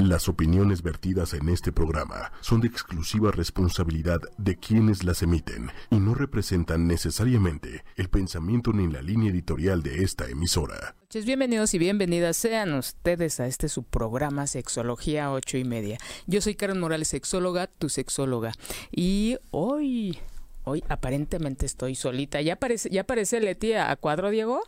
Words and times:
Las 0.00 0.30
opiniones 0.30 0.82
vertidas 0.82 1.34
en 1.34 1.50
este 1.50 1.72
programa 1.72 2.32
son 2.40 2.62
de 2.62 2.68
exclusiva 2.68 3.32
responsabilidad 3.32 4.18
de 4.38 4.56
quienes 4.56 5.04
las 5.04 5.22
emiten 5.22 5.70
y 5.90 5.96
no 6.00 6.14
representan 6.14 6.86
necesariamente 6.86 7.84
el 7.96 8.08
pensamiento 8.08 8.72
ni 8.72 8.90
la 8.90 9.02
línea 9.02 9.30
editorial 9.30 9.82
de 9.82 10.02
esta 10.02 10.26
emisora. 10.26 10.96
Bienvenidos 11.12 11.74
y 11.74 11.78
bienvenidas 11.78 12.38
sean 12.38 12.72
ustedes 12.72 13.40
a 13.40 13.46
este 13.46 13.68
su 13.68 13.82
programa 13.82 14.46
Sexología 14.46 15.30
8 15.32 15.58
y 15.58 15.64
media. 15.64 15.98
Yo 16.26 16.40
soy 16.40 16.54
Karen 16.54 16.80
Morales, 16.80 17.08
sexóloga, 17.08 17.66
tu 17.66 17.90
sexóloga. 17.90 18.54
Y 18.90 19.36
hoy, 19.50 20.18
hoy 20.64 20.82
aparentemente 20.88 21.66
estoy 21.66 21.94
solita. 21.94 22.40
¿Ya 22.40 22.54
aparece, 22.54 22.88
ya 22.88 23.02
aparece 23.02 23.38
Leti 23.38 23.74
a 23.74 23.94
cuadro, 23.96 24.30
Diego? 24.30 24.62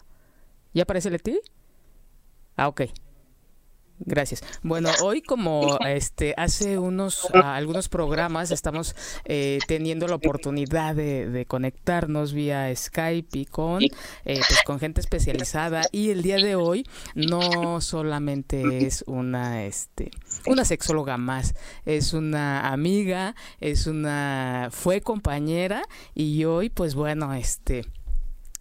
¿Ya 0.74 0.82
aparece 0.82 1.08
Leti? 1.08 1.40
Ah, 2.54 2.68
ok. 2.68 2.82
Gracias. 4.04 4.42
Bueno, 4.62 4.90
hoy 5.02 5.22
como 5.22 5.78
este 5.86 6.34
hace 6.36 6.78
unos 6.78 7.28
algunos 7.32 7.88
programas 7.88 8.50
estamos 8.50 8.96
eh, 9.24 9.58
teniendo 9.68 10.08
la 10.08 10.16
oportunidad 10.16 10.94
de, 10.94 11.44
conectarnos 11.48 12.32
vía 12.32 12.74
Skype 12.74 13.38
y 13.38 13.46
con 13.46 13.82
eh, 13.82 13.90
pues 14.24 14.62
con 14.64 14.78
gente 14.78 15.00
especializada. 15.00 15.82
Y 15.92 16.10
el 16.10 16.22
día 16.22 16.36
de 16.36 16.56
hoy 16.56 16.86
no 17.14 17.80
solamente 17.80 18.86
es 18.86 19.04
una 19.06 19.64
este 19.64 20.10
una 20.46 20.64
sexóloga 20.64 21.16
más, 21.16 21.54
es 21.84 22.12
una 22.12 22.72
amiga, 22.72 23.34
es 23.60 23.86
una 23.86 24.68
fue 24.70 25.00
compañera 25.00 25.82
y 26.14 26.44
hoy 26.44 26.70
pues 26.70 26.94
bueno 26.94 27.34
este 27.34 27.84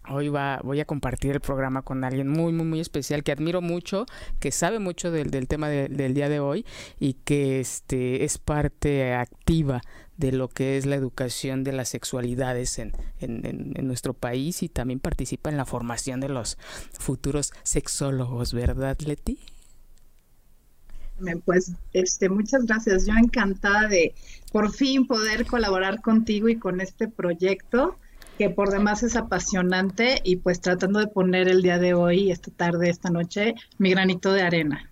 Hoy 0.08 0.28
va, 0.28 0.60
voy 0.64 0.80
a 0.80 0.84
compartir 0.84 1.32
el 1.32 1.40
programa 1.40 1.82
con 1.82 2.02
alguien 2.02 2.28
muy, 2.28 2.52
muy, 2.52 2.66
muy 2.66 2.80
especial 2.80 3.22
que 3.22 3.30
admiro 3.30 3.60
mucho, 3.60 4.06
que 4.40 4.50
sabe 4.50 4.80
mucho 4.80 5.12
del, 5.12 5.30
del 5.30 5.46
tema 5.46 5.68
del 5.68 6.14
día 6.14 6.28
de 6.28 6.40
hoy 6.40 6.66
y 6.98 7.14
que 7.14 7.60
este, 7.60 8.24
es 8.24 8.38
parte 8.38 9.14
activa 9.14 9.80
de 10.16 10.32
lo 10.32 10.48
que 10.48 10.76
es 10.76 10.86
la 10.86 10.96
educación 10.96 11.62
de 11.62 11.72
las 11.72 11.88
sexualidades 11.88 12.78
en, 12.78 12.92
en, 13.20 13.72
en, 13.76 13.86
nuestro 13.86 14.12
país 14.12 14.62
y 14.62 14.68
también 14.68 15.00
participa 15.00 15.50
en 15.50 15.56
la 15.56 15.64
formación 15.64 16.20
de 16.20 16.28
los 16.28 16.58
futuros 16.98 17.52
sexólogos, 17.62 18.52
¿verdad, 18.52 18.98
Leti? 19.00 19.38
Pues 21.44 21.72
este, 21.92 22.28
muchas 22.28 22.64
gracias. 22.66 23.06
Yo 23.06 23.14
encantada 23.14 23.86
de 23.86 24.14
por 24.50 24.72
fin 24.72 25.06
poder 25.06 25.46
colaborar 25.46 26.00
contigo 26.00 26.48
y 26.48 26.56
con 26.56 26.80
este 26.80 27.08
proyecto 27.08 27.96
que 28.38 28.50
por 28.50 28.70
demás 28.70 29.02
es 29.02 29.16
apasionante 29.16 30.20
y 30.24 30.36
pues 30.36 30.60
tratando 30.60 31.00
de 31.00 31.06
poner 31.06 31.48
el 31.48 31.62
día 31.62 31.78
de 31.78 31.94
hoy, 31.94 32.30
esta 32.30 32.50
tarde, 32.50 32.88
esta 32.88 33.10
noche, 33.10 33.54
mi 33.78 33.90
granito 33.90 34.32
de 34.32 34.42
arena. 34.42 34.90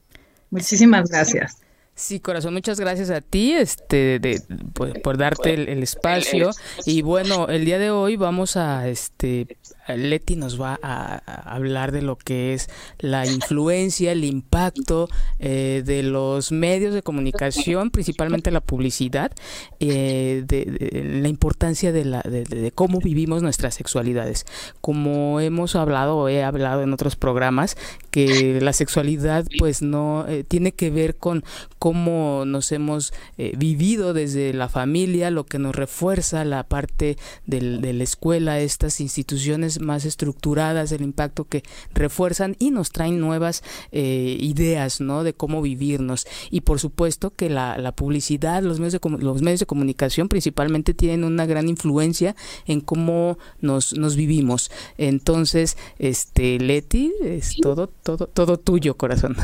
Muchísimas 0.50 1.08
gracias. 1.10 1.58
Sí, 1.94 2.18
corazón, 2.18 2.54
muchas 2.54 2.80
gracias 2.80 3.10
a 3.10 3.20
ti 3.20 3.52
este, 3.52 4.18
de, 4.18 4.40
por, 4.72 5.18
darte 5.18 5.52
el, 5.52 5.82
espacio. 5.82 6.50
Y 6.86 7.02
bueno, 7.02 7.48
el 7.48 7.66
día 7.66 7.78
de 7.78 7.90
hoy 7.90 8.16
vamos 8.16 8.56
a, 8.56 8.88
este, 8.88 9.58
Leti 9.88 10.36
nos 10.36 10.60
va 10.60 10.78
a, 10.82 11.16
hablar 11.54 11.92
de 11.92 12.02
lo 12.02 12.16
que 12.16 12.54
es 12.54 12.68
la 12.98 13.26
influencia, 13.26 14.12
el 14.12 14.24
impacto 14.24 15.08
eh, 15.38 15.82
de 15.84 16.02
los 16.02 16.52
medios 16.52 16.94
de 16.94 17.02
comunicación, 17.02 17.90
principalmente 17.90 18.50
la 18.50 18.60
publicidad, 18.60 19.32
eh, 19.80 20.44
de, 20.46 21.20
la 21.20 21.28
importancia 21.28 21.92
de, 21.92 22.04
la, 22.04 22.22
de, 22.22 22.72
cómo 22.74 23.00
vivimos 23.00 23.42
nuestras 23.42 23.74
sexualidades. 23.74 24.46
Como 24.80 25.40
hemos 25.40 25.76
hablado 25.76 26.16
o 26.16 26.28
he 26.28 26.42
hablado 26.42 26.82
en 26.82 26.92
otros 26.92 27.16
programas, 27.16 27.76
que 28.10 28.60
la 28.60 28.72
sexualidad 28.72 29.46
pues 29.58 29.82
no 29.82 30.26
eh, 30.28 30.44
tiene 30.44 30.72
que 30.72 30.90
ver 30.90 31.16
con 31.16 31.44
cómo 31.78 32.44
nos 32.46 32.72
hemos 32.72 33.12
eh, 33.38 33.54
vivido 33.56 34.12
desde 34.12 34.52
la 34.52 34.68
familia, 34.68 35.30
lo 35.30 35.44
que 35.44 35.58
nos 35.58 35.74
refuerza 35.74 36.44
la 36.44 36.64
parte 36.64 37.16
del, 37.46 37.80
de 37.80 37.92
la 37.92 38.04
escuela, 38.04 38.60
estas 38.60 39.00
instituciones 39.00 39.69
más 39.78 40.04
estructuradas, 40.04 40.90
el 40.90 41.02
impacto 41.02 41.44
que 41.44 41.62
refuerzan 41.94 42.56
y 42.58 42.70
nos 42.70 42.90
traen 42.90 43.20
nuevas 43.20 43.62
eh, 43.92 44.36
ideas, 44.40 45.00
¿no? 45.00 45.22
De 45.22 45.34
cómo 45.34 45.62
vivirnos. 45.62 46.26
Y 46.50 46.62
por 46.62 46.80
supuesto 46.80 47.30
que 47.30 47.48
la, 47.48 47.78
la 47.78 47.92
publicidad, 47.92 48.62
los 48.62 48.80
medios, 48.80 48.94
de, 48.94 49.00
los 49.18 49.42
medios 49.42 49.60
de 49.60 49.66
comunicación 49.66 50.28
principalmente 50.28 50.94
tienen 50.94 51.24
una 51.24 51.46
gran 51.46 51.68
influencia 51.68 52.34
en 52.66 52.80
cómo 52.80 53.38
nos, 53.60 53.92
nos 53.92 54.16
vivimos. 54.16 54.70
Entonces, 54.98 55.76
este, 55.98 56.58
Leti, 56.58 57.12
es 57.22 57.56
todo, 57.60 57.86
todo, 57.86 58.26
todo 58.26 58.58
tuyo, 58.58 58.96
corazón. 58.96 59.36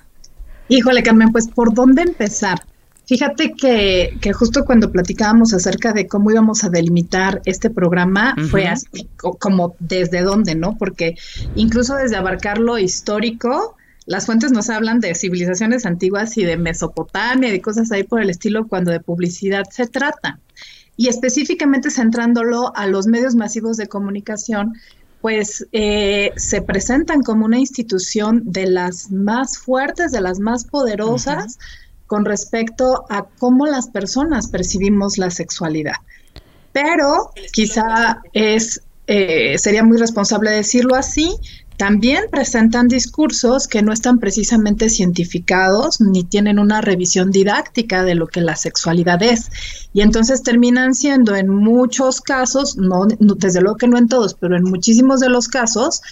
Híjole, 0.68 1.02
Carmen, 1.02 1.32
pues 1.32 1.48
¿por 1.48 1.74
dónde 1.74 2.02
empezar? 2.02 2.60
Fíjate 3.10 3.54
que, 3.54 4.16
que, 4.20 4.32
justo 4.32 4.64
cuando 4.64 4.92
platicábamos 4.92 5.52
acerca 5.52 5.92
de 5.92 6.06
cómo 6.06 6.30
íbamos 6.30 6.62
a 6.62 6.68
delimitar 6.68 7.42
este 7.44 7.68
programa, 7.68 8.36
fue 8.52 8.68
así, 8.68 9.08
como 9.16 9.74
desde 9.80 10.22
dónde, 10.22 10.54
¿no? 10.54 10.78
Porque 10.78 11.16
incluso 11.56 11.96
desde 11.96 12.14
abarcar 12.14 12.58
lo 12.58 12.78
histórico, 12.78 13.74
las 14.06 14.26
fuentes 14.26 14.52
nos 14.52 14.70
hablan 14.70 15.00
de 15.00 15.16
civilizaciones 15.16 15.86
antiguas 15.86 16.38
y 16.38 16.44
de 16.44 16.56
Mesopotamia 16.56 17.48
y 17.48 17.52
de 17.52 17.60
cosas 17.60 17.90
ahí 17.90 18.04
por 18.04 18.22
el 18.22 18.30
estilo 18.30 18.68
cuando 18.68 18.92
de 18.92 19.00
publicidad 19.00 19.64
se 19.68 19.88
trata. 19.88 20.38
Y 20.96 21.08
específicamente 21.08 21.90
centrándolo 21.90 22.72
a 22.76 22.86
los 22.86 23.08
medios 23.08 23.34
masivos 23.34 23.76
de 23.76 23.88
comunicación, 23.88 24.74
pues 25.20 25.66
eh, 25.72 26.30
se 26.36 26.62
presentan 26.62 27.24
como 27.24 27.44
una 27.44 27.58
institución 27.58 28.42
de 28.44 28.66
las 28.66 29.10
más 29.10 29.58
fuertes, 29.58 30.12
de 30.12 30.20
las 30.20 30.38
más 30.38 30.64
poderosas 30.64 31.58
con 32.10 32.24
respecto 32.24 33.04
a 33.08 33.24
cómo 33.38 33.66
las 33.66 33.86
personas 33.86 34.48
percibimos 34.48 35.16
la 35.16 35.30
sexualidad. 35.30 35.94
Pero 36.72 37.30
quizá 37.52 38.20
es, 38.32 38.82
eh, 39.06 39.56
sería 39.58 39.84
muy 39.84 39.96
responsable 39.96 40.50
decirlo 40.50 40.96
así, 40.96 41.36
también 41.76 42.24
presentan 42.28 42.88
discursos 42.88 43.68
que 43.68 43.82
no 43.82 43.92
están 43.92 44.18
precisamente 44.18 44.90
cientificados 44.90 46.00
ni 46.00 46.24
tienen 46.24 46.58
una 46.58 46.80
revisión 46.80 47.30
didáctica 47.30 48.02
de 48.02 48.16
lo 48.16 48.26
que 48.26 48.40
la 48.40 48.56
sexualidad 48.56 49.22
es. 49.22 49.48
Y 49.92 50.00
entonces 50.00 50.42
terminan 50.42 50.96
siendo 50.96 51.36
en 51.36 51.48
muchos 51.48 52.20
casos, 52.20 52.76
no, 52.76 53.06
desde 53.20 53.60
luego 53.60 53.76
que 53.76 53.86
no 53.86 53.98
en 53.98 54.08
todos, 54.08 54.34
pero 54.34 54.56
en 54.56 54.64
muchísimos 54.64 55.20
de 55.20 55.28
los 55.28 55.46
casos, 55.46 56.02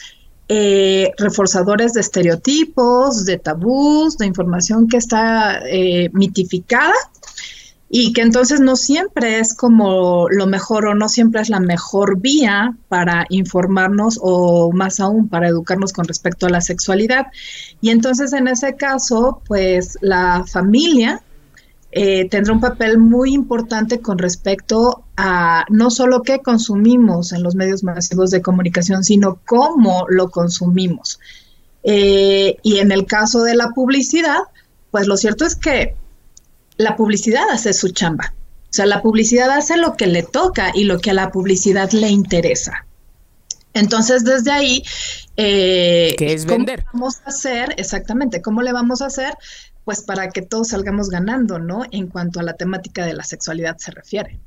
eh, 0.48 1.12
reforzadores 1.19 1.92
de 1.92 2.00
estereotipos, 2.00 3.25
de 3.25 3.38
tabús, 3.38 4.16
de 4.16 4.26
información 4.26 4.88
que 4.88 4.97
está 4.97 5.60
eh, 5.66 6.09
mitificada 6.12 6.94
y 7.91 8.12
que 8.12 8.20
entonces 8.20 8.60
no 8.60 8.76
siempre 8.76 9.41
es 9.41 9.54
como 9.54 10.28
lo 10.31 10.47
mejor 10.47 10.87
o 10.87 10.94
no 10.94 11.08
siempre 11.08 11.41
es 11.41 11.48
la 11.48 11.60
mejor 11.60 12.20
vía 12.20 12.76
para 12.88 13.26
informarnos 13.31 14.19
o 14.22 14.72
más 14.72 15.00
aún 15.00 15.28
para 15.28 15.48
educarnos 15.48 15.92
con 15.92 16.06
respecto 16.06 16.47
a 16.47 16.50
la 16.50 16.60
sexualidad. 16.60 17.26
Y 17.81 17.91
entonces 17.91 18.32
en 18.32 18.48
ese 18.48 18.76
caso, 18.76 19.42
pues 19.47 19.98
la 20.00 20.44
familia 20.47 21.22
eh, 21.91 22.28
tendrá 22.28 22.53
un 22.53 22.60
papel 22.60 22.99
muy 22.99 23.32
importante 23.32 24.00
con 24.00 24.19
respecto 24.19 25.04
a 25.16 25.65
no 25.71 25.91
solo 25.91 26.22
qué 26.22 26.41
consumimos 26.41 27.32
en 27.32 27.43
los 27.43 27.54
medios 27.54 27.82
masivos 27.82 28.31
de 28.31 28.43
comunicación, 28.43 29.04
sino 29.04 29.41
cómo 29.47 30.04
lo 30.09 30.31
consumimos. 30.31 31.19
Eh, 31.84 32.56
y 32.62 32.78
en 32.78 32.93
el 32.93 33.06
caso 33.06 33.43
de 33.43 33.54
la 33.54 33.71
publicidad, 33.71 34.41
pues 34.91 35.06
lo 35.06 35.16
cierto 35.16 35.47
es 35.47 35.56
que 35.56 35.94
la 36.76 36.97
publicidad 36.97 37.44
hace 37.50 37.72
su 37.72 37.88
chamba. 37.91 38.34
O 38.65 38.72
sea, 38.72 38.84
la 38.84 39.00
publicidad 39.00 39.50
hace 39.50 39.78
lo 39.78 39.97
que 39.97 40.06
le 40.06 40.22
toca 40.22 40.72
y 40.75 40.84
lo 40.84 40.99
que 40.99 41.10
a 41.10 41.15
la 41.15 41.31
publicidad 41.31 41.91
le 41.93 42.09
interesa. 42.09 42.84
Entonces, 43.75 44.25
desde 44.25 44.50
ahí, 44.50 44.82
eh, 45.37 46.15
¿qué 46.19 46.34
es 46.34 46.44
vender? 46.44 46.84
vamos 46.93 47.20
a 47.25 47.31
hacer? 47.31 47.75
Exactamente, 47.76 48.43
¿cómo 48.43 48.62
le 48.62 48.72
vamos 48.72 49.03
a 49.03 49.06
hacer? 49.06 49.34
Pues 49.88 50.03
para 50.03 50.28
que 50.28 50.43
todos 50.43 50.69
salgamos 50.69 51.09
ganando, 51.09 51.58
¿no? 51.58 51.82
En 51.93 52.08
cuanto 52.08 52.40
a 52.40 52.43
la 52.43 52.52
temática 52.52 53.06
de 53.06 53.14
la 53.14 53.25
sexualidad 53.25 53.79
se 53.79 53.90
refiere. 53.90 54.38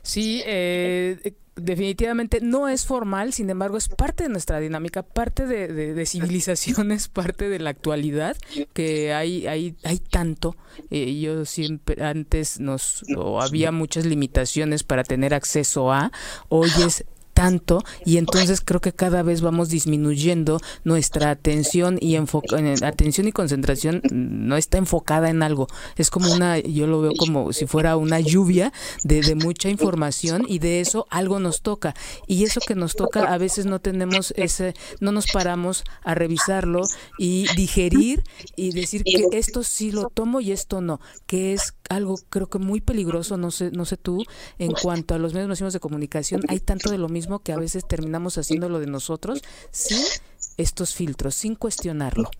Sí, 0.00 0.44
eh, 0.46 1.34
definitivamente 1.56 2.40
no 2.40 2.68
es 2.68 2.86
formal, 2.86 3.32
sin 3.32 3.50
embargo 3.50 3.76
es 3.76 3.88
parte 3.88 4.22
de 4.22 4.28
nuestra 4.28 4.60
dinámica, 4.60 5.02
parte 5.02 5.48
de, 5.48 5.66
de, 5.66 6.06
civilizaciones, 6.06 7.08
parte 7.12 7.48
de 7.48 7.58
la 7.58 7.70
actualidad, 7.70 8.36
que 8.72 9.12
hay, 9.12 9.48
hay, 9.48 9.74
hay 9.82 9.98
tanto. 9.98 10.54
Eh, 10.92 11.18
yo 11.18 11.44
siempre, 11.46 12.04
antes 12.04 12.60
nos, 12.60 13.02
había 13.40 13.72
muchas 13.72 14.06
limitaciones 14.06 14.84
para 14.84 15.02
tener 15.02 15.34
acceso 15.34 15.92
a, 15.92 16.12
hoy 16.48 16.70
es 16.86 17.04
tanto 17.40 17.82
y 18.04 18.18
entonces 18.18 18.60
creo 18.60 18.82
que 18.82 18.92
cada 18.92 19.22
vez 19.22 19.40
vamos 19.40 19.70
disminuyendo 19.70 20.60
nuestra 20.84 21.30
atención 21.30 21.96
y 21.98 22.16
atención 22.16 23.28
y 23.28 23.32
concentración 23.32 24.02
no 24.12 24.58
está 24.58 24.76
enfocada 24.76 25.30
en 25.30 25.42
algo. 25.42 25.66
Es 25.96 26.10
como 26.10 26.30
una, 26.30 26.58
yo 26.58 26.86
lo 26.86 27.00
veo 27.00 27.12
como 27.16 27.54
si 27.54 27.66
fuera 27.66 27.96
una 27.96 28.20
lluvia 28.20 28.74
de, 29.04 29.22
de 29.22 29.36
mucha 29.36 29.70
información 29.70 30.44
y 30.46 30.58
de 30.58 30.80
eso 30.80 31.06
algo 31.08 31.38
nos 31.38 31.62
toca. 31.62 31.94
Y 32.26 32.44
eso 32.44 32.60
que 32.60 32.74
nos 32.74 32.94
toca 32.94 33.32
a 33.32 33.38
veces 33.38 33.64
no 33.64 33.78
tenemos 33.78 34.34
ese, 34.36 34.74
no 35.00 35.10
nos 35.10 35.26
paramos 35.28 35.84
a 36.04 36.14
revisarlo 36.14 36.82
y 37.18 37.46
digerir 37.56 38.22
y 38.54 38.72
decir 38.72 39.02
que 39.02 39.28
esto 39.32 39.62
sí 39.62 39.92
lo 39.92 40.10
tomo 40.10 40.42
y 40.42 40.52
esto 40.52 40.82
no, 40.82 41.00
que 41.26 41.54
es 41.54 41.72
algo 41.90 42.16
creo 42.30 42.48
que 42.48 42.58
muy 42.58 42.80
peligroso, 42.80 43.36
no 43.36 43.50
sé, 43.50 43.70
no 43.72 43.84
sé 43.84 43.98
tú, 43.98 44.24
en 44.58 44.72
cuanto 44.72 45.14
a 45.14 45.18
los 45.18 45.34
medios 45.34 45.48
masivos 45.48 45.72
de 45.74 45.80
comunicación, 45.80 46.40
hay 46.48 46.60
tanto 46.60 46.90
de 46.90 46.98
lo 46.98 47.08
mismo 47.08 47.40
que 47.40 47.52
a 47.52 47.58
veces 47.58 47.86
terminamos 47.86 48.38
haciendo 48.38 48.68
lo 48.68 48.78
de 48.78 48.86
nosotros 48.86 49.42
sin 49.70 49.98
estos 50.56 50.94
filtros, 50.94 51.34
sin 51.34 51.56
cuestionarlo. 51.56 52.30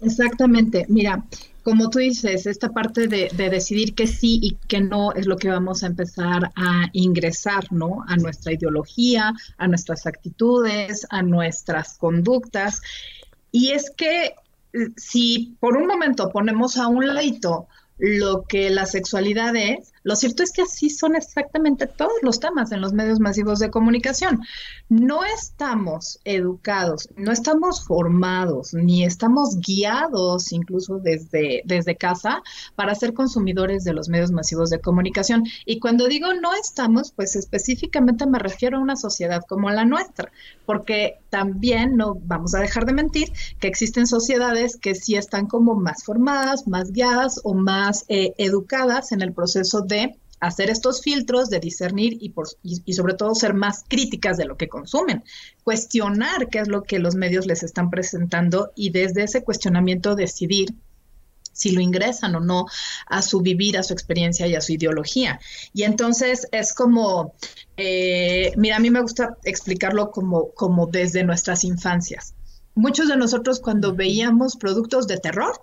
Exactamente, 0.00 0.86
mira, 0.88 1.24
como 1.62 1.90
tú 1.90 1.98
dices, 1.98 2.46
esta 2.46 2.70
parte 2.70 3.08
de, 3.08 3.28
decidir 3.36 3.94
que 3.94 4.06
sí 4.06 4.38
y 4.42 4.54
que 4.68 4.80
no 4.80 5.12
es 5.12 5.26
lo 5.26 5.36
que 5.36 5.50
vamos 5.50 5.82
a 5.82 5.88
empezar 5.88 6.50
a 6.56 6.88
ingresar, 6.94 7.70
¿no? 7.70 8.04
A 8.08 8.16
nuestra 8.16 8.54
ideología, 8.54 9.34
a 9.58 9.68
nuestras 9.68 10.06
actitudes, 10.06 11.06
a 11.10 11.20
nuestras 11.20 11.98
conductas. 11.98 12.80
Y 13.52 13.72
es 13.72 13.90
que 13.90 14.26
eh, 14.26 14.32
si 14.96 15.56
por 15.60 15.76
un 15.76 15.86
momento 15.86 16.30
ponemos 16.30 16.78
a 16.78 16.86
un 16.86 17.06
ladito 17.06 17.68
lo 17.98 18.44
que 18.44 18.70
la 18.70 18.86
sexualidad 18.86 19.54
es, 19.56 19.92
lo 20.08 20.16
cierto 20.16 20.42
es 20.42 20.52
que 20.52 20.62
así 20.62 20.88
son 20.88 21.16
exactamente 21.16 21.86
todos 21.86 22.14
los 22.22 22.40
temas 22.40 22.72
en 22.72 22.80
los 22.80 22.94
medios 22.94 23.20
masivos 23.20 23.58
de 23.58 23.70
comunicación. 23.70 24.40
No 24.88 25.22
estamos 25.22 26.18
educados, 26.24 27.10
no 27.18 27.30
estamos 27.30 27.84
formados, 27.84 28.72
ni 28.72 29.04
estamos 29.04 29.58
guiados 29.60 30.50
incluso 30.52 30.98
desde, 30.98 31.60
desde 31.66 31.94
casa 31.96 32.42
para 32.74 32.94
ser 32.94 33.12
consumidores 33.12 33.84
de 33.84 33.92
los 33.92 34.08
medios 34.08 34.32
masivos 34.32 34.70
de 34.70 34.80
comunicación. 34.80 35.44
Y 35.66 35.78
cuando 35.78 36.08
digo 36.08 36.32
no 36.32 36.54
estamos, 36.54 37.12
pues 37.12 37.36
específicamente 37.36 38.26
me 38.26 38.38
refiero 38.38 38.78
a 38.78 38.80
una 38.80 38.96
sociedad 38.96 39.42
como 39.46 39.68
la 39.68 39.84
nuestra, 39.84 40.32
porque 40.64 41.18
también 41.28 41.98
no 41.98 42.14
vamos 42.14 42.54
a 42.54 42.60
dejar 42.60 42.86
de 42.86 42.94
mentir 42.94 43.30
que 43.60 43.68
existen 43.68 44.06
sociedades 44.06 44.78
que 44.78 44.94
sí 44.94 45.16
están 45.16 45.48
como 45.48 45.74
más 45.74 46.02
formadas, 46.02 46.66
más 46.66 46.92
guiadas 46.92 47.42
o 47.44 47.52
más 47.52 48.06
eh, 48.08 48.32
educadas 48.38 49.12
en 49.12 49.20
el 49.20 49.34
proceso 49.34 49.82
de 49.82 49.97
hacer 50.40 50.70
estos 50.70 51.02
filtros, 51.02 51.50
de 51.50 51.60
discernir 51.60 52.16
y, 52.20 52.30
por, 52.30 52.48
y, 52.62 52.92
sobre 52.92 53.14
todo 53.14 53.34
ser 53.34 53.54
más 53.54 53.84
críticas 53.88 54.36
de 54.36 54.44
lo 54.44 54.56
que 54.56 54.68
consumen, 54.68 55.24
cuestionar 55.64 56.48
qué 56.48 56.60
es 56.60 56.68
lo 56.68 56.82
que 56.82 56.98
los 56.98 57.14
medios 57.14 57.46
les 57.46 57.62
están 57.62 57.90
presentando 57.90 58.70
y 58.76 58.90
desde 58.90 59.24
ese 59.24 59.42
cuestionamiento 59.42 60.14
decidir 60.14 60.74
si 61.52 61.72
lo 61.72 61.80
ingresan 61.80 62.36
o 62.36 62.40
no 62.40 62.66
a 63.06 63.20
su 63.20 63.40
vivir, 63.40 63.76
a 63.78 63.82
su 63.82 63.92
experiencia 63.92 64.46
y 64.46 64.54
a 64.54 64.60
su 64.60 64.72
ideología. 64.72 65.40
Y 65.74 65.82
entonces 65.82 66.46
es 66.52 66.72
como, 66.72 67.34
eh, 67.76 68.52
mira, 68.56 68.76
a 68.76 68.80
mí 68.80 68.90
me 68.90 69.00
gusta 69.00 69.36
explicarlo 69.42 70.12
como, 70.12 70.52
como 70.52 70.86
desde 70.86 71.24
nuestras 71.24 71.64
infancias. 71.64 72.34
Muchos 72.76 73.08
de 73.08 73.16
nosotros 73.16 73.58
cuando 73.58 73.92
veíamos 73.92 74.56
productos 74.56 75.08
de 75.08 75.18
terror, 75.18 75.60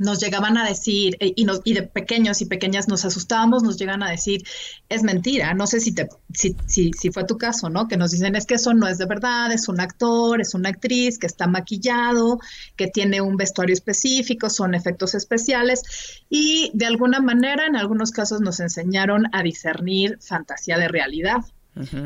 nos 0.00 0.18
llegaban 0.18 0.56
a 0.56 0.66
decir, 0.66 1.16
eh, 1.20 1.32
y, 1.36 1.44
nos, 1.44 1.60
y 1.64 1.74
de 1.74 1.82
pequeños 1.82 2.40
y 2.40 2.46
pequeñas 2.46 2.88
nos 2.88 3.04
asustábamos, 3.04 3.62
nos 3.62 3.78
llegan 3.78 4.02
a 4.02 4.10
decir, 4.10 4.42
es 4.88 5.02
mentira, 5.02 5.54
no 5.54 5.66
sé 5.66 5.80
si, 5.80 5.92
te, 5.92 6.08
si, 6.34 6.56
si, 6.66 6.90
si, 6.92 7.10
fue 7.10 7.24
tu 7.24 7.38
caso, 7.38 7.68
¿no? 7.68 7.86
Que 7.86 7.96
nos 7.96 8.10
dicen, 8.10 8.34
es 8.34 8.46
que 8.46 8.54
eso 8.54 8.74
no 8.74 8.88
es 8.88 8.98
de 8.98 9.06
verdad, 9.06 9.52
es 9.52 9.68
un 9.68 9.80
actor, 9.80 10.40
es 10.40 10.54
una 10.54 10.70
actriz 10.70 11.18
que 11.18 11.26
está 11.26 11.46
maquillado, 11.46 12.40
que 12.76 12.88
tiene 12.88 13.20
un 13.20 13.36
vestuario 13.36 13.74
específico, 13.74 14.50
son 14.50 14.74
efectos 14.74 15.14
especiales, 15.14 15.82
y 16.28 16.70
de 16.74 16.86
alguna 16.86 17.20
manera, 17.20 17.66
en 17.66 17.76
algunos 17.76 18.10
casos 18.10 18.40
nos 18.40 18.60
enseñaron 18.60 19.26
a 19.32 19.42
discernir 19.42 20.18
fantasía 20.20 20.78
de 20.78 20.88
realidad. 20.88 21.40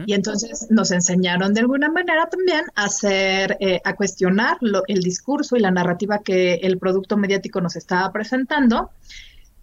Y 0.07 0.13
entonces 0.13 0.67
nos 0.71 0.91
enseñaron 0.91 1.55
de 1.55 1.61
alguna 1.61 1.91
manera 1.91 2.29
también 2.29 2.65
a 2.75 2.85
hacer, 2.85 3.57
eh, 3.61 3.81
a 3.85 3.95
cuestionar 3.95 4.59
el 4.89 5.01
discurso 5.01 5.57
y 5.57 5.61
la 5.61 5.71
narrativa 5.71 6.19
que 6.19 6.55
el 6.57 6.79
producto 6.79 7.17
mediático 7.17 7.61
nos 7.61 7.75
estaba 7.75 8.13
presentando 8.13 8.91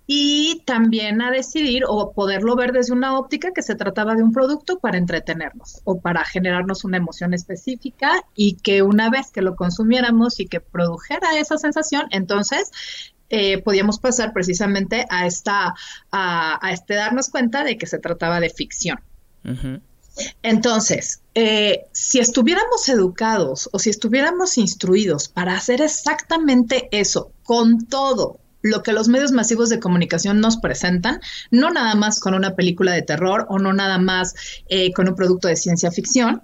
y 0.08 0.64
también 0.66 1.22
a 1.22 1.32
decidir 1.32 1.84
o 1.88 2.12
poderlo 2.12 2.56
ver 2.56 2.74
desde 2.74 2.94
una 2.94 3.18
óptica 3.18 3.52
que 3.54 3.62
se 3.62 3.76
trataba 3.76 4.16
de 4.16 4.24
un 4.24 4.34
producto 4.34 4.80
para 4.80 4.98
entretenernos 4.98 5.82
o 5.86 6.02
para 6.02 6.26
generarnos 6.26 6.84
una 6.84 6.98
emoción 6.98 7.34
específica 7.34 8.22
y 8.36 8.56
que 8.56 8.82
una 8.82 9.10
vez 9.10 9.32
que 9.32 9.42
lo 9.42 9.56
consumiéramos 9.56 10.40
y 10.40 10.48
que 10.48 10.60
produjera 10.60 11.38
esa 11.38 11.58
sensación, 11.58 12.08
entonces 12.10 12.72
eh, 13.30 13.62
podíamos 13.62 14.00
pasar 14.00 14.34
precisamente 14.34 15.06
a 15.10 15.26
esta, 15.26 15.76
a, 16.12 16.72
este 16.74 16.96
darnos 16.96 17.30
cuenta 17.30 17.64
de 17.64 17.78
que 17.78 17.88
se 17.88 18.00
trataba 18.00 18.42
de 18.42 18.50
ficción. 18.50 19.00
Entonces, 20.44 21.22
eh, 21.36 21.86
si 21.94 22.20
estuviéramos 22.20 22.88
educados 22.90 23.70
o 23.72 23.80
si 23.80 23.90
estuviéramos 23.90 24.58
instruidos 24.58 25.28
para 25.28 25.56
hacer 25.56 25.82
exactamente 25.82 26.90
eso 26.92 27.32
con 27.44 27.86
todo 27.86 28.40
lo 28.62 28.84
que 28.84 28.94
los 28.94 29.08
medios 29.08 29.32
masivos 29.32 29.70
de 29.70 29.80
comunicación 29.80 30.40
nos 30.40 30.58
presentan, 30.58 31.20
no 31.50 31.72
nada 31.72 31.96
más 31.96 32.20
con 32.20 32.34
una 32.34 32.56
película 32.56 32.94
de 32.94 33.02
terror 33.02 33.46
o 33.50 33.58
no 33.58 33.74
nada 33.74 33.98
más 33.98 34.36
eh, 34.70 34.94
con 34.94 35.10
un 35.10 35.16
producto 35.16 35.48
de 35.48 35.56
ciencia 35.56 35.92
ficción, 35.92 36.42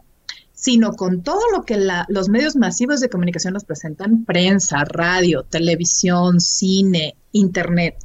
sino 0.53 0.93
con 0.93 1.21
todo 1.21 1.41
lo 1.55 1.63
que 1.63 1.77
los 2.07 2.29
medios 2.29 2.55
masivos 2.55 2.99
de 2.99 3.09
comunicación 3.09 3.53
nos 3.53 3.63
presentan, 3.63 4.25
prensa, 4.25 4.83
radio, 4.85 5.43
televisión, 5.43 6.39
cine, 6.39 7.15
internet. 7.31 7.95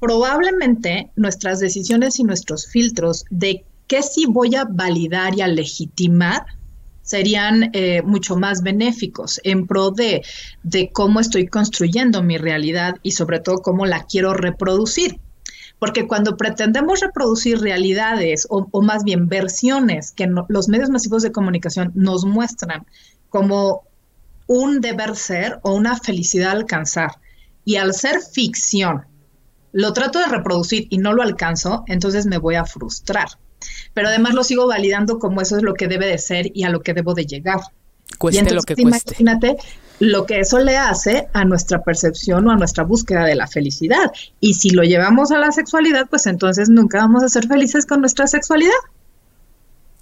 Probablemente 0.00 1.10
nuestras 1.14 1.60
decisiones 1.60 2.18
y 2.18 2.24
nuestros 2.24 2.66
filtros 2.66 3.26
de 3.28 3.66
que 3.86 4.02
si 4.02 4.26
voy 4.26 4.54
a 4.54 4.64
validar 4.64 5.34
y 5.34 5.42
a 5.42 5.48
legitimar 5.48 6.46
serían 7.02 7.70
eh, 7.72 8.02
mucho 8.02 8.36
más 8.36 8.62
benéficos 8.62 9.40
en 9.44 9.66
pro 9.66 9.90
de, 9.90 10.22
de 10.62 10.90
cómo 10.92 11.20
estoy 11.20 11.46
construyendo 11.46 12.22
mi 12.22 12.38
realidad 12.38 12.96
y 13.02 13.12
sobre 13.12 13.40
todo 13.40 13.58
cómo 13.58 13.86
la 13.86 14.04
quiero 14.04 14.34
reproducir. 14.34 15.18
Porque 15.78 16.06
cuando 16.06 16.36
pretendemos 16.36 17.00
reproducir 17.00 17.58
realidades 17.58 18.46
o, 18.48 18.82
más 18.82 19.02
bien 19.02 19.28
versiones 19.28 20.12
que 20.12 20.28
los 20.48 20.68
medios 20.68 20.90
masivos 20.90 21.24
de 21.24 21.32
comunicación 21.32 21.90
nos 21.96 22.24
muestran 22.24 22.86
como 23.28 23.82
un 24.46 24.80
deber 24.80 25.16
ser 25.16 25.58
o 25.62 25.74
una 25.74 25.98
felicidad 25.98 26.52
alcanzar, 26.52 27.10
y 27.64 27.76
al 27.76 27.94
ser 27.94 28.20
ficción, 28.20 29.06
lo 29.72 29.92
trato 29.92 30.18
de 30.18 30.26
reproducir 30.26 30.86
y 30.90 30.98
no 30.98 31.12
lo 31.12 31.22
alcanzo, 31.22 31.84
entonces 31.86 32.26
me 32.26 32.38
voy 32.38 32.54
a 32.54 32.64
frustrar 32.64 33.28
pero 33.94 34.08
además 34.08 34.34
lo 34.34 34.44
sigo 34.44 34.66
validando 34.66 35.18
como 35.18 35.40
eso 35.40 35.56
es 35.56 35.62
lo 35.62 35.74
que 35.74 35.88
debe 35.88 36.06
de 36.06 36.18
ser 36.18 36.50
y 36.54 36.64
a 36.64 36.70
lo 36.70 36.82
que 36.82 36.94
debo 36.94 37.14
de 37.14 37.26
llegar. 37.26 37.60
Cueste 38.18 38.52
lo 38.52 38.62
que 38.62 38.76
cueste. 38.76 39.14
Imagínate 39.18 39.56
lo 39.98 40.26
que 40.26 40.40
eso 40.40 40.58
le 40.58 40.76
hace 40.76 41.28
a 41.32 41.44
nuestra 41.44 41.82
percepción 41.82 42.46
o 42.48 42.50
a 42.50 42.56
nuestra 42.56 42.84
búsqueda 42.84 43.24
de 43.24 43.36
la 43.36 43.46
felicidad. 43.46 44.10
Y 44.40 44.54
si 44.54 44.70
lo 44.70 44.82
llevamos 44.82 45.30
a 45.30 45.38
la 45.38 45.52
sexualidad, 45.52 46.08
pues 46.08 46.26
entonces 46.26 46.68
nunca 46.68 46.98
vamos 46.98 47.22
a 47.22 47.28
ser 47.28 47.46
felices 47.46 47.86
con 47.86 48.00
nuestra 48.00 48.26
sexualidad. 48.26 48.72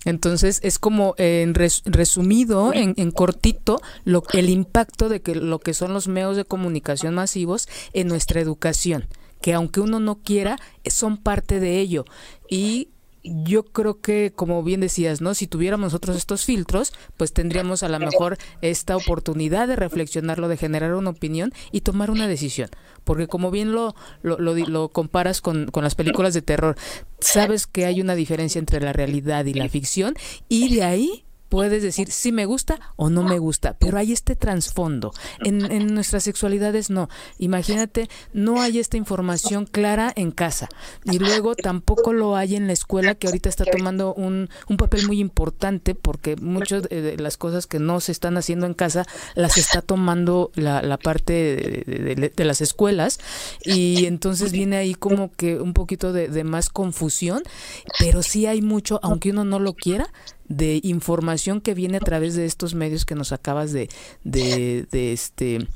Entonces 0.06 0.60
es 0.62 0.78
como 0.78 1.14
en 1.18 1.54
resumido, 1.54 2.72
en, 2.72 2.94
en, 2.96 3.10
cortito, 3.10 3.82
lo, 4.04 4.22
el 4.32 4.48
impacto 4.48 5.10
de 5.10 5.20
que 5.20 5.34
lo 5.34 5.58
que 5.58 5.74
son 5.74 5.92
los 5.92 6.08
medios 6.08 6.36
de 6.36 6.46
comunicación 6.46 7.14
masivos 7.14 7.68
en 7.92 8.08
nuestra 8.08 8.40
educación, 8.40 9.06
que 9.42 9.52
aunque 9.52 9.80
uno 9.80 10.00
no 10.00 10.16
quiera, 10.16 10.58
son 10.86 11.18
parte 11.18 11.60
de 11.60 11.78
ello. 11.78 12.06
Y 12.48 12.88
yo 13.22 13.64
creo 13.64 14.00
que, 14.00 14.32
como 14.34 14.62
bien 14.62 14.80
decías, 14.80 15.20
¿no? 15.20 15.34
Si 15.34 15.46
tuviéramos 15.46 15.84
nosotros 15.84 16.16
estos 16.16 16.44
filtros, 16.44 16.92
pues 17.16 17.32
tendríamos 17.32 17.82
a 17.82 17.88
lo 17.88 17.98
mejor 17.98 18.38
esta 18.62 18.96
oportunidad 18.96 19.68
de 19.68 19.76
reflexionarlo, 19.76 20.48
de 20.48 20.56
generar 20.56 20.94
una 20.94 21.10
opinión 21.10 21.52
y 21.72 21.82
tomar 21.82 22.10
una 22.10 22.28
decisión. 22.28 22.70
Porque 23.04 23.26
como 23.26 23.50
bien 23.50 23.72
lo, 23.72 23.94
lo, 24.22 24.38
lo, 24.38 24.88
comparas 24.88 25.40
con, 25.40 25.66
con, 25.66 25.84
las 25.84 25.94
películas 25.94 26.34
de 26.34 26.42
terror, 26.42 26.76
sabes 27.18 27.66
que 27.66 27.86
hay 27.86 28.00
una 28.00 28.14
diferencia 28.14 28.58
entre 28.58 28.80
la 28.80 28.92
realidad 28.92 29.44
y 29.44 29.54
la 29.54 29.68
ficción 29.68 30.14
y 30.48 30.74
de 30.74 30.84
ahí 30.84 31.24
puedes 31.50 31.82
decir 31.82 32.10
si 32.10 32.32
me 32.32 32.46
gusta 32.46 32.80
o 32.96 33.10
no 33.10 33.22
me 33.22 33.38
gusta, 33.38 33.76
pero 33.78 33.98
hay 33.98 34.12
este 34.12 34.36
trasfondo. 34.36 35.12
En, 35.44 35.70
en 35.70 35.94
nuestras 35.94 36.22
sexualidades 36.24 36.88
no. 36.88 37.10
Imagínate, 37.38 38.08
no 38.32 38.62
hay 38.62 38.78
esta 38.78 38.96
información 38.96 39.66
clara 39.66 40.10
en 40.16 40.30
casa 40.30 40.68
y 41.04 41.18
luego 41.18 41.54
tampoco 41.54 42.12
lo 42.12 42.36
hay 42.36 42.56
en 42.56 42.66
la 42.66 42.72
escuela 42.72 43.14
que 43.14 43.26
ahorita 43.26 43.48
está 43.48 43.64
tomando 43.64 44.14
un, 44.14 44.48
un 44.68 44.76
papel 44.76 45.06
muy 45.06 45.20
importante 45.20 45.94
porque 45.94 46.36
muchas 46.36 46.84
de 46.84 47.16
las 47.18 47.36
cosas 47.36 47.66
que 47.66 47.78
no 47.78 48.00
se 48.00 48.12
están 48.12 48.36
haciendo 48.36 48.66
en 48.66 48.74
casa 48.74 49.06
las 49.34 49.58
está 49.58 49.82
tomando 49.82 50.50
la, 50.54 50.82
la 50.82 50.98
parte 50.98 51.32
de, 51.32 52.44
las 52.44 52.60
escuelas 52.60 53.18
y 53.64 54.06
entonces 54.06 54.52
viene 54.52 54.76
ahí 54.76 54.94
como 54.94 55.32
que 55.32 55.60
un 55.60 55.74
poquito 55.74 56.12
de, 56.12 56.28
de 56.28 56.44
más 56.44 56.68
confusión, 56.68 57.42
pero 57.98 58.22
sí 58.22 58.46
hay 58.46 58.62
mucho, 58.62 59.00
aunque 59.02 59.30
uno 59.30 59.44
no 59.44 59.58
lo 59.58 59.74
quiera, 59.74 60.10
de 60.50 60.80
información 60.82 61.60
que 61.60 61.74
viene 61.74 61.96
a 61.98 62.00
través 62.00 62.34
de 62.34 62.44
estos 62.44 62.74
medios 62.74 63.06
que 63.06 63.14
nos 63.14 63.32
acabas 63.32 63.72
de, 63.72 63.88
de, 64.24 64.84
este 65.12 65.68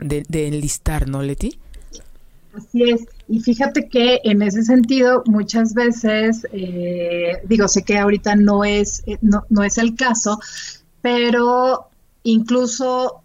de, 0.00 0.46
enlistar, 0.46 1.08
¿no, 1.08 1.22
Leti? 1.22 1.60
Así 2.54 2.90
es. 2.90 3.06
Y 3.28 3.40
fíjate 3.40 3.88
que 3.88 4.20
en 4.24 4.40
ese 4.40 4.62
sentido, 4.62 5.22
muchas 5.26 5.74
veces, 5.74 6.46
eh, 6.52 7.34
digo, 7.44 7.68
sé 7.68 7.82
que 7.82 7.98
ahorita 7.98 8.34
no 8.34 8.64
es, 8.64 9.02
eh, 9.06 9.18
no, 9.20 9.44
no 9.50 9.62
es 9.62 9.76
el 9.76 9.94
caso, 9.94 10.40
pero 11.02 11.90
incluso 12.22 13.22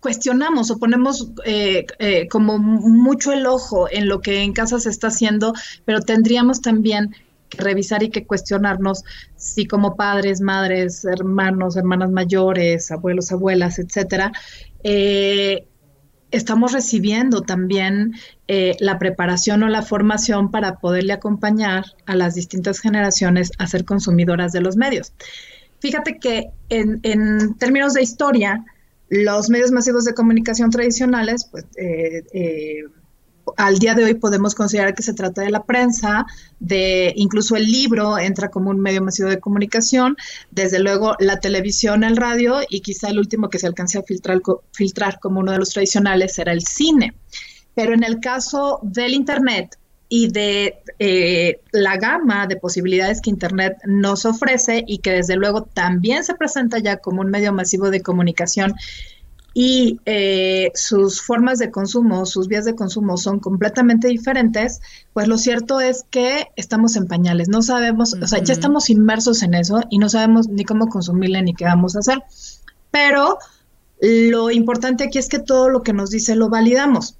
cuestionamos 0.00 0.70
o 0.70 0.78
ponemos 0.78 1.28
eh, 1.44 1.86
como 2.30 2.58
mucho 2.58 3.32
el 3.32 3.44
ojo 3.44 3.86
en 3.90 4.08
lo 4.08 4.22
que 4.22 4.42
en 4.42 4.54
casa 4.54 4.80
se 4.80 4.88
está 4.88 5.08
haciendo, 5.08 5.52
pero 5.84 6.00
tendríamos 6.00 6.62
también 6.62 7.14
revisar 7.56 8.02
y 8.02 8.10
que 8.10 8.26
cuestionarnos 8.26 9.04
si 9.36 9.66
como 9.66 9.96
padres, 9.96 10.40
madres, 10.40 11.04
hermanos, 11.04 11.76
hermanas 11.76 12.10
mayores, 12.10 12.90
abuelos, 12.90 13.32
abuelas, 13.32 13.78
etcétera, 13.78 14.32
eh, 14.82 15.66
estamos 16.30 16.72
recibiendo 16.72 17.42
también 17.42 18.14
eh, 18.48 18.76
la 18.80 18.98
preparación 18.98 19.62
o 19.62 19.68
la 19.68 19.82
formación 19.82 20.50
para 20.50 20.78
poderle 20.78 21.12
acompañar 21.12 21.84
a 22.06 22.14
las 22.14 22.34
distintas 22.34 22.80
generaciones 22.80 23.50
a 23.58 23.66
ser 23.66 23.84
consumidoras 23.84 24.52
de 24.52 24.60
los 24.60 24.76
medios. 24.76 25.12
Fíjate 25.80 26.18
que 26.18 26.50
en, 26.68 27.54
términos 27.54 27.94
de 27.94 28.02
historia, 28.02 28.64
los 29.08 29.48
medios 29.50 29.72
masivos 29.72 30.04
de 30.04 30.14
comunicación 30.14 30.70
tradicionales, 30.70 31.48
pues, 31.50 31.64
eh, 31.76 32.84
al 33.56 33.78
día 33.78 33.94
de 33.94 34.04
hoy 34.04 34.14
podemos 34.14 34.54
considerar 34.54 34.94
que 34.94 35.02
se 35.02 35.14
trata 35.14 35.42
de 35.42 35.50
la 35.50 35.64
prensa, 35.64 36.26
de 36.58 37.12
incluso 37.16 37.56
el 37.56 37.70
libro 37.70 38.18
entra 38.18 38.50
como 38.50 38.70
un 38.70 38.80
medio 38.80 39.02
masivo 39.02 39.28
de 39.28 39.40
comunicación, 39.40 40.16
desde 40.50 40.78
luego 40.78 41.16
la 41.18 41.40
televisión, 41.40 42.04
el 42.04 42.16
radio 42.16 42.58
y 42.68 42.80
quizá 42.80 43.08
el 43.08 43.18
último 43.18 43.48
que 43.48 43.58
se 43.58 43.66
alcance 43.66 43.98
a 43.98 44.02
filtrar, 44.02 44.40
filtrar 44.72 45.20
como 45.20 45.40
uno 45.40 45.52
de 45.52 45.58
los 45.58 45.70
tradicionales 45.70 46.38
era 46.38 46.52
el 46.52 46.62
cine. 46.62 47.14
Pero 47.74 47.94
en 47.94 48.04
el 48.04 48.20
caso 48.20 48.80
del 48.82 49.14
Internet 49.14 49.76
y 50.12 50.28
de 50.28 50.82
eh, 50.98 51.60
la 51.70 51.96
gama 51.96 52.48
de 52.48 52.56
posibilidades 52.56 53.20
que 53.20 53.30
Internet 53.30 53.78
nos 53.86 54.26
ofrece 54.26 54.82
y 54.86 54.98
que 54.98 55.12
desde 55.12 55.36
luego 55.36 55.62
también 55.62 56.24
se 56.24 56.34
presenta 56.34 56.78
ya 56.78 56.96
como 56.96 57.20
un 57.20 57.30
medio 57.30 57.52
masivo 57.52 57.90
de 57.90 58.02
comunicación 58.02 58.74
y 59.52 60.00
eh, 60.06 60.70
sus 60.74 61.20
formas 61.22 61.58
de 61.58 61.70
consumo, 61.70 62.24
sus 62.26 62.46
vías 62.48 62.64
de 62.64 62.74
consumo 62.74 63.16
son 63.16 63.40
completamente 63.40 64.08
diferentes, 64.08 64.80
pues 65.12 65.26
lo 65.26 65.38
cierto 65.38 65.80
es 65.80 66.04
que 66.10 66.46
estamos 66.56 66.96
en 66.96 67.08
pañales, 67.08 67.48
no 67.48 67.62
sabemos, 67.62 68.14
o 68.14 68.26
sea, 68.26 68.42
ya 68.42 68.52
estamos 68.52 68.90
inmersos 68.90 69.42
en 69.42 69.54
eso 69.54 69.80
y 69.90 69.98
no 69.98 70.08
sabemos 70.08 70.48
ni 70.48 70.64
cómo 70.64 70.88
consumirla 70.88 71.42
ni 71.42 71.54
qué 71.54 71.64
vamos 71.64 71.96
a 71.96 72.00
hacer. 72.00 72.22
Pero 72.90 73.38
lo 74.00 74.50
importante 74.50 75.04
aquí 75.04 75.18
es 75.18 75.28
que 75.28 75.38
todo 75.38 75.68
lo 75.68 75.82
que 75.82 75.92
nos 75.92 76.10
dice 76.10 76.34
lo 76.36 76.48
validamos. 76.48 77.16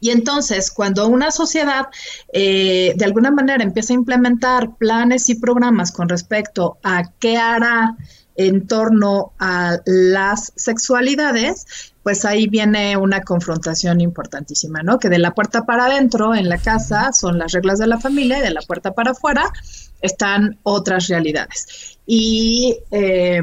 Y 0.00 0.10
entonces, 0.10 0.70
cuando 0.70 1.08
una 1.08 1.32
sociedad 1.32 1.86
eh, 2.32 2.94
de 2.96 3.04
alguna 3.04 3.32
manera 3.32 3.64
empieza 3.64 3.92
a 3.92 3.96
implementar 3.96 4.76
planes 4.76 5.28
y 5.28 5.34
programas 5.34 5.90
con 5.90 6.08
respecto 6.08 6.78
a 6.84 7.10
qué 7.18 7.36
hará 7.36 7.96
en 8.38 8.68
torno 8.68 9.32
a 9.40 9.78
las 9.84 10.52
sexualidades, 10.54 11.92
pues 12.04 12.24
ahí 12.24 12.46
viene 12.46 12.96
una 12.96 13.20
confrontación 13.20 14.00
importantísima, 14.00 14.82
¿no? 14.84 15.00
Que 15.00 15.08
de 15.08 15.18
la 15.18 15.34
puerta 15.34 15.66
para 15.66 15.86
adentro 15.86 16.36
en 16.36 16.48
la 16.48 16.56
casa 16.56 17.12
son 17.12 17.36
las 17.36 17.50
reglas 17.50 17.80
de 17.80 17.88
la 17.88 17.98
familia 17.98 18.38
y 18.38 18.42
de 18.42 18.52
la 18.52 18.62
puerta 18.62 18.92
para 18.92 19.10
afuera 19.10 19.52
están 20.00 20.56
otras 20.62 21.08
realidades. 21.08 21.98
Y 22.06 22.78
eh, 22.92 23.42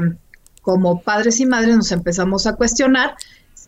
como 0.62 1.02
padres 1.02 1.40
y 1.40 1.46
madres 1.46 1.76
nos 1.76 1.92
empezamos 1.92 2.46
a 2.46 2.54
cuestionar 2.54 3.16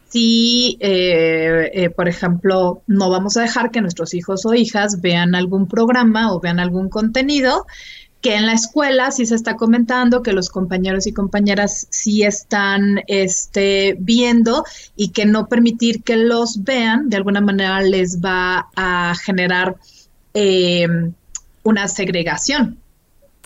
si, 0.08 0.78
eh, 0.80 1.70
eh, 1.74 1.90
por 1.90 2.08
ejemplo, 2.08 2.82
no 2.86 3.10
vamos 3.10 3.36
a 3.36 3.42
dejar 3.42 3.70
que 3.70 3.82
nuestros 3.82 4.14
hijos 4.14 4.46
o 4.46 4.54
hijas 4.54 5.02
vean 5.02 5.34
algún 5.34 5.68
programa 5.68 6.32
o 6.32 6.40
vean 6.40 6.58
algún 6.58 6.88
contenido 6.88 7.66
que 8.20 8.34
en 8.34 8.46
la 8.46 8.52
escuela 8.52 9.10
sí 9.10 9.26
se 9.26 9.34
está 9.34 9.56
comentando, 9.56 10.22
que 10.22 10.32
los 10.32 10.48
compañeros 10.48 11.06
y 11.06 11.12
compañeras 11.12 11.86
sí 11.90 12.24
están 12.24 13.00
este, 13.06 13.96
viendo 14.00 14.64
y 14.96 15.10
que 15.10 15.24
no 15.24 15.48
permitir 15.48 16.02
que 16.02 16.16
los 16.16 16.64
vean 16.64 17.08
de 17.08 17.16
alguna 17.16 17.40
manera 17.40 17.80
les 17.80 18.20
va 18.20 18.68
a 18.74 19.14
generar 19.24 19.76
em, 20.34 21.12
una 21.62 21.86
segregación. 21.86 22.78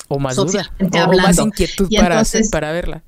O 0.08 0.18
más 0.18 0.36
duda, 0.36 0.70
o, 0.80 1.16
más 1.16 1.38
inquietud 1.38 1.88
para, 1.94 2.22
para 2.50 2.72
verla. 2.72 3.02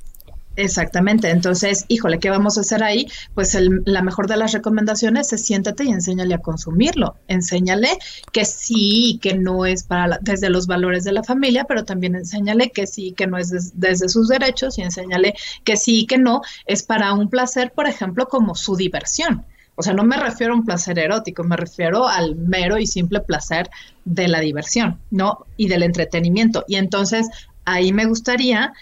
Exactamente, 0.57 1.31
entonces, 1.31 1.85
híjole, 1.89 2.21
¿qué 2.21 2.31
vamos 2.31 2.57
a 2.57 2.61
hacer 2.61 2.85
ahí? 2.85 3.09
Pues 3.35 3.59
la 3.87 4.03
mejor 4.03 4.29
de 4.29 4.37
las 4.37 4.53
recomendaciones 4.53 5.33
es 5.33 5.45
siéntate 5.45 5.85
y 5.85 5.89
enséñale 5.89 6.33
a 6.35 6.39
consumirlo, 6.39 7.17
enséñale 7.27 7.99
que 8.31 8.45
sí, 8.45 9.19
que 9.21 9.35
no 9.35 9.67
es 9.67 9.83
para 9.83 10.19
desde 10.21 10.51
los 10.51 10.69
valores 10.69 11.03
de 11.03 11.11
la 11.11 11.25
familia, 11.25 11.65
pero 11.65 11.85
también 11.85 12.15
enséñale 12.15 12.71
que 12.71 12.87
sí, 12.87 13.13
que 13.17 13.27
no 13.27 13.37
es 13.37 13.73
desde 13.75 14.09
sus 14.09 14.29
derechos 14.29 14.79
y 14.79 14.83
enséñale 14.83 15.35
que 15.65 15.77
sí, 15.77 16.07
que 16.07 16.19
no 16.19 16.43
es 16.67 16.85
para 16.85 17.13
un 17.15 17.29
placer, 17.29 17.73
por 17.75 17.89
ejemplo, 17.89 18.29
como 18.29 18.55
su 18.55 18.77
diversión. 18.77 19.45
O 19.75 19.83
sea, 19.83 19.93
no 19.93 20.05
me 20.05 20.17
refiero 20.17 20.53
a 20.53 20.57
un 20.57 20.65
placer 20.65 21.01
erótico, 21.01 21.43
me 21.43 21.57
refiero 21.57 22.07
al 22.07 22.37
mero 22.37 22.79
y 22.79 22.87
simple 22.87 23.19
placer 23.21 23.69
de 24.05 24.29
la 24.29 24.39
diversión, 24.39 25.01
¿no? 25.11 25.47
Y 25.57 25.67
del 25.67 25.83
entretenimiento. 25.83 26.65
Y 26.69 26.77
entonces, 26.77 27.29
ahí 27.65 27.93
me 27.93 28.07
gustaría 28.07 28.73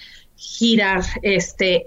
girar 0.43 1.05
este, 1.23 1.85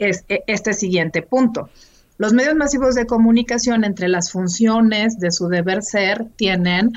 este 0.47 0.73
siguiente 0.73 1.21
punto. 1.21 1.69
Los 2.17 2.31
medios 2.31 2.55
masivos 2.55 2.95
de 2.95 3.05
comunicación, 3.05 3.83
entre 3.83 4.07
las 4.07 4.31
funciones 4.31 5.19
de 5.19 5.31
su 5.31 5.49
deber 5.49 5.83
ser, 5.83 6.27
tienen 6.37 6.93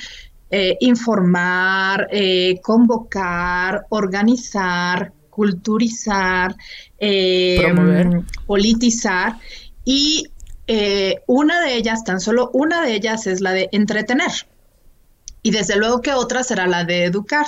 eh, 0.51 0.77
informar, 0.81 2.09
eh, 2.13 2.61
convocar, 2.63 3.87
organizar, 3.89 5.13
culturizar, 5.31 6.55
eh, 6.99 7.61
politizar 8.47 9.37
y 9.85 10.29
una 11.27 11.63
de 11.63 11.77
ellas, 11.77 12.05
tan 12.05 12.21
solo 12.21 12.51
una 12.53 12.83
de 12.83 12.95
ellas 12.95 13.27
es 13.27 13.41
la 13.41 13.53
de 13.53 13.71
entretener 13.73 14.31
y 15.49 15.51
desde 15.51 15.77
luego 15.77 16.03
que 16.03 16.13
otra 16.13 16.45
será 16.45 16.67
la 16.67 16.85
de 16.85 17.05
educar. 17.05 17.47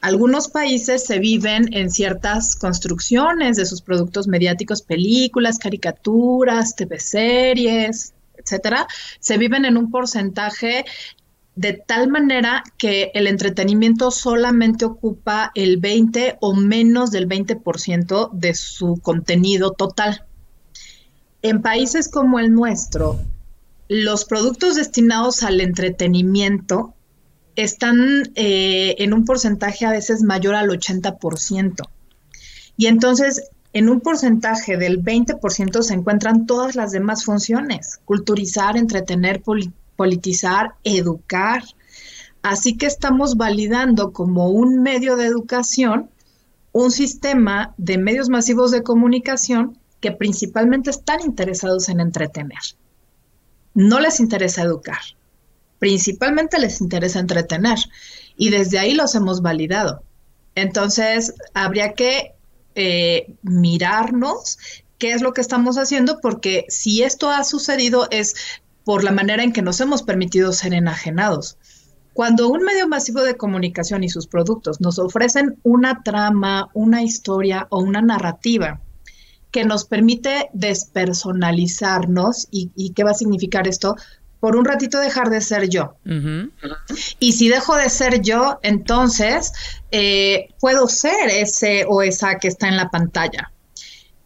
Algunos 0.00 0.46
países 0.46 1.04
se 1.04 1.18
viven 1.18 1.74
en 1.74 1.90
ciertas 1.90 2.54
construcciones 2.54 3.56
de 3.56 3.66
sus 3.66 3.82
productos 3.82 4.28
mediáticos, 4.28 4.82
películas, 4.82 5.58
caricaturas, 5.58 6.76
TV 6.76 7.00
series, 7.00 8.14
etcétera, 8.36 8.86
se 9.18 9.38
viven 9.38 9.64
en 9.64 9.76
un 9.76 9.90
porcentaje 9.90 10.84
de 11.56 11.72
tal 11.72 12.06
manera 12.06 12.62
que 12.78 13.10
el 13.12 13.26
entretenimiento 13.26 14.12
solamente 14.12 14.84
ocupa 14.84 15.50
el 15.56 15.78
20 15.78 16.36
o 16.40 16.54
menos 16.54 17.10
del 17.10 17.28
20% 17.28 18.30
de 18.30 18.54
su 18.54 19.00
contenido 19.02 19.72
total. 19.72 20.26
En 21.42 21.60
países 21.60 22.08
como 22.08 22.38
el 22.38 22.54
nuestro, 22.54 23.18
los 23.88 24.26
productos 24.26 24.76
destinados 24.76 25.42
al 25.42 25.60
entretenimiento 25.60 26.94
están 27.56 28.32
eh, 28.34 28.94
en 28.98 29.12
un 29.12 29.24
porcentaje 29.24 29.86
a 29.86 29.90
veces 29.90 30.22
mayor 30.22 30.54
al 30.54 30.68
80%. 30.70 31.88
Y 32.76 32.86
entonces, 32.86 33.50
en 33.72 33.88
un 33.88 34.00
porcentaje 34.00 34.76
del 34.76 35.02
20% 35.02 35.82
se 35.82 35.94
encuentran 35.94 36.46
todas 36.46 36.74
las 36.76 36.92
demás 36.92 37.24
funciones, 37.24 38.00
culturizar, 38.04 38.76
entretener, 38.76 39.42
politizar, 39.96 40.74
educar. 40.84 41.62
Así 42.42 42.76
que 42.76 42.86
estamos 42.86 43.36
validando 43.36 44.12
como 44.12 44.50
un 44.50 44.82
medio 44.82 45.16
de 45.16 45.26
educación 45.26 46.10
un 46.72 46.90
sistema 46.90 47.74
de 47.76 47.98
medios 47.98 48.30
masivos 48.30 48.70
de 48.70 48.82
comunicación 48.82 49.78
que 50.00 50.10
principalmente 50.10 50.88
están 50.88 51.20
interesados 51.20 51.90
en 51.90 52.00
entretener. 52.00 52.58
No 53.74 54.00
les 54.00 54.20
interesa 54.20 54.62
educar 54.62 55.00
principalmente 55.82 56.60
les 56.60 56.80
interesa 56.80 57.18
entretener 57.18 57.76
y 58.36 58.50
desde 58.50 58.78
ahí 58.78 58.94
los 58.94 59.16
hemos 59.16 59.42
validado. 59.42 60.04
Entonces, 60.54 61.34
habría 61.54 61.94
que 61.94 62.36
eh, 62.76 63.34
mirarnos 63.42 64.58
qué 64.98 65.10
es 65.10 65.22
lo 65.22 65.32
que 65.32 65.40
estamos 65.40 65.78
haciendo, 65.78 66.20
porque 66.20 66.66
si 66.68 67.02
esto 67.02 67.30
ha 67.30 67.42
sucedido 67.42 68.06
es 68.12 68.36
por 68.84 69.02
la 69.02 69.10
manera 69.10 69.42
en 69.42 69.52
que 69.52 69.60
nos 69.60 69.80
hemos 69.80 70.04
permitido 70.04 70.52
ser 70.52 70.72
enajenados. 70.72 71.58
Cuando 72.12 72.48
un 72.48 72.62
medio 72.62 72.86
masivo 72.86 73.22
de 73.22 73.36
comunicación 73.36 74.04
y 74.04 74.08
sus 74.08 74.28
productos 74.28 74.80
nos 74.80 75.00
ofrecen 75.00 75.58
una 75.64 76.04
trama, 76.04 76.70
una 76.74 77.02
historia 77.02 77.66
o 77.70 77.80
una 77.80 78.02
narrativa 78.02 78.80
que 79.50 79.64
nos 79.64 79.84
permite 79.84 80.48
despersonalizarnos, 80.52 82.46
¿y, 82.52 82.92
qué 82.94 83.02
va 83.02 83.10
a 83.10 83.14
significar 83.14 83.66
esto? 83.66 83.96
Por 84.42 84.56
un 84.56 84.64
ratito 84.64 84.98
dejar 84.98 85.30
de 85.30 85.40
ser 85.40 85.68
yo. 85.68 85.94
Y 87.20 87.32
si 87.34 87.48
dejo 87.48 87.76
de 87.76 87.88
ser 87.88 88.22
yo, 88.22 88.58
entonces 88.64 89.52
eh, 89.92 90.48
puedo 90.58 90.88
ser 90.88 91.30
ese 91.30 91.84
o 91.88 92.02
esa 92.02 92.40
que 92.40 92.48
está 92.48 92.66
en 92.66 92.76
la 92.76 92.90
pantalla. 92.90 93.52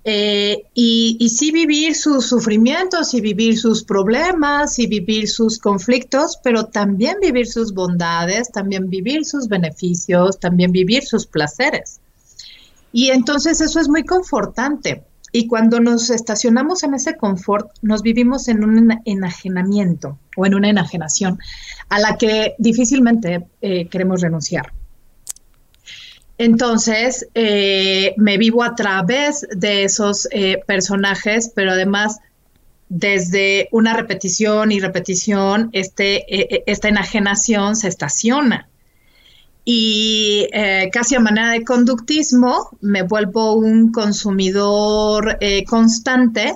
Eh, 0.04 0.68
y, 0.73 1.28
sí 1.28 1.52
vivir 1.52 1.94
sus 1.94 2.26
sufrimientos 2.26 3.12
y 3.12 3.20
vivir 3.20 3.58
sus 3.58 3.85
problemas 3.85 4.78
y 4.78 4.87
vivir 4.87 5.28
sus 5.28 5.58
conflictos, 5.58 6.38
pero 6.42 6.64
también 6.64 7.18
vivir 7.20 7.46
sus 7.46 7.75
bondades, 7.75 8.50
también 8.50 8.88
vivir 8.88 9.26
sus 9.26 9.49
beneficios, 9.49 10.40
también 10.40 10.73
vivir 10.73 11.04
sus 11.04 11.26
placeres. 11.26 12.00
Y 12.90 13.11
entonces 13.11 13.61
eso 13.61 13.80
es 13.80 13.88
muy 13.90 14.04
confortante. 14.04 15.04
Y 15.33 15.49
cuando 15.49 15.80
nos 15.80 16.11
estacionamos 16.11 16.83
en 16.83 16.95
ese 16.95 17.16
confort, 17.16 17.71
nos 17.83 18.02
vivimos 18.02 18.49
en 18.49 18.64
un 18.64 19.00
enajenamiento 19.04 20.18
o 20.37 20.47
en 20.47 20.54
una 20.54 20.68
enajenación 20.68 21.38
a 21.88 21.99
la 21.99 22.16
que 22.16 22.54
difícilmente 22.59 23.47
eh, 23.61 23.87
queremos 23.88 24.21
renunciar. 24.21 24.73
Entonces, 26.38 27.26
eh, 27.35 28.14
me 28.18 28.37
vivo 28.37 28.62
a 28.62 28.75
través 28.75 29.47
de 29.50 29.85
esos 29.85 30.28
eh, 30.30 30.62
personajes, 30.66 31.50
pero 31.54 31.73
además 31.73 32.18
desde 32.88 33.68
una 33.73 33.95
repetición 33.95 34.71
y 34.71 34.78
repetición, 34.78 35.71
este, 35.73 36.71
esta 36.71 36.88
enajenación 36.88 37.75
se 37.75 37.88
estaciona. 37.88 38.68
Y 39.68 40.46
casi 40.92 41.16
a 41.16 41.20
manera 41.20 41.50
de 41.50 41.64
conductismo, 41.64 42.70
me 42.80 43.02
vuelvo 43.02 43.54
un 43.54 43.90
consumidor 43.90 45.38
constante 45.66 46.54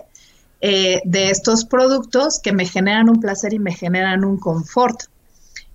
de 0.60 1.30
estos 1.30 1.64
productos 1.64 2.38
que 2.40 2.52
me 2.52 2.66
generan 2.66 3.08
un 3.10 3.18
placer 3.20 3.52
y 3.52 3.58
me 3.58 3.74
generan 3.74 4.24
un 4.24 4.38
confort 4.38 5.02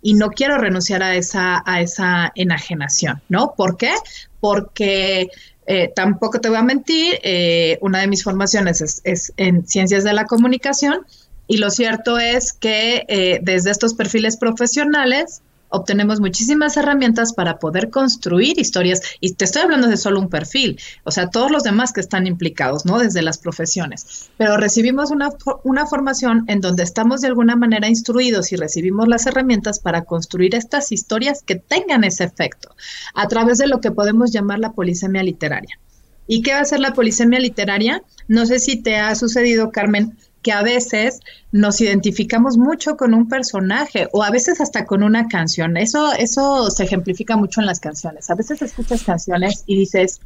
y 0.06 0.14
no 0.14 0.30
quiero 0.30 0.60
renunciar 0.60 1.02
a 1.02 1.16
esa, 1.16 1.64
a 1.66 1.82
esa 1.82 2.32
enajenación, 2.36 3.24
¿no? 3.28 3.56
¿Por 3.58 3.76
qué? 3.76 3.92
Porque 4.40 5.30
eh, 5.66 5.92
tampoco 5.96 6.40
te 6.40 6.48
voy 6.48 6.60
a 6.60 6.62
mentir, 6.62 7.20
eh, 7.24 7.80
una 7.82 8.02
de 8.02 8.08
mis 8.08 8.24
formaciones 8.24 9.02
es, 9.04 9.34
en 9.38 9.68
ciencias 9.68 10.04
de 10.04 10.14
la 10.14 10.26
comunicación 10.26 11.08
y 11.48 11.58
lo 11.58 11.72
cierto 11.72 12.20
es 12.20 12.54
que 12.54 13.04
eh, 13.08 13.40
desde 13.42 13.72
estos 13.72 13.96
perfiles 13.96 14.38
profesionales 14.38 15.42
obtenemos 15.70 16.20
muchísimas 16.20 16.78
herramientas 16.78 17.34
para 17.34 17.60
poder 17.60 17.90
construir 17.90 18.60
historias. 18.60 19.02
Y 19.20 19.34
te 19.34 19.46
estoy 19.46 19.64
hablando 19.64 19.88
de 19.88 19.98
solo 19.98 20.20
un 20.20 20.30
perfil, 20.30 20.80
o 21.04 21.12
sea, 21.12 21.30
todos 21.30 21.52
los 21.52 21.64
demás 21.64 21.94
que 21.94 22.02
están 22.02 22.28
implicados, 22.28 22.86
¿no? 22.86 23.00
Desde 23.00 23.22
las 23.22 23.38
profesiones. 23.38 24.30
Pero 24.38 24.58
recibimos 24.58 25.12
una, 25.12 25.30
una 25.64 25.86
formación 25.86 26.46
en 26.48 26.62
donde 26.62 26.84
estamos 26.84 27.22
de 27.22 27.28
alguna 27.28 27.56
manera 27.56 27.88
instruidos 27.88 28.52
y 28.52 28.56
recibimos 28.56 29.08
las 29.08 29.26
herramientas 29.26 29.80
para 29.80 30.04
construir 30.04 30.56
estas 30.56 30.92
historias 30.92 31.44
que 31.44 31.56
tengan 31.56 32.04
ese 32.04 32.24
efecto 32.24 32.76
a 33.14 33.28
través 33.28 33.58
de 33.58 33.68
lo 33.68 33.82
que 33.82 33.92
podemos 33.92 34.32
llamar 34.32 34.60
la 34.60 34.74
polisemia 34.74 35.24
literaria. 35.24 35.80
¿Y 36.28 36.42
qué 36.42 36.54
va 36.54 36.62
a 36.62 36.66
ser 36.66 36.80
la 36.80 36.94
polisemia 36.94 37.40
literaria? 37.40 38.04
No 38.28 38.46
sé 38.46 38.60
si 38.60 38.82
te 38.82 38.96
ha 38.98 39.14
sucedido, 39.16 39.72
Carmen, 39.72 40.18
que 40.46 40.52
a 40.52 40.62
veces 40.62 41.22
nos 41.52 41.82
identificamos 41.82 42.56
mucho 42.56 42.98
con 42.98 43.16
un 43.16 43.28
personaje 43.28 44.08
o 44.12 44.22
a 44.22 44.30
veces 44.30 44.62
hasta 44.62 44.86
con 44.86 45.02
una 45.02 45.28
canción. 45.28 45.76
Eso, 45.76 46.14
eso 46.14 46.70
se 46.70 46.84
ejemplifica 46.84 47.36
mucho 47.36 47.62
en 47.62 47.66
las 47.66 47.80
canciones. 47.80 48.30
A 48.30 48.36
veces 48.36 48.62
escuchas 48.62 49.02
canciones 49.02 49.64
y 49.66 49.76
dices, 49.76 50.22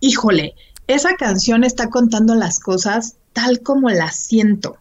híjole, 0.00 0.56
esa 0.88 1.14
canción 1.14 1.62
está 1.62 1.88
contando 1.88 2.34
las 2.34 2.58
cosas 2.58 3.14
tal 3.32 3.60
como 3.60 3.90
las 3.90 4.16
siento 4.16 4.78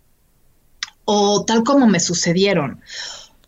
o 1.05 1.45
tal 1.45 1.63
como 1.63 1.85
me 1.85 1.99
sucedieron. 1.99 2.81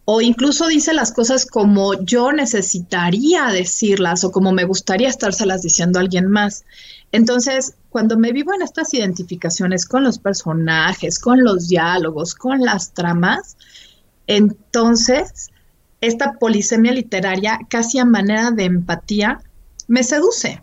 O 0.06 0.22
incluso 0.22 0.68
dice 0.68 0.94
las 0.94 1.12
cosas 1.12 1.48
como 1.48 2.00
yo 2.04 2.32
necesitaría 2.32 3.48
decirlas 3.48 4.24
o 4.24 4.32
como 4.32 4.52
me 4.52 4.66
gustaría 4.66 5.10
estárselas 5.10 5.64
diciendo 5.64 5.98
a 5.98 6.04
alguien 6.04 6.28
más. 6.28 6.66
Entonces, 7.12 7.74
cuando 7.90 8.18
me 8.18 8.32
vivo 8.32 8.54
en 8.54 8.62
estas 8.62 8.94
identificaciones 8.94 9.86
con 9.86 10.04
los 10.04 10.20
personajes, 10.20 11.20
con 11.20 11.44
los 11.44 11.68
diálogos, 11.68 12.36
con 12.36 12.62
las 12.62 12.94
tramas, 12.94 13.58
entonces 14.28 15.50
esta 16.02 16.34
polisemia 16.34 16.92
literaria, 16.92 17.60
casi 17.70 18.00
a 18.00 18.06
manera 18.06 18.52
de 18.52 18.66
empatía, 18.66 19.42
me 19.88 20.04
seduce 20.04 20.62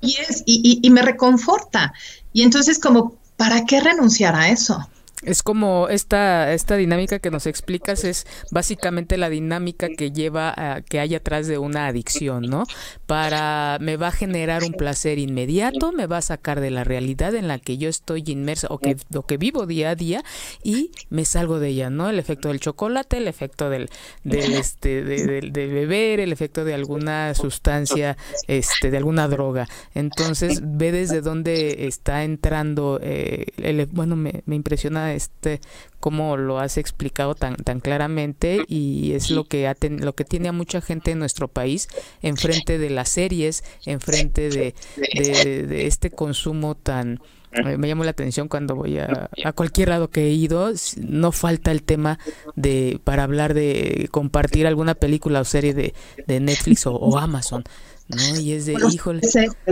y, 0.00 0.16
es, 0.16 0.42
y, 0.46 0.78
y 0.82 0.90
me 0.90 1.02
reconforta. 1.02 1.92
Y 2.32 2.42
entonces 2.42 2.78
como, 2.78 3.16
¿para 3.36 3.64
qué 3.64 3.80
renunciar 3.80 4.34
a 4.34 4.48
eso? 4.48 4.88
Es 5.22 5.42
como 5.42 5.88
esta, 5.88 6.52
esta 6.54 6.76
dinámica 6.76 7.18
que 7.18 7.30
nos 7.30 7.46
explicas 7.46 8.04
es 8.04 8.26
básicamente 8.50 9.18
la 9.18 9.28
dinámica 9.28 9.88
que 9.88 10.12
lleva 10.12 10.54
a 10.56 10.80
que 10.80 10.98
hay 10.98 11.14
atrás 11.14 11.46
de 11.46 11.58
una 11.58 11.88
adicción, 11.88 12.44
¿no? 12.44 12.64
Para, 13.06 13.76
me 13.82 13.98
va 13.98 14.08
a 14.08 14.12
generar 14.12 14.64
un 14.64 14.72
placer 14.72 15.18
inmediato, 15.18 15.92
me 15.92 16.06
va 16.06 16.18
a 16.18 16.22
sacar 16.22 16.60
de 16.60 16.70
la 16.70 16.84
realidad 16.84 17.34
en 17.34 17.48
la 17.48 17.58
que 17.58 17.76
yo 17.76 17.90
estoy 17.90 18.24
inmersa 18.26 18.68
o 18.70 18.78
que, 18.78 18.96
lo 19.10 19.26
que 19.26 19.36
vivo 19.36 19.66
día 19.66 19.90
a 19.90 19.94
día 19.94 20.24
y 20.62 20.90
me 21.10 21.26
salgo 21.26 21.58
de 21.58 21.68
ella, 21.68 21.90
¿no? 21.90 22.08
El 22.08 22.18
efecto 22.18 22.48
del 22.48 22.60
chocolate, 22.60 23.18
el 23.18 23.28
efecto 23.28 23.68
del, 23.68 23.90
del 24.24 24.54
este, 24.54 25.04
de, 25.04 25.42
de, 25.42 25.66
beber, 25.66 26.20
el 26.20 26.32
efecto 26.32 26.64
de 26.64 26.72
alguna 26.72 27.34
sustancia, 27.34 28.16
este, 28.48 28.90
de 28.90 28.96
alguna 28.96 29.28
droga. 29.28 29.68
Entonces, 29.94 30.62
ve 30.64 30.92
desde 30.92 31.20
dónde 31.20 31.86
está 31.88 32.24
entrando, 32.24 32.98
eh, 33.02 33.46
el, 33.58 33.84
bueno, 33.86 34.16
me 34.16 34.54
impresiona 34.54 35.09
este 35.14 35.60
cómo 35.98 36.36
lo 36.36 36.58
has 36.58 36.78
explicado 36.78 37.34
tan 37.34 37.56
tan 37.56 37.80
claramente 37.80 38.64
y 38.66 39.12
es 39.12 39.30
lo 39.30 39.44
que 39.44 39.72
lo 40.00 40.14
que 40.14 40.24
tiene 40.24 40.48
a 40.48 40.52
mucha 40.52 40.80
gente 40.80 41.10
en 41.10 41.18
nuestro 41.18 41.48
país 41.48 41.88
enfrente 42.22 42.78
de 42.78 42.90
las 42.90 43.10
series 43.10 43.64
enfrente 43.86 44.48
de, 44.48 44.74
de, 44.96 45.86
este 45.86 46.10
consumo 46.10 46.74
tan 46.74 47.20
eh, 47.52 47.76
me 47.76 47.88
llamó 47.88 48.04
la 48.04 48.12
atención 48.12 48.48
cuando 48.48 48.76
voy 48.76 48.98
a, 48.98 49.28
a, 49.44 49.52
cualquier 49.52 49.88
lado 49.88 50.08
que 50.08 50.28
he 50.28 50.30
ido, 50.30 50.72
no 50.98 51.32
falta 51.32 51.72
el 51.72 51.82
tema 51.82 52.20
de 52.54 53.00
para 53.02 53.24
hablar 53.24 53.54
de 53.54 54.08
compartir 54.12 54.68
alguna 54.68 54.94
película 54.94 55.40
o 55.40 55.44
serie 55.44 55.74
de, 55.74 55.92
de 56.28 56.38
Netflix 56.38 56.86
o 56.86 57.18
Amazon. 57.18 57.64
¿No? 58.10 58.40
Y 58.40 58.52
es 58.52 58.66
de, 58.66 58.74
híjole. 58.92 59.20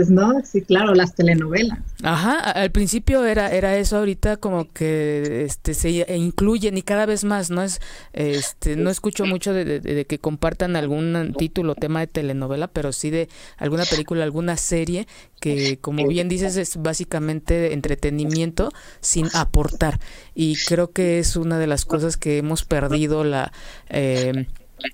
¿no? 0.09 0.33
Sí, 0.43 0.61
claro, 0.61 0.93
las 0.95 1.15
telenovelas. 1.15 1.79
Ajá, 2.03 2.39
al 2.39 2.71
principio 2.71 3.25
era, 3.25 3.51
era 3.51 3.77
eso, 3.77 3.97
ahorita 3.97 4.37
como 4.37 4.71
que 4.71 5.43
este 5.45 5.73
se 5.73 6.05
incluyen 6.15 6.77
y 6.77 6.81
cada 6.81 7.05
vez 7.05 7.23
más, 7.23 7.49
¿no? 7.49 7.61
Es, 7.63 7.79
este, 8.13 8.75
no 8.75 8.89
escucho 8.89 9.25
mucho 9.25 9.53
de, 9.53 10.05
que 10.07 10.19
compartan 10.19 10.75
algún 10.75 11.33
título, 11.37 11.75
tema 11.75 11.99
de 11.99 12.07
telenovela, 12.07 12.67
pero 12.67 12.91
sí 12.91 13.09
de 13.09 13.29
alguna 13.57 13.85
película, 13.85 14.23
alguna 14.23 14.57
serie 14.57 15.07
que, 15.39 15.79
como 15.79 16.07
bien 16.07 16.29
dices, 16.29 16.57
es 16.57 16.77
básicamente 16.77 17.73
entretenimiento 17.73 18.71
sin 19.01 19.27
aportar. 19.33 19.99
Y 20.35 20.55
creo 20.65 20.91
que 20.91 21.19
es 21.19 21.35
una 21.35 21.59
de 21.59 21.67
las 21.67 21.85
cosas 21.85 22.17
que 22.17 22.37
hemos 22.37 22.65
perdido 22.65 23.23
la... 23.23 23.51
Eh, 23.89 24.47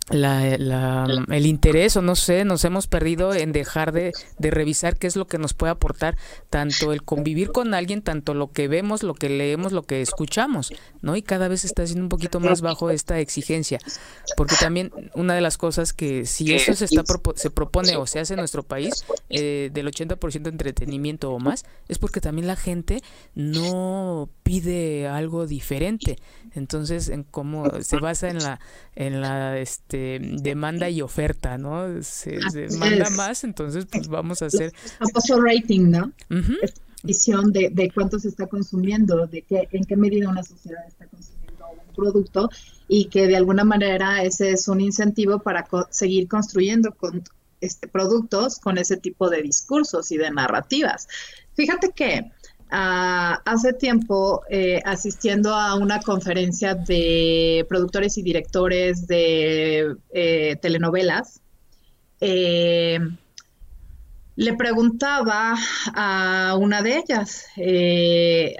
la, 0.09 0.57
la, 0.57 1.07
el 1.29 1.45
interés 1.45 1.97
o 1.97 2.01
no 2.01 2.15
sé, 2.15 2.45
nos 2.45 2.63
hemos 2.65 2.87
perdido 2.87 3.33
en 3.33 3.51
dejar 3.51 3.91
de, 3.91 4.13
de, 4.37 4.51
revisar 4.51 4.97
qué 4.97 5.07
es 5.07 5.15
lo 5.15 5.27
que 5.27 5.37
nos 5.37 5.53
puede 5.53 5.71
aportar 5.71 6.17
tanto 6.49 6.93
el 6.93 7.03
convivir 7.03 7.51
con 7.51 7.73
alguien, 7.73 8.01
tanto 8.01 8.33
lo 8.33 8.51
que 8.51 8.67
vemos, 8.67 9.03
lo 9.03 9.13
que 9.13 9.29
leemos, 9.29 9.71
lo 9.71 9.83
que 9.83 10.01
escuchamos, 10.01 10.73
¿no? 11.01 11.15
Y 11.15 11.21
cada 11.21 11.47
vez 11.47 11.65
está 11.65 11.85
siendo 11.85 12.03
un 12.03 12.09
poquito 12.09 12.39
más 12.39 12.61
bajo 12.61 12.89
esta 12.89 13.19
exigencia, 13.19 13.79
porque 14.37 14.55
también 14.59 14.91
una 15.13 15.35
de 15.35 15.41
las 15.41 15.57
cosas 15.57 15.93
que 15.93 16.25
si 16.25 16.53
eso 16.53 16.73
se, 16.73 16.85
está, 16.85 17.03
se 17.35 17.49
propone 17.49 17.95
o 17.95 18.07
se 18.07 18.19
hace 18.19 18.33
en 18.33 18.39
nuestro 18.39 18.63
país, 18.63 19.05
eh, 19.29 19.69
del 19.73 19.87
80% 19.87 20.43
de 20.43 20.49
entretenimiento 20.49 21.31
o 21.31 21.39
más, 21.39 21.65
es 21.87 21.99
porque 21.99 22.21
también 22.21 22.47
la 22.47 22.55
gente 22.55 23.01
no 23.33 24.29
pide 24.45 25.07
algo 25.07 25.47
diferente. 25.47 26.17
Entonces, 26.53 27.09
en 27.09 27.23
cómo 27.23 27.81
se 27.81 27.97
basa 27.97 28.29
en 28.29 28.37
la 28.37 28.59
en 28.95 29.19
la 29.19 29.57
este 29.57 30.19
demanda 30.21 30.87
y 30.87 31.01
oferta, 31.01 31.57
¿no? 31.57 32.03
Se, 32.03 32.37
demanda 32.53 33.09
más, 33.09 33.43
entonces 33.43 33.87
pues 33.91 34.07
vamos 34.07 34.43
a 34.43 34.45
hacer 34.45 34.71
famoso 34.99 35.41
rating, 35.41 35.89
¿no? 35.89 36.11
Visión 37.01 37.51
de, 37.51 37.71
de 37.71 37.89
cuánto 37.91 38.19
se 38.19 38.29
está 38.29 38.45
consumiendo, 38.45 39.25
de 39.25 39.41
qué 39.41 39.67
en 39.71 39.83
qué 39.83 39.97
medida 39.97 40.29
una 40.29 40.43
sociedad 40.43 40.85
está 40.87 41.07
consumiendo 41.07 41.65
un 41.87 41.95
producto 41.95 42.49
y 42.87 43.05
que 43.05 43.25
de 43.25 43.37
alguna 43.37 43.63
manera 43.63 44.23
ese 44.23 44.51
es 44.51 44.67
un 44.67 44.79
incentivo 44.79 45.39
para 45.39 45.67
seguir 45.89 46.27
construyendo 46.27 46.91
con 46.91 47.23
este, 47.61 47.87
productos 47.87 48.59
con 48.59 48.77
ese 48.77 48.97
tipo 48.97 49.27
de 49.31 49.41
discursos 49.41 50.11
y 50.11 50.17
de 50.17 50.29
narrativas. 50.29 51.07
Fíjate 51.55 51.89
que 51.95 52.31
hace 52.69 53.73
tiempo, 53.73 54.43
eh, 54.49 54.81
asistiendo 54.85 55.53
a 55.53 55.75
una 55.75 55.99
conferencia 56.01 56.75
de 56.75 57.65
productores 57.69 58.17
y 58.17 58.23
directores 58.23 59.07
de 59.07 59.95
eh, 60.13 60.55
telenovelas, 60.61 61.41
eh, 62.21 62.99
le 64.37 64.53
preguntaba 64.55 65.55
a 65.93 66.57
una 66.59 66.81
de 66.81 66.97
ellas 66.97 67.45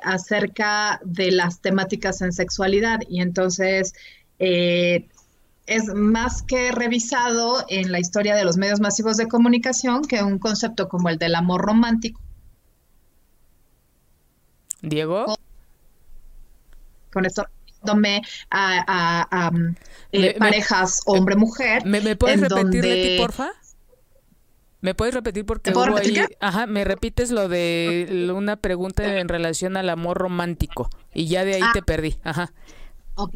acerca 0.03 1.01
de 1.03 1.31
las 1.31 1.59
temáticas 1.59 2.21
en 2.21 2.31
sexualidad 2.31 2.99
y 3.09 3.21
entonces 3.21 3.93
es 4.39 5.83
más 5.93 6.43
que 6.43 6.71
revisado 6.71 7.65
en 7.67 7.91
la 7.91 7.99
historia 7.99 8.35
de 8.35 8.45
los 8.45 8.55
medios 8.55 8.79
masivos 8.79 9.17
de 9.17 9.27
comunicación 9.27 10.03
que 10.03 10.23
un 10.23 10.39
concepto 10.39 10.87
como 10.87 11.09
el 11.09 11.17
del 11.17 11.35
amor 11.35 11.61
romántico. 11.61 12.21
Diego. 14.86 15.38
Con 17.12 17.26
esto 17.26 17.45
a, 18.50 19.28
a, 19.32 19.52
eh, 20.12 20.36
parejas 20.39 21.02
hombre-mujer. 21.06 21.86
¿Me, 21.86 22.15
puedes 22.15 22.41
repetir, 22.41 23.19
porfa? 23.19 23.52
¿Me 24.82 24.93
puedes 24.93 25.13
repetir 25.13 25.45
porque 25.45 25.71
ajá, 26.39 26.67
me 26.67 26.84
repites 26.84 27.32
lo 27.32 27.50
de 27.50 28.32
una 28.36 28.56
pregunta 28.56 29.19
en 29.19 29.30
relación 29.30 29.78
al 29.78 29.89
amor 29.89 30.17
romántico 30.17 30.89
y 31.13 31.28
ya 31.28 31.43
de 31.43 31.56
ahí 31.56 31.63
te 31.74 31.80
ah. 31.80 31.86
perdí, 31.86 32.17
ajá. 32.24 32.54
Ok. 33.15 33.36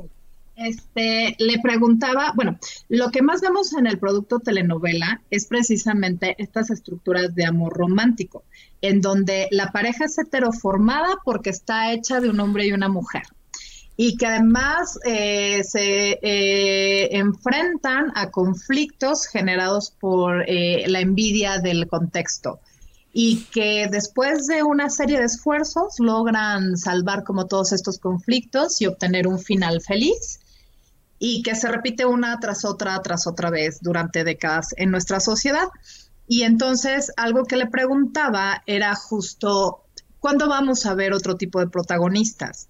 Este, 0.60 1.38
le 1.40 1.60
preguntaba, 1.60 2.34
bueno, 2.36 2.60
lo 2.90 3.12
que 3.12 3.22
más 3.22 3.40
vemos 3.40 3.74
en 3.74 3.88
el 3.88 3.98
producto 3.98 4.40
telenovela 4.40 5.22
es 5.30 5.46
precisamente 5.46 6.36
estas 6.38 6.70
estructuras 6.70 7.34
de 7.34 7.46
amor 7.46 7.78
romántico, 7.78 8.44
en 8.82 9.00
donde 9.00 9.48
la 9.52 9.72
pareja 9.72 10.04
es 10.04 10.18
heteroformada 10.18 11.18
porque 11.24 11.50
está 11.50 11.94
hecha 11.94 12.20
de 12.20 12.30
un 12.30 12.42
hombre 12.42 12.68
y 12.68 12.74
una 12.74 12.90
mujer 12.90 13.24
y 13.96 14.18
que 14.18 14.28
además 14.28 15.00
eh, 15.06 15.62
se 15.64 16.20
eh, 16.22 17.18
enfrentan 17.18 18.12
a 18.16 18.30
conflictos 18.30 19.28
generados 19.28 19.92
por 19.92 20.44
eh, 20.48 20.86
la 20.88 21.00
envidia 21.00 21.60
del 21.60 21.88
contexto 21.88 22.60
y 23.14 23.46
que 23.52 23.88
después 23.92 24.48
de 24.48 24.64
una 24.64 24.90
serie 24.90 25.20
de 25.20 25.26
esfuerzos 25.26 26.00
logran 26.00 26.78
salvar 26.78 27.24
como 27.24 27.48
todos 27.48 27.74
estos 27.74 28.00
conflictos 28.00 28.82
y 28.82 28.88
obtener 28.88 29.28
un 29.28 29.40
final 29.40 29.82
feliz 29.82 30.40
y 31.20 31.44
que 31.44 31.54
se 31.54 31.70
repite 31.70 32.06
una 32.06 32.40
tras 32.40 32.64
otra, 32.66 33.00
tras 33.02 33.28
otra 33.28 33.50
vez 33.50 33.80
durante 33.82 34.24
décadas 34.24 34.70
en 34.78 34.90
nuestra 34.90 35.20
sociedad. 35.20 35.68
Y 36.28 36.44
entonces 36.44 37.12
algo 37.18 37.44
que 37.44 37.58
le 37.58 37.68
preguntaba 37.68 38.64
era 38.66 38.96
justo, 38.96 39.84
¿cuándo 40.20 40.48
vamos 40.48 40.86
a 40.86 40.96
ver 40.96 41.14
otro 41.14 41.36
tipo 41.36 41.60
de 41.60 41.68
protagonistas? 41.68 42.70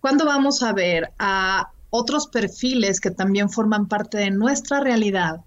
¿Cuándo 0.00 0.26
vamos 0.26 0.62
a 0.62 0.72
ver 0.72 1.12
a 1.18 1.70
otros 1.90 2.26
perfiles 2.26 3.00
que 3.00 3.10
también 3.10 3.48
forman 3.48 3.86
parte 3.88 4.18
de 4.18 4.30
nuestra 4.30 4.80
realidad? 4.80 5.40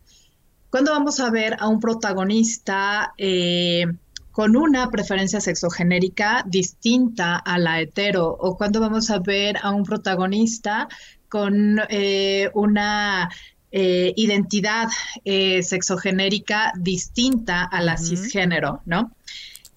¿Cuándo 0.70 0.92
vamos 0.92 1.20
a 1.20 1.30
ver 1.30 1.58
a 1.60 1.68
un 1.68 1.80
protagonista 1.80 3.14
eh, 3.18 3.86
con 4.32 4.56
una 4.56 4.90
preferencia 4.90 5.42
sexogenérica 5.42 6.44
distinta 6.48 7.38
a 7.38 7.58
la 7.58 7.82
hetero? 7.82 8.30
¿O 8.30 8.56
cuándo 8.56 8.80
vamos 8.80 9.10
a 9.10 9.20
ver 9.20 9.58
a 9.62 9.72
un 9.72 9.84
protagonista 9.84 10.88
con 11.30 11.80
eh, 11.90 12.50
una 12.54 13.30
eh, 13.72 14.14
identidad 14.16 14.88
sexogenérica 15.24 16.74
distinta 16.78 17.64
a 17.64 17.82
la 17.82 17.98
cisgénero, 17.98 18.82
¿no? 18.86 19.12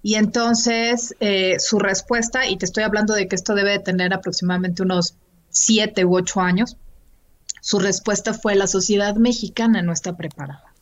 Y 0.02 0.14
entonces 0.14 1.14
eh, 1.20 1.56
su 1.58 1.78
respuesta, 1.78 2.46
y 2.48 2.56
te 2.56 2.64
estoy 2.64 2.84
hablando 2.84 3.14
de 3.14 3.28
que 3.28 3.36
esto 3.36 3.54
debe 3.54 3.72
de 3.72 3.78
tener 3.80 4.14
aproximadamente 4.14 4.82
unos 4.82 5.14
siete 5.50 6.04
u 6.04 6.16
ocho 6.16 6.40
años, 6.40 6.76
su 7.60 7.78
respuesta 7.78 8.32
fue 8.32 8.54
la 8.54 8.66
sociedad 8.66 9.16
mexicana 9.16 9.82
no 9.82 9.92
está 9.92 10.16
preparada. 10.16 10.72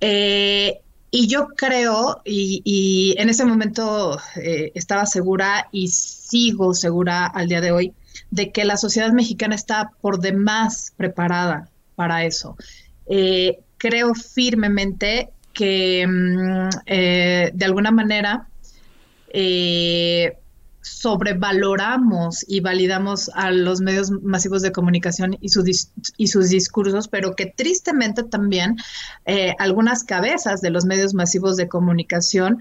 Eh, 0.00 0.80
y 1.10 1.26
yo 1.26 1.48
creo, 1.48 2.22
y, 2.24 3.14
en 3.18 3.28
ese 3.28 3.44
momento 3.44 4.18
eh, 4.36 4.72
estaba 4.74 5.04
segura 5.04 5.68
y 5.72 5.88
sigo 5.88 6.74
segura 6.74 7.26
al 7.26 7.48
día 7.48 7.60
de 7.60 7.72
hoy, 7.72 7.92
de 8.30 8.52
que 8.52 8.64
la 8.64 8.76
sociedad 8.76 9.12
mexicana 9.12 9.54
está 9.54 9.90
por 10.00 10.20
demás 10.20 10.92
preparada 10.96 11.68
para 11.94 12.24
eso. 12.24 12.56
creo 13.78 14.14
firmemente 14.14 15.30
que 15.58 16.06
mm, 16.06 16.68
eh, 16.86 17.50
de 17.52 17.64
alguna 17.64 17.90
manera 17.90 18.46
eh, 19.30 20.36
sobrevaloramos 20.82 22.44
y 22.46 22.60
validamos 22.60 23.28
a 23.34 23.50
los 23.50 23.80
medios 23.80 24.12
masivos 24.22 24.62
de 24.62 24.70
comunicación 24.70 25.36
y, 25.40 25.48
y 26.16 26.26
sus 26.28 26.48
discursos, 26.48 27.08
pero 27.08 27.34
que 27.34 27.46
tristemente 27.46 28.22
también 28.22 28.76
eh, 29.26 29.52
algunas 29.58 30.04
cabezas 30.04 30.60
de 30.60 30.70
los 30.70 30.84
medios 30.84 31.12
masivos 31.12 31.56
de 31.56 31.66
comunicación 31.66 32.58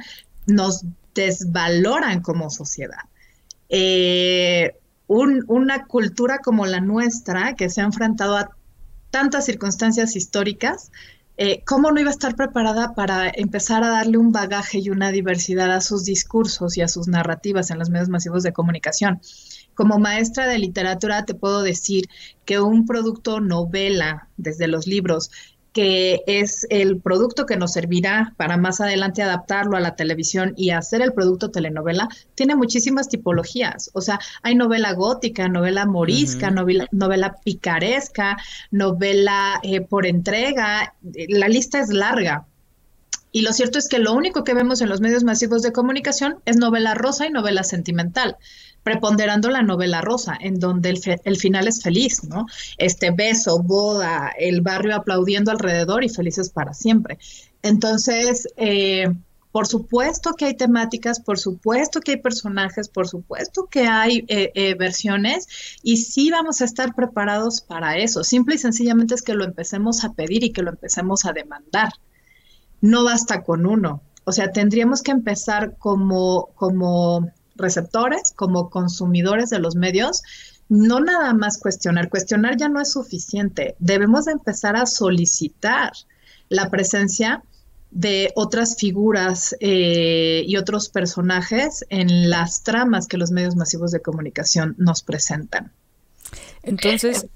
nos 0.48 0.84
desvaloran 1.14 2.22
como 2.22 2.50
sociedad. 2.50 3.04
Una 5.08 5.86
cultura 5.86 6.40
como 6.40 6.66
la 6.66 6.82
nuestra, 6.82 7.56
que 7.56 7.70
se 7.70 7.82
ha 7.82 7.86
enfrentado 7.86 8.38
a 8.38 8.50
tantas 9.10 9.46
circunstancias 9.46 10.16
históricas, 10.16 10.92
eh, 11.40 11.64
¿cómo 11.66 11.92
no 11.92 12.00
iba 12.00 12.10
a 12.10 12.14
estar 12.14 12.36
preparada 12.36 12.96
para 12.96 13.30
empezar 13.34 13.84
a 13.84 13.90
darle 13.90 14.18
un 14.18 14.32
bagaje 14.32 14.80
y 14.80 14.90
una 14.90 15.12
diversidad 15.12 15.72
a 15.72 15.82
sus 15.82 16.04
discursos 16.04 16.78
y 16.78 16.82
a 16.82 16.88
sus 16.88 17.08
narrativas 17.08 17.70
en 17.70 17.78
los 17.78 17.92
medios 17.92 18.10
masivos 18.10 18.42
de 18.42 18.54
comunicación? 18.54 19.22
Como 19.76 20.00
maestra 20.00 20.48
de 20.48 20.58
literatura 20.58 21.26
te 21.26 21.36
puedo 21.36 21.62
decir 21.62 22.10
que 22.44 22.60
un 22.60 22.88
producto 22.88 23.40
novela, 23.40 24.30
desde 24.36 24.68
los 24.68 24.88
libros, 24.88 25.30
que 25.78 26.24
es 26.26 26.66
el 26.72 27.00
producto 27.02 27.46
que 27.46 27.56
nos 27.56 27.74
servirá 27.74 28.34
para 28.36 28.58
más 28.58 28.82
adelante 28.82 29.22
adaptarlo 29.22 29.78
a 29.78 29.80
la 29.80 29.96
televisión 29.96 30.56
y 30.58 30.72
hacer 30.72 31.04
el 31.04 31.14
producto 31.14 31.52
telenovela, 31.52 32.10
tiene 32.34 32.56
muchísimas 32.56 33.10
tipologías. 33.10 33.92
O 33.94 34.02
sea, 34.02 34.20
hay 34.42 34.56
novela 34.56 34.94
gótica, 34.94 35.48
novela 35.48 35.86
morisca, 35.86 36.50
novela, 36.50 37.36
picaresca, 37.46 38.38
novela 38.72 39.60
eh, 39.62 39.82
por 39.82 40.08
entrega, 40.08 40.96
la 41.30 41.48
lista 41.48 41.80
es 41.80 41.90
larga. 41.90 42.48
Y 43.32 43.42
lo 43.42 43.54
cierto 43.54 43.78
es 43.78 43.88
que 43.88 44.00
lo 44.00 44.14
único 44.14 44.44
que 44.44 44.56
vemos 44.56 44.82
en 44.82 44.90
los 44.90 45.00
medios 45.00 45.24
masivos 45.24 45.62
de 45.62 45.74
comunicación 45.74 46.38
es 46.46 46.58
novela 46.58 46.96
rosa 46.96 47.28
y 47.28 47.30
novela 47.30 47.64
sentimental 47.64 48.36
preponderando 48.88 49.50
la 49.50 49.64
novela 49.64 50.00
rosa, 50.00 50.38
en 50.40 50.62
donde 50.62 50.98
el, 51.26 51.38
final 51.38 51.68
es 51.68 51.84
feliz, 51.84 52.24
¿no? 52.24 52.46
Este 52.78 53.12
beso, 53.12 53.62
boda, 53.62 54.32
el 54.40 54.62
barrio 54.62 54.96
aplaudiendo 54.96 55.52
alrededor 55.52 56.06
y 56.06 56.10
felices 56.10 56.50
para 56.50 56.74
siempre. 56.74 57.20
Entonces, 57.62 58.48
eh, 58.56 59.14
por 59.52 59.68
supuesto 59.68 60.36
que 60.36 60.46
hay 60.46 60.54
temáticas, 60.56 61.20
por 61.20 61.38
supuesto 61.38 62.00
que 62.00 62.12
hay 62.12 62.22
personajes, 62.22 62.88
por 62.88 63.10
supuesto 63.10 63.68
que 63.70 63.88
hay 63.88 64.24
eh, 64.30 64.52
eh, 64.56 64.76
versiones 64.76 65.50
y 65.84 65.98
sí 65.98 66.32
vamos 66.32 66.62
a 66.62 66.66
estar 66.66 66.96
preparados 66.96 67.60
para 67.60 67.98
eso. 67.98 68.24
Simple 68.24 68.56
y 68.56 68.60
sencillamente 68.60 69.16
es 69.16 69.22
que 69.22 69.34
lo 69.34 69.44
empecemos 69.44 70.06
a 70.06 70.14
pedir 70.14 70.46
y 70.46 70.54
que 70.54 70.64
lo 70.64 70.70
empecemos 70.70 71.26
a 71.26 71.34
demandar. 71.34 71.92
No 72.80 73.04
basta 73.04 73.44
con 73.44 73.66
uno. 73.66 74.02
O 74.24 74.32
sea, 74.32 74.54
tendríamos 74.54 75.02
que 75.02 75.12
empezar 75.12 75.76
como, 75.78 76.52
como 76.56 77.30
receptores, 77.58 78.34
como 78.36 78.70
consumidores 78.70 79.50
de 79.50 79.60
los 79.60 79.76
medios, 79.76 80.22
no 80.70 81.00
nada 81.00 81.34
más 81.34 81.58
cuestionar, 81.58 82.10
cuestionar 82.10 82.58
ya 82.58 82.70
no 82.70 82.82
es 82.82 82.92
suficiente, 82.92 83.76
debemos 83.80 84.26
de 84.26 84.34
empezar 84.34 84.76
a 84.76 84.86
solicitar 84.86 85.94
la 86.50 86.70
presencia 86.70 87.44
de 87.92 88.32
otras 88.36 88.76
figuras 88.78 89.56
eh, 89.60 90.44
y 90.46 90.58
otros 90.58 90.90
personajes 90.90 91.86
en 91.90 92.30
las 92.30 92.64
tramas 92.64 93.08
que 93.08 93.18
los 93.18 93.32
medios 93.32 93.56
masivos 93.56 93.92
de 93.92 94.02
comunicación 94.02 94.76
nos 94.78 95.04
presentan. 95.04 95.72
Entonces, 96.64 97.28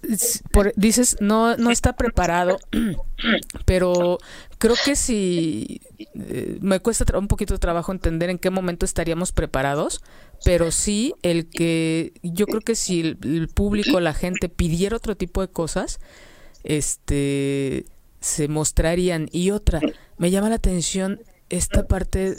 dices, 0.76 1.16
no, 1.22 1.56
no 1.56 1.72
está 1.72 1.96
preparado, 1.96 2.60
pero 3.66 4.18
creo 4.62 4.76
que 4.86 4.96
si 4.96 5.82
eh, 5.98 6.60
me 6.62 6.80
cuesta 6.80 7.18
un 7.18 7.28
poquito 7.28 7.56
de 7.56 7.60
trabajo 7.60 7.92
entender 7.92 8.30
en 8.30 8.38
qué 8.38 8.52
momento 8.52 8.86
estaríamos 8.86 9.32
preparados, 9.32 10.04
pero 10.46 10.70
sí 10.70 11.16
el 11.24 11.50
que 11.50 12.14
yo 12.22 12.46
creo 12.46 12.62
que 12.62 12.76
si 12.76 13.02
el, 13.02 13.50
público, 13.50 14.00
la 14.00 14.14
gente 14.14 14.50
pidiera 14.50 14.96
otro 14.96 15.18
tipo 15.18 15.42
de 15.42 15.48
cosas, 15.48 16.00
este 16.64 17.86
se 18.20 18.48
mostrarían. 18.50 19.30
Y 19.32 19.50
otra 19.50 19.82
me 20.20 20.30
llama 20.30 20.50
la 20.50 20.56
atención 20.56 21.22
esta 21.50 21.88
parte 21.88 22.36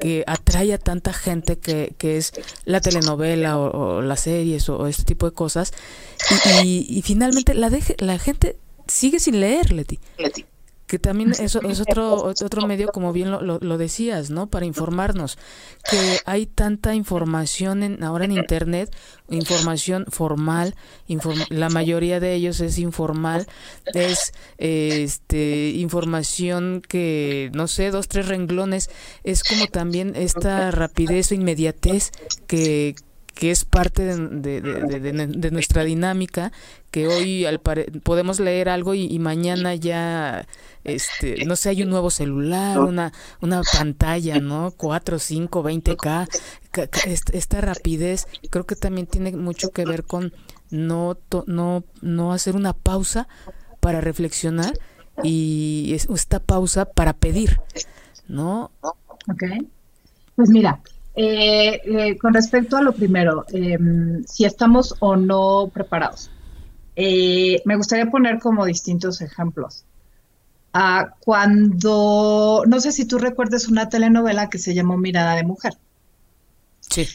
que 0.00 0.24
atrae 0.26 0.74
a 0.74 0.78
tanta 0.78 1.12
gente 1.12 1.56
que, 1.56 1.94
que 1.98 2.16
es 2.16 2.32
la 2.64 2.80
telenovela 2.80 3.58
o, 3.58 4.02
las 4.02 4.22
series 4.22 4.68
o, 4.68 4.88
este 4.88 5.04
tipo 5.04 5.30
de 5.30 5.36
cosas. 5.36 5.72
Y, 6.64 6.84
y, 6.88 7.02
finalmente 7.02 7.54
la, 7.54 7.70
la 7.98 8.18
gente 8.18 8.56
sigue 8.88 9.20
sin 9.20 9.38
leer, 9.38 9.72
Leti. 9.72 10.00
Que 10.90 10.98
también 10.98 11.30
eso 11.38 11.62
es 11.62 11.78
otro, 11.78 12.16
otro 12.24 12.66
medio, 12.66 12.88
como 12.88 13.12
bien 13.12 13.30
lo, 13.30 13.40
lo, 13.40 13.78
decías, 13.78 14.30
¿no? 14.30 14.48
Para 14.48 14.66
informarnos, 14.66 15.38
que 15.88 16.18
hay 16.26 16.46
tanta 16.46 16.96
información 16.96 17.84
en, 17.84 18.02
ahora 18.02 18.24
en 18.24 18.32
Internet, 18.32 18.92
información 19.28 20.06
formal, 20.08 20.74
la 21.48 21.68
mayoría 21.68 22.18
de 22.18 22.34
ellos 22.34 22.58
es 22.58 22.80
informal, 22.80 23.46
es 23.94 24.32
este 24.58 25.74
información 25.76 26.82
que, 26.82 27.52
no 27.54 27.68
sé, 27.68 27.92
dos, 27.92 28.08
tres 28.08 28.26
renglones, 28.26 28.90
es 29.22 29.44
como 29.44 29.68
también 29.68 30.16
esta 30.16 30.72
rapidez 30.72 31.30
o 31.30 31.36
inmediatez 31.36 32.10
que, 32.48 32.96
que 33.34 33.50
es 33.50 33.64
parte 33.64 34.04
de, 34.04 35.50
nuestra 35.50 35.84
dinámica, 35.84 36.52
que 36.90 37.06
hoy 37.06 37.44
al 37.46 37.60
podemos 37.60 38.40
leer 38.40 38.68
algo 38.68 38.94
y, 38.94 39.18
mañana 39.18 39.74
ya, 39.74 40.46
este, 40.84 41.44
no 41.46 41.56
sé, 41.56 41.70
hay 41.70 41.82
un 41.82 41.90
nuevo 41.90 42.10
celular, 42.10 42.80
una, 42.80 43.12
una 43.40 43.62
pantalla, 43.62 44.38
¿no? 44.40 44.72
4, 44.76 45.18
5, 45.18 45.62
20K. 45.62 46.28
Esta 47.32 47.60
rapidez 47.60 48.26
creo 48.50 48.66
que 48.66 48.76
también 48.76 49.06
tiene 49.06 49.32
mucho 49.32 49.70
que 49.70 49.84
ver 49.84 50.04
con 50.04 50.32
no, 50.70 51.16
no, 51.46 51.84
no 52.00 52.32
hacer 52.32 52.56
una 52.56 52.72
pausa 52.72 53.28
para 53.80 54.00
reflexionar 54.00 54.74
y 55.22 55.92
esta 55.94 56.40
pausa 56.40 56.84
para 56.84 57.12
pedir, 57.12 57.60
¿no? 58.28 58.70
Ok. 58.80 59.42
Pues 60.36 60.48
mira, 60.50 60.80
eh, 61.14 61.80
eh, 61.84 62.18
con 62.18 62.34
respecto 62.34 62.76
a 62.76 62.82
lo 62.82 62.92
primero, 62.92 63.44
em, 63.48 64.24
si 64.24 64.44
estamos 64.44 64.94
o 65.00 65.16
no 65.16 65.70
preparados, 65.72 66.30
eh, 66.96 67.60
me 67.64 67.76
gustaría 67.76 68.10
poner 68.10 68.38
como 68.38 68.64
distintos 68.64 69.20
ejemplos. 69.20 69.84
Ah, 70.72 71.14
cuando, 71.20 72.62
no 72.66 72.80
sé 72.80 72.92
si 72.92 73.04
tú 73.06 73.18
recuerdes 73.18 73.68
una 73.68 73.88
telenovela 73.88 74.48
que 74.48 74.58
se 74.58 74.74
llamó 74.74 74.96
Mirada 74.96 75.34
de 75.34 75.42
Mujer. 75.44 75.74
Sí. 76.80 77.06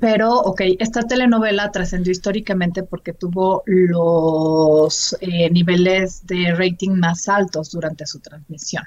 pero, 0.00 0.32
ok, 0.40 0.60
esta 0.78 1.02
telenovela 1.02 1.72
trascendió 1.72 2.12
históricamente 2.12 2.84
porque 2.84 3.12
tuvo 3.12 3.62
los 3.66 5.16
niveles 5.50 6.24
de 6.26 6.54
rating 6.54 6.92
más 6.92 7.28
altos 7.28 7.72
durante 7.72 8.06
su 8.06 8.20
transmisión. 8.20 8.84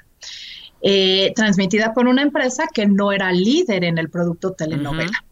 Eh, 0.80 1.32
transmitida 1.34 1.92
por 1.92 2.06
una 2.06 2.22
empresa 2.22 2.66
que 2.72 2.86
no 2.86 3.10
era 3.10 3.32
líder 3.32 3.82
en 3.82 3.98
el 3.98 4.10
producto 4.10 4.52
telenovela. 4.52 5.24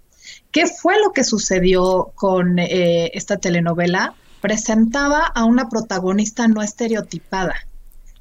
¿Qué 0.50 0.66
fue 0.66 0.98
lo 0.98 1.12
que 1.12 1.22
sucedió 1.22 2.10
con 2.16 2.58
eh, 2.58 3.12
esta 3.14 3.36
telenovela? 3.36 4.14
Presentaba 4.40 5.24
a 5.24 5.44
una 5.44 5.68
protagonista 5.68 6.48
no 6.48 6.62
estereotipada. 6.62 7.54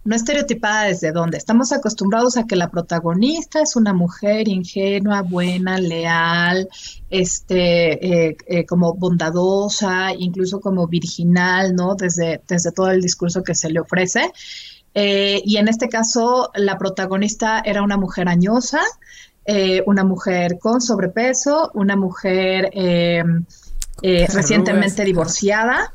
No 0.03 0.15
estereotipada 0.15 0.83
desde 0.83 1.11
dónde. 1.11 1.37
Estamos 1.37 1.71
acostumbrados 1.71 2.37
a 2.37 2.45
que 2.45 2.55
la 2.55 2.69
protagonista 2.69 3.59
es 3.59 3.75
una 3.75 3.91
mujer 3.91 4.47
ingenua, 4.47 5.23
buena, 5.23 5.79
leal, 5.79 6.69
este, 7.09 8.27
eh, 8.27 8.65
como 8.67 8.93
bondadosa, 8.93 10.13
incluso 10.13 10.59
como 10.59 10.87
virginal, 10.87 11.73
¿no? 11.73 11.95
Desde, 11.95 12.39
desde 12.47 12.71
todo 12.71 12.91
el 12.91 13.01
discurso 13.01 13.43
que 13.43 13.55
se 13.55 13.71
le 13.71 13.79
ofrece. 13.79 14.31
Eh, 14.97 15.41
y 15.43 15.57
en 15.57 15.67
este 15.67 15.89
caso, 15.89 16.51
la 16.55 16.77
protagonista 16.77 17.61
era 17.65 17.83
una 17.83 17.97
mujer 17.97 18.29
añosa, 18.29 18.79
eh, 19.45 19.83
una 19.85 20.05
mujer 20.05 20.57
con 20.57 20.79
sobrepeso, 20.79 21.69
una 21.73 21.97
mujer 21.97 22.69
eh, 22.71 23.21
recientemente 24.01 25.03
divorciada, 25.03 25.93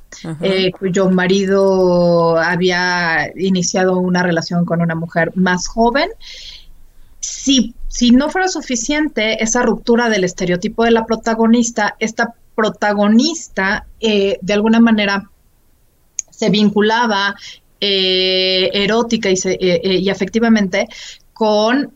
cuyo 0.79 1.11
marido 1.11 2.39
había 2.39 3.31
iniciado 3.37 3.99
una 3.99 4.23
relación 4.23 4.67
con 4.67 4.83
una 4.83 4.95
mujer 4.95 5.33
más 5.35 5.67
joven. 5.67 6.11
Si, 7.21 7.75
si 7.89 8.11
no 8.11 8.29
fuera 8.29 8.49
suficiente 8.49 9.43
esa 9.43 9.63
ruptura 9.63 10.11
del 10.11 10.25
estereotipo 10.25 10.85
de 10.85 10.91
la 10.91 11.07
protagonista, 11.07 11.97
esta 11.99 12.35
protagonista 12.55 13.87
de 14.01 14.53
alguna 14.53 14.81
manera 14.81 15.31
se 16.31 16.51
vinculaba 16.51 17.37
eh, 17.83 18.71
erótica 18.75 19.31
y, 19.31 19.35
eh, 19.35 19.59
eh, 19.83 19.99
y, 20.03 20.11
afectivamente 20.11 20.87
con 21.33 21.95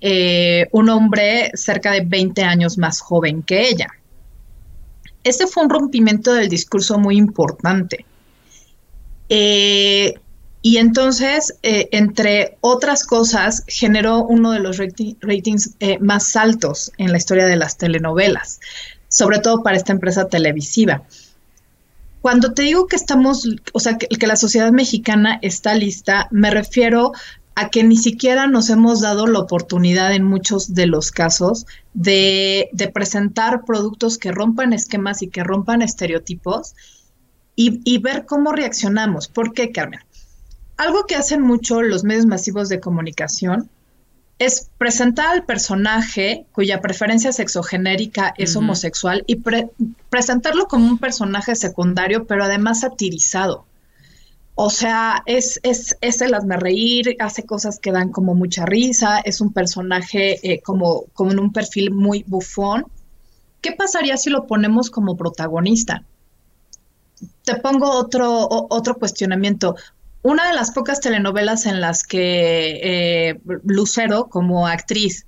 un 0.73 0.89
hombre 0.89 1.51
cerca 1.53 1.93
de 1.93 2.01
20 2.01 2.43
años 2.43 2.79
más 2.79 3.01
joven 3.01 3.43
que 3.43 3.69
ella. 3.69 3.89
Este 5.23 5.47
fue 5.47 5.65
un 5.65 5.69
rompimiento 5.69 6.33
del 6.33 6.49
discurso 6.49 6.99
muy 6.99 7.19
importante. 7.19 8.07
y 9.29 10.77
entonces, 10.79 11.59
entre 11.63 12.57
otras 12.63 13.05
cosas, 13.05 13.65
generó 13.67 14.25
uno 14.25 14.53
de 14.53 14.61
los 14.61 14.79
ratings 14.79 15.77
más 16.01 16.37
altos 16.37 16.91
en 16.97 17.13
la 17.13 17.19
historia 17.19 17.45
de 17.45 17.57
las 17.57 17.77
telenovelas, 17.77 18.61
sobre 19.09 19.41
todo 19.41 19.63
para 19.63 19.77
esta 19.77 19.93
empresa 19.93 20.27
televisiva. 20.27 21.03
Cuando 22.25 22.55
te 22.55 22.63
digo 22.63 22.87
que 22.87 22.97
estamos, 22.97 23.47
o 23.75 23.81
sea, 23.81 23.99
que, 23.99 24.27
la 24.27 24.37
sociedad 24.37 24.73
mexicana 24.73 25.39
está 25.43 25.75
lista, 25.75 26.27
me 26.31 26.51
refiero 26.51 27.13
a 27.55 27.69
que 27.69 27.85
ni 27.85 27.99
siquiera 27.99 28.47
nos 28.47 28.71
hemos 28.71 29.03
dado 29.03 29.27
la 29.27 29.41
oportunidad 29.41 30.15
en 30.15 30.25
muchos 30.25 30.73
de 30.73 30.87
los 30.87 31.11
casos 31.11 31.67
de, 31.93 32.71
presentar 32.95 33.67
productos 33.67 34.17
que 34.17 34.33
rompan 34.33 34.73
esquemas 34.73 35.21
y 35.21 35.29
que 35.29 35.45
rompan 35.45 35.83
estereotipos 35.83 36.75
y, 37.57 37.99
ver 37.99 38.25
cómo 38.25 38.53
reaccionamos. 38.53 39.29
¿Por 39.29 39.53
qué, 39.53 39.71
Carmen? 39.71 40.01
Algo 40.79 41.05
que 41.05 41.17
hacen 41.17 41.43
mucho 41.43 41.83
los 41.83 42.05
medios 42.05 42.25
masivos 42.25 42.71
de 42.71 42.81
comunicación 42.81 43.69
es 44.39 44.71
presentar 44.79 45.29
al 45.29 45.45
personaje 45.45 46.47
cuya 46.53 46.81
preferencia 46.81 47.33
sexogenérica 47.33 48.35
es 48.37 48.57
homosexual 48.57 49.25
y 49.27 49.43
presentarlo 50.11 50.67
como 50.67 50.87
un 50.87 50.99
personaje 50.99 51.55
secundario, 51.55 52.27
pero 52.27 52.45
además 52.45 52.81
satirizado. 52.81 53.65
O 54.57 54.71
sea, 54.71 55.23
es, 55.27 55.59
es, 55.63 55.97
es 56.01 56.21
el 56.21 56.35
hazme 56.35 56.57
reír, 56.57 57.17
hace 57.19 57.45
cosas 57.45 57.81
que 57.81 57.91
dan 57.91 58.11
como 58.11 58.35
mucha 58.35 58.65
risa, 58.65 59.19
es 59.19 59.41
un 59.41 59.53
personaje 59.53 60.39
eh, 60.49 60.61
como, 60.61 61.07
en 61.19 61.39
un 61.41 61.53
perfil 61.53 61.91
muy 61.91 62.25
bufón. 62.27 62.87
¿Qué 63.61 63.73
pasaría 63.73 64.17
si 64.17 64.31
lo 64.31 64.47
ponemos 64.47 64.91
como 64.91 65.17
protagonista? 65.17 66.05
Te 67.45 67.57
pongo 67.57 67.91
otro, 67.91 68.47
otro 68.49 68.97
cuestionamiento 68.97 69.77
una 70.25 70.49
de 70.49 70.55
las 70.55 70.71
pocas 70.71 71.01
telenovelas 71.01 71.67
en 71.67 71.83
las 71.83 72.03
que 72.03 72.81
eh, 72.83 73.41
Lucero, 73.63 74.29
como 74.31 74.67
actriz, 74.67 75.27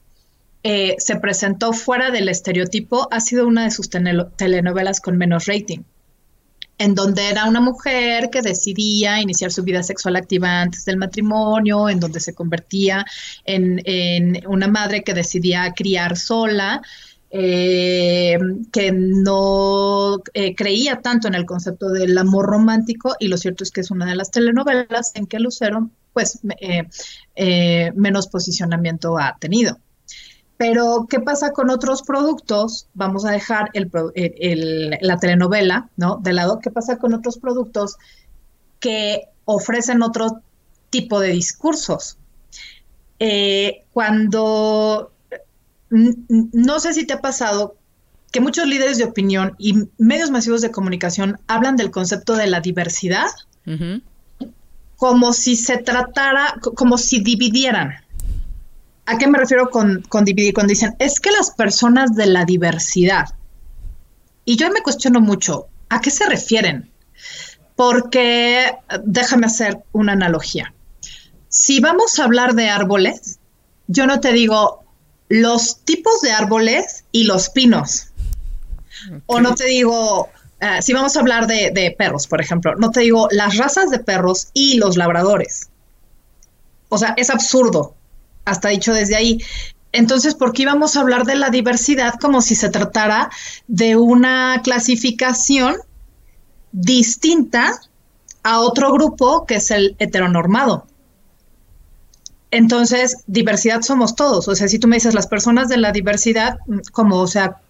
eh, 0.63 0.97
se 0.99 1.17
presentó 1.17 1.75
fuera 1.75 2.11
del 2.11 2.31
estereotipo, 2.31 3.07
ha 3.11 3.21
sido 3.21 3.47
una 3.47 3.65
de 3.65 3.71
sus 3.71 3.91
telenovelas 3.91 5.03
con 5.03 5.19
menos 5.19 5.45
rating, 5.45 5.81
en 6.79 6.95
donde 6.95 7.29
era 7.29 7.45
una 7.45 7.61
mujer 7.61 8.31
que 8.31 8.41
decidía 8.41 9.21
iniciar 9.21 9.53
su 9.53 9.63
vida 9.63 9.83
sexual 9.83 10.17
activa 10.17 10.63
antes 10.63 10.87
del 10.87 10.97
matrimonio, 10.97 11.91
en 11.91 12.01
donde 12.01 12.19
se 12.19 12.35
convertía 12.35 13.05
en, 13.45 13.83
en 13.85 14.47
una 14.49 14.67
madre 14.67 15.05
que 15.05 15.13
decidía 15.13 15.71
criar 15.77 16.17
sola 16.17 16.81
eh, 17.39 18.39
que 18.73 18.93
no 18.93 20.23
eh, 20.33 20.55
creía 20.55 21.03
tanto 21.03 21.29
en 21.29 21.35
el 21.35 21.45
concepto 21.45 21.91
del 21.91 22.17
amor 22.17 22.47
romántico 22.47 23.15
y 23.21 23.29
lo 23.29 23.37
cierto 23.37 23.63
es 23.63 23.71
que 23.71 23.83
es 23.83 23.91
una 23.91 24.07
de 24.07 24.17
las 24.17 24.31
telenovelas 24.31 25.13
en 25.15 25.27
que 25.27 25.39
Lucero 25.39 25.91
pues 26.15 26.41
eh, 27.35 27.93
menos 27.95 28.29
posicionamiento 28.29 29.19
ha 29.19 29.37
tenido. 29.39 29.77
Pero, 30.57 31.07
¿qué 31.11 31.21
pasa 31.21 31.53
con 31.53 31.69
otros 31.69 32.01
productos? 32.05 32.89
Vamos 32.95 33.27
a 33.27 33.33
dejar 33.33 33.69
la 33.75 35.19
telenovela, 35.19 35.91
¿no? 35.99 36.17
De 36.17 36.33
lado. 36.33 36.59
¿Qué 36.61 36.71
pasa 36.71 36.97
con 36.97 37.13
otros 37.13 37.37
productos 37.37 37.99
que 38.81 39.29
ofrecen 39.45 40.01
otro 40.01 40.41
tipo 40.89 41.21
de 41.21 41.33
discursos? 41.33 42.17
cuando 43.93 45.11
no 45.91 46.81
sé 46.81 46.95
si 46.95 47.07
te 47.07 47.15
ha 47.15 47.21
pasado 47.21 47.77
que 48.33 48.41
muchos 48.41 48.67
líderes 48.67 48.99
de 48.99 49.05
opinión 49.05 49.55
y 49.59 49.89
medios 49.99 50.31
masivos 50.31 50.61
de 50.61 50.71
comunicación 50.71 51.39
hablan 51.47 51.77
del 51.77 51.91
concepto 51.91 52.35
de 52.35 52.47
la 52.47 52.61
diversidad 52.61 53.29
como 54.97 55.33
si 55.33 55.57
se 55.57 55.79
tratara, 55.79 56.55
como 56.75 56.99
si 56.99 57.21
dividieran. 57.21 57.95
¿A 59.05 59.19
qué 59.19 59.29
me 59.29 59.39
refiero 59.39 59.71
con, 59.71 60.03
con 60.09 60.25
dividir? 60.25 60.55
Cuando 60.55 60.71
dicen, 60.71 60.97
es 60.99 61.21
que 61.21 61.31
las 61.31 61.51
personas 61.51 62.15
de 62.15 62.27
la 62.27 62.45
diversidad. 62.45 63.35
Y 64.45 64.57
yo 64.57 64.71
me 64.71 64.81
cuestiono 64.81 65.21
mucho, 65.21 65.69
¿a 65.89 66.01
qué 66.01 66.11
se 66.11 66.27
refieren? 66.27 66.91
Porque 67.77 68.73
déjame 69.05 69.47
hacer 69.47 69.79
una 69.93 70.13
analogía. 70.13 70.73
Si 71.49 71.81
vamos 71.81 72.19
a 72.19 72.25
hablar 72.25 72.55
de 72.55 72.69
árboles, 72.69 73.39
yo 73.87 74.07
no 74.07 74.21
te 74.21 74.33
digo, 74.33 74.85
los 75.29 75.81
tipos 75.85 76.21
de 76.21 76.33
árboles 76.33 77.05
y 77.13 77.25
los 77.25 77.49
pinos. 77.51 78.09
O 79.27 79.41
no 79.41 79.55
te 79.55 79.67
digo, 79.67 80.31
eh, 80.61 80.81
si 80.81 80.93
vamos 80.93 81.17
a 81.17 81.21
hablar 81.21 81.47
de, 81.47 81.95
perros, 81.99 82.27
por 82.27 82.41
ejemplo, 82.41 82.75
no 82.77 82.91
te 82.91 83.01
digo 83.01 83.29
las 83.31 83.57
razas 83.57 83.91
de 83.91 83.99
perros 83.99 84.49
y 84.55 84.77
los 84.79 84.97
labradores. 84.97 85.69
o 86.89 86.99
sea, 86.99 87.15
es 87.17 87.31
absurdo, 87.31 87.95
hasta 88.45 88.69
dicho 88.69 88.93
desde 88.93 89.17
ahí. 89.17 89.39
Entonces, 89.93 90.35
¿por 90.35 90.53
qué 90.53 90.63
íbamos 90.63 90.97
a 90.97 91.01
hablar 91.01 91.25
de 91.25 91.37
la 91.37 91.51
diversidad 91.51 92.15
como 92.21 92.41
si 92.41 92.55
se 92.55 92.69
tratara 92.69 93.31
de 93.67 93.97
una 93.97 94.61
clasificación 94.63 95.77
distinta 96.73 97.81
a 98.43 98.61
otro 98.61 98.93
grupo 98.93 99.47
que 99.47 99.57
es 99.57 99.71
el 99.71 99.97
heteronormado? 99.99 100.87
Entonces, 102.51 103.25
diversidad 103.27 103.83
somos 103.83 104.15
todos. 104.15 104.49
O 104.49 104.55
sea, 104.55 104.69
si 104.69 104.79
tú 104.79 104.89
me 104.89 104.97
dices 104.97 105.15
las 105.15 105.27
personas 105.27 105.69
de 105.69 105.79
la 105.79 105.93
diversidad, 105.93 106.59
como, 106.93 107.17
o 107.17 107.27
sea, 107.27 107.61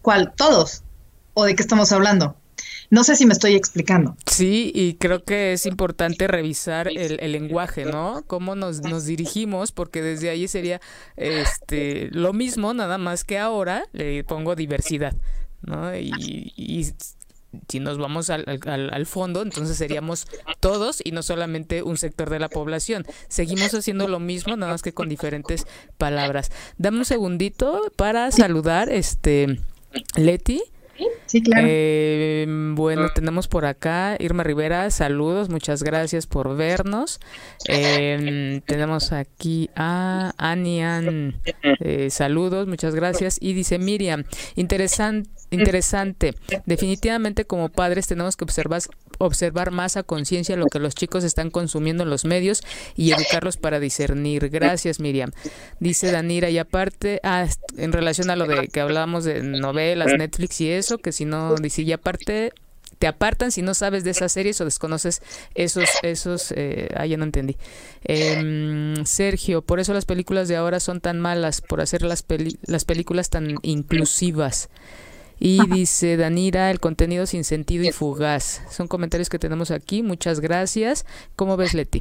¿cuál? 0.00 0.32
Todos. 0.36 0.82
¿O 1.34 1.44
de 1.44 1.54
qué 1.54 1.62
estamos 1.62 1.92
hablando? 1.92 2.36
No 2.90 3.04
sé 3.04 3.16
si 3.16 3.24
me 3.24 3.32
estoy 3.32 3.54
explicando. 3.54 4.16
Sí, 4.26 4.70
y 4.74 4.94
creo 4.94 5.24
que 5.24 5.54
es 5.54 5.64
importante 5.64 6.26
revisar 6.28 6.88
el, 6.88 7.32
lenguaje, 7.32 7.86
¿no? 7.86 8.22
Cómo 8.26 8.54
nos, 8.54 8.82
nos, 8.82 9.06
dirigimos, 9.06 9.72
porque 9.72 10.02
desde 10.02 10.28
ahí 10.28 10.46
sería 10.46 10.80
este 11.16 12.10
lo 12.12 12.34
mismo, 12.34 12.74
nada 12.74 12.98
más 12.98 13.24
que 13.24 13.38
ahora 13.38 13.86
le 13.92 14.24
pongo 14.24 14.54
diversidad, 14.56 15.14
¿no? 15.62 15.96
Y, 15.96 16.52
y 16.54 16.92
si 17.68 17.80
nos 17.80 17.98
vamos 17.98 18.30
al, 18.30 18.44
al, 18.66 19.06
fondo, 19.06 19.42
entonces 19.42 19.76
seríamos 19.76 20.26
todos 20.60 21.00
y 21.04 21.12
no 21.12 21.22
solamente 21.22 21.82
un 21.82 21.96
sector 21.96 22.30
de 22.30 22.38
la 22.38 22.48
población. 22.48 23.04
Seguimos 23.28 23.74
haciendo 23.74 24.08
lo 24.08 24.20
mismo, 24.20 24.56
nada 24.56 24.72
más 24.72 24.82
que 24.82 24.94
con 24.94 25.08
diferentes 25.08 25.66
palabras. 25.98 26.50
Dame 26.78 26.98
un 26.98 27.04
segundito 27.04 27.92
para 27.96 28.30
saludar, 28.30 28.88
este, 28.88 29.60
Leti. 30.16 30.62
Sí, 31.26 31.42
claro. 31.42 31.66
Eh, 31.68 32.46
bueno, 32.74 33.08
tenemos 33.14 33.48
por 33.48 33.64
acá 33.64 34.16
Irma 34.18 34.42
Rivera, 34.42 34.90
saludos, 34.90 35.48
muchas 35.48 35.82
gracias 35.82 36.26
por 36.26 36.56
vernos. 36.56 37.20
Em, 37.66 38.60
tenemos 38.62 39.12
aquí 39.12 39.70
a 39.76 40.32
Anian, 40.38 41.40
eh, 41.80 42.10
saludos, 42.10 42.66
muchas 42.66 42.94
gracias. 42.94 43.38
Y 43.40 43.52
dice 43.52 43.78
Miriam, 43.78 44.24
interesante 44.56 45.30
interesante. 45.52 46.34
Definitivamente 46.66 47.44
como 47.44 47.68
padres 47.68 48.06
tenemos 48.06 48.36
que 48.36 48.44
observar, 48.44 48.82
observar 49.24 49.70
más 49.70 49.96
a 49.96 50.02
conciencia 50.02 50.56
lo 50.56 50.66
que 50.66 50.78
los 50.78 50.94
chicos 50.94 51.24
están 51.24 51.50
consumiendo 51.50 52.02
en 52.02 52.10
los 52.10 52.24
medios 52.24 52.62
y 52.96 53.12
educarlos 53.12 53.56
para 53.56 53.80
discernir. 53.80 54.48
Gracias, 54.48 55.00
Miriam. 55.00 55.30
Dice 55.80 56.10
Danira, 56.10 56.50
y 56.50 56.58
aparte, 56.58 57.20
ah, 57.22 57.46
en 57.76 57.92
relación 57.92 58.30
a 58.30 58.36
lo 58.36 58.46
de 58.46 58.68
que 58.68 58.80
hablábamos 58.80 59.24
de 59.24 59.42
novelas, 59.42 60.12
Netflix 60.16 60.60
y 60.60 60.70
eso, 60.70 60.98
que 60.98 61.12
si 61.12 61.24
no, 61.24 61.54
dice, 61.56 61.82
y 61.82 61.92
aparte 61.92 62.52
te 62.98 63.08
apartan 63.08 63.50
si 63.50 63.62
no 63.62 63.74
sabes 63.74 64.04
de 64.04 64.10
esas 64.10 64.30
series 64.30 64.60
o 64.60 64.64
desconoces 64.64 65.22
esos, 65.56 65.88
esos, 66.02 66.52
eh, 66.54 66.88
ah, 66.94 67.04
ya 67.04 67.16
no 67.16 67.24
entendí. 67.24 67.56
Em, 68.04 69.04
Sergio, 69.04 69.62
por 69.62 69.80
eso 69.80 69.92
las 69.92 70.04
películas 70.04 70.46
de 70.46 70.54
ahora 70.54 70.78
son 70.78 71.00
tan 71.00 71.18
malas, 71.18 71.62
por 71.62 71.80
hacer 71.80 72.02
las, 72.02 72.24
las 72.64 72.84
películas 72.84 73.28
tan 73.28 73.56
inclusivas. 73.62 74.68
Y 75.44 75.58
dice 75.66 76.16
Danira, 76.16 76.70
el 76.70 76.78
contenido 76.78 77.26
sin 77.26 77.42
sentido 77.42 77.82
y 77.82 77.90
fugaz. 77.90 78.62
Son 78.70 78.86
comentarios 78.86 79.28
que 79.28 79.40
tenemos 79.40 79.72
aquí. 79.72 80.04
Muchas 80.04 80.38
gracias. 80.38 81.04
¿Cómo 81.34 81.56
ves, 81.56 81.74
Leti? 81.74 82.00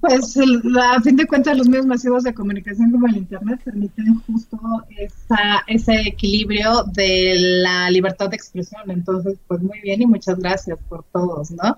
Pues 0.00 0.38
a 0.80 1.02
fin 1.02 1.16
de 1.16 1.26
cuentas 1.26 1.58
los 1.58 1.68
medios 1.68 1.84
masivos 1.84 2.22
de 2.22 2.32
comunicación 2.32 2.92
como 2.92 3.08
el 3.08 3.18
Internet 3.18 3.60
permiten 3.62 4.20
justo 4.20 4.58
esa, 4.96 5.62
ese 5.66 6.08
equilibrio 6.08 6.84
de 6.94 7.34
la 7.62 7.90
libertad 7.90 8.30
de 8.30 8.36
expresión. 8.36 8.90
Entonces, 8.90 9.36
pues 9.46 9.60
muy 9.60 9.78
bien 9.82 10.00
y 10.00 10.06
muchas 10.06 10.38
gracias 10.38 10.78
por 10.88 11.04
todos, 11.12 11.50
¿no? 11.50 11.76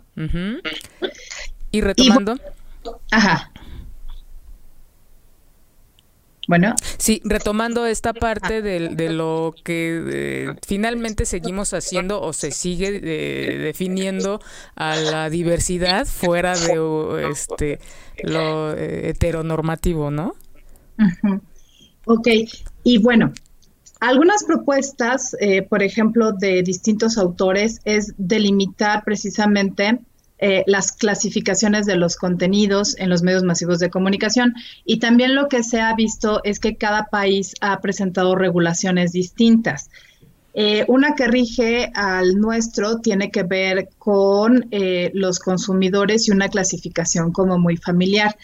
Y 1.73 1.81
retomando. 1.81 2.39
ajá. 3.11 3.51
Bueno. 6.51 6.75
Sí, 6.99 7.23
retomando 7.25 7.87
esta 7.87 8.13
parte 8.13 8.61
de, 8.61 9.09
lo 9.11 9.55
que 9.63 10.03
eh, 10.13 10.55
finalmente 10.67 11.25
seguimos 11.25 11.73
haciendo 11.75 12.21
o 12.21 12.33
se 12.33 12.51
sigue 12.51 13.01
eh, 13.05 13.59
definiendo 13.59 14.41
a 14.75 14.97
la 14.97 15.31
diversidad 15.31 16.07
fuera 16.07 16.57
de 16.59 17.29
este 17.31 17.79
lo 18.25 18.73
eh, 18.73 19.11
heteronormativo, 19.11 20.11
¿no? 20.11 20.35
Ok, 22.07 22.27
y 22.83 22.99
bueno, 22.99 23.33
algunas 24.01 24.43
propuestas, 24.43 25.37
por 25.69 25.85
ejemplo, 25.85 26.33
de 26.33 26.65
distintos 26.65 27.17
autores 27.17 27.81
es 27.85 28.13
delimitar 28.19 29.05
precisamente 29.05 30.01
eh, 30.43 30.65
las 30.67 30.93
clasificaciones 30.93 31.85
de 31.85 31.97
los 31.97 32.17
contenidos 32.17 32.97
en 32.99 33.11
los 33.11 33.23
medios 33.23 33.43
masivos 33.43 33.79
de 33.79 33.91
comunicación. 33.91 34.55
Y 34.87 34.99
también 34.99 35.35
lo 35.35 35.49
que 35.49 35.63
se 35.63 35.83
ha 35.83 35.95
visto 35.95 36.41
es 36.45 36.61
que 36.61 36.77
cada 36.77 37.09
país 37.11 37.55
ha 37.61 37.79
presentado 37.83 38.35
regulaciones 38.35 39.13
distintas. 39.13 39.91
Eh, 40.55 40.87
una 40.89 41.15
que 41.15 41.29
rige 41.29 41.93
al 41.95 42.41
nuestro 42.41 43.01
tiene 43.01 43.31
que 43.31 43.43
ver 43.43 43.91
con 43.99 44.67
eh, 44.71 45.11
los 45.13 45.41
consumidores 45.41 46.27
y 46.27 46.31
una 46.31 46.49
clasificación 46.49 47.33
como 47.33 47.59
muy 47.59 47.77
familiar. 47.77 48.35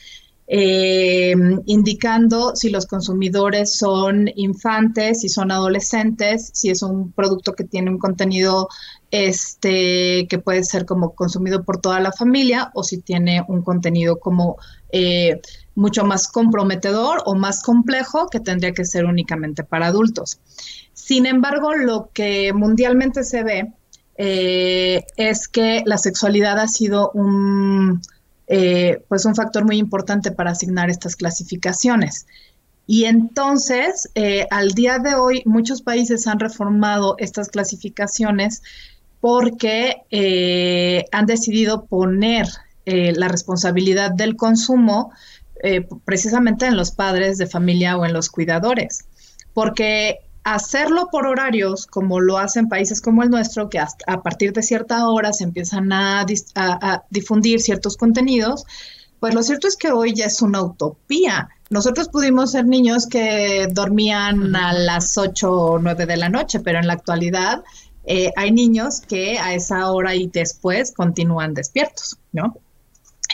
indicando 0.48 2.54
si 2.54 2.70
los 2.70 2.86
consumidores 2.86 3.78
son 3.78 4.30
infantes, 4.36 5.22
si 5.22 5.28
son 5.28 5.50
adolescentes, 5.50 6.50
si 6.52 6.70
es 6.70 6.82
un 6.82 7.10
producto 7.10 7.54
que 7.54 7.64
tiene 7.64 7.90
un 7.90 7.98
contenido 7.98 8.68
este, 9.10 10.26
que 10.28 10.38
puede 10.38 10.64
ser 10.64 10.84
como 10.84 11.14
consumido 11.14 11.64
por 11.64 11.80
toda 11.80 12.00
la 12.00 12.12
familia 12.12 12.70
o 12.74 12.82
si 12.82 12.98
tiene 12.98 13.44
un 13.46 13.62
contenido 13.62 14.18
como 14.18 14.56
eh, 14.90 15.40
mucho 15.74 16.04
más 16.04 16.28
comprometedor 16.28 17.22
o 17.24 17.34
más 17.34 17.62
complejo 17.62 18.28
que 18.28 18.40
tendría 18.40 18.72
que 18.72 18.84
ser 18.84 19.04
únicamente 19.04 19.62
para 19.62 19.86
adultos. 19.86 20.40
Sin 20.92 21.26
embargo, 21.26 21.74
lo 21.74 22.10
que 22.12 22.52
mundialmente 22.52 23.22
se 23.22 23.44
ve 23.44 23.72
eh, 24.16 25.04
es 25.16 25.48
que 25.48 25.82
la 25.84 25.98
sexualidad 25.98 26.58
ha 26.58 26.68
sido 26.68 27.10
un, 27.12 28.00
eh, 28.48 29.02
pues 29.08 29.24
un 29.24 29.36
factor 29.36 29.64
muy 29.64 29.76
importante 29.76 30.32
para 30.32 30.50
asignar 30.52 30.90
estas 30.90 31.14
clasificaciones. 31.14 32.26
Y 32.88 33.04
entonces, 33.06 34.08
al 34.50 34.70
día 34.70 35.00
de 35.00 35.16
hoy, 35.16 35.42
muchos 35.44 35.82
países 35.82 36.28
han 36.28 36.38
reformado 36.38 37.16
estas 37.18 37.48
clasificaciones 37.48 38.62
porque 39.26 40.04
eh, 40.12 41.04
han 41.10 41.26
decidido 41.26 41.86
poner 41.86 42.46
eh, 42.84 43.12
la 43.16 43.26
responsabilidad 43.26 44.12
del 44.12 44.36
consumo 44.36 45.10
eh, 45.64 45.84
precisamente 46.04 46.64
en 46.66 46.76
los 46.76 46.92
padres 46.92 47.36
de 47.36 47.48
familia 47.48 47.96
o 47.96 48.06
en 48.06 48.12
los 48.12 48.30
cuidadores, 48.30 49.06
porque 49.52 50.20
hacerlo 50.44 51.08
por 51.10 51.26
horarios, 51.26 51.88
como 51.88 52.20
lo 52.20 52.38
hacen 52.38 52.68
países 52.68 53.00
como 53.00 53.24
el 53.24 53.30
nuestro, 53.30 53.68
que 53.68 53.80
a 53.80 54.22
partir 54.22 54.52
de 54.52 54.62
cierta 54.62 55.08
hora 55.08 55.32
se 55.32 55.42
empiezan 55.42 55.92
a, 55.92 56.24
difundir 57.10 57.60
ciertos 57.60 57.96
contenidos, 57.96 58.64
pues 59.18 59.34
lo 59.34 59.42
cierto 59.42 59.66
es 59.66 59.74
que 59.74 59.90
hoy 59.90 60.14
ya 60.14 60.26
es 60.26 60.40
una 60.40 60.62
utopía. 60.62 61.48
Nosotros 61.68 62.10
pudimos 62.10 62.52
ser 62.52 62.64
niños 62.66 63.08
que 63.08 63.66
dormían 63.72 64.54
a 64.54 64.72
las 64.72 65.18
8 65.18 65.50
o 65.50 65.78
9 65.80 66.06
de 66.06 66.16
la 66.16 66.28
noche, 66.28 66.60
pero 66.60 66.78
en 66.78 66.86
la 66.86 66.92
actualidad 66.92 67.64
eh, 68.06 68.30
hay 68.36 68.52
niños 68.52 69.00
que 69.00 69.38
a 69.38 69.54
esa 69.54 69.90
hora 69.90 70.14
y 70.14 70.28
después 70.28 70.92
continúan 70.92 71.54
despiertos, 71.54 72.16
¿no? 72.32 72.56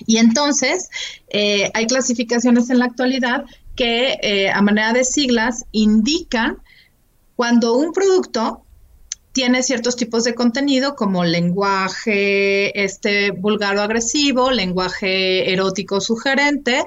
Y 0.07 0.17
entonces 0.17 0.89
eh, 1.29 1.71
hay 1.75 1.87
clasificaciones 1.87 2.71
en 2.71 2.79
la 2.79 2.87
actualidad 2.87 3.45
que 3.77 4.19
eh, 4.23 4.51
a 4.51 4.63
manera 4.63 4.93
de 4.95 5.05
siglas 5.05 5.67
indican 5.73 6.57
cuando 7.37 7.75
un 7.75 7.93
producto 7.93 8.65
tiene 9.33 9.63
ciertos 9.63 9.97
tipos 9.97 10.25
de 10.25 10.35
contenido 10.35 10.95
como 10.95 11.25
lenguaje 11.25 12.85
este 12.85 13.31
vulgar 13.31 13.77
o 13.79 13.81
agresivo, 13.81 14.51
lenguaje 14.51 15.51
erótico 15.51 16.03
sugerente, 16.03 16.85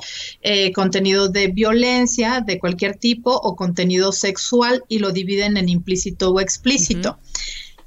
contenido 0.75 1.27
de 1.27 1.47
violencia 1.47 2.41
de 2.45 2.59
cualquier 2.59 2.97
tipo 2.97 3.31
o 3.31 3.55
contenido 3.55 4.11
sexual 4.11 4.83
y 4.87 4.99
lo 4.99 5.09
dividen 5.09 5.57
en 5.57 5.69
implícito 5.69 6.29
o 6.29 6.39
explícito. 6.39 7.17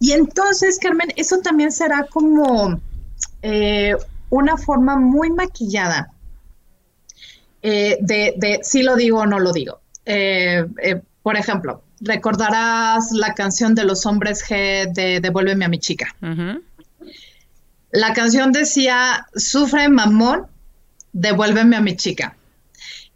Y 0.01 0.13
entonces, 0.13 0.79
Carmen, 0.79 1.13
eso 1.17 1.39
también 1.39 1.73
será 1.73 2.07
como 2.11 2.81
eh, 3.43 3.95
una 4.31 4.57
forma 4.57 4.97
muy 4.97 5.31
maquillada 5.31 6.13
eh, 7.63 7.99
de, 8.01 8.61
si 8.63 8.83
lo 8.83 8.97
digo 8.97 9.21
o 9.21 9.27
no 9.27 9.39
lo 9.39 9.53
digo. 9.53 9.81
Eh, 10.05 10.65
por 11.23 11.37
ejemplo, 11.37 11.83
recordarás 12.01 13.11
la 13.13 13.35
canción 13.35 13.75
de 13.75 13.85
los 13.85 14.07
hombres 14.07 14.45
G 14.45 14.93
de 14.93 15.21
Devuélveme 15.21 15.65
a 15.65 15.69
mi 15.69 15.79
chica. 15.79 16.15
La 17.91 18.13
canción 18.13 18.53
decía, 18.53 19.27
sufre 19.35 19.89
mamón, 19.89 20.47
devuélveme 21.13 21.77
a 21.77 21.81
mi 21.81 21.97
chica. 21.97 22.37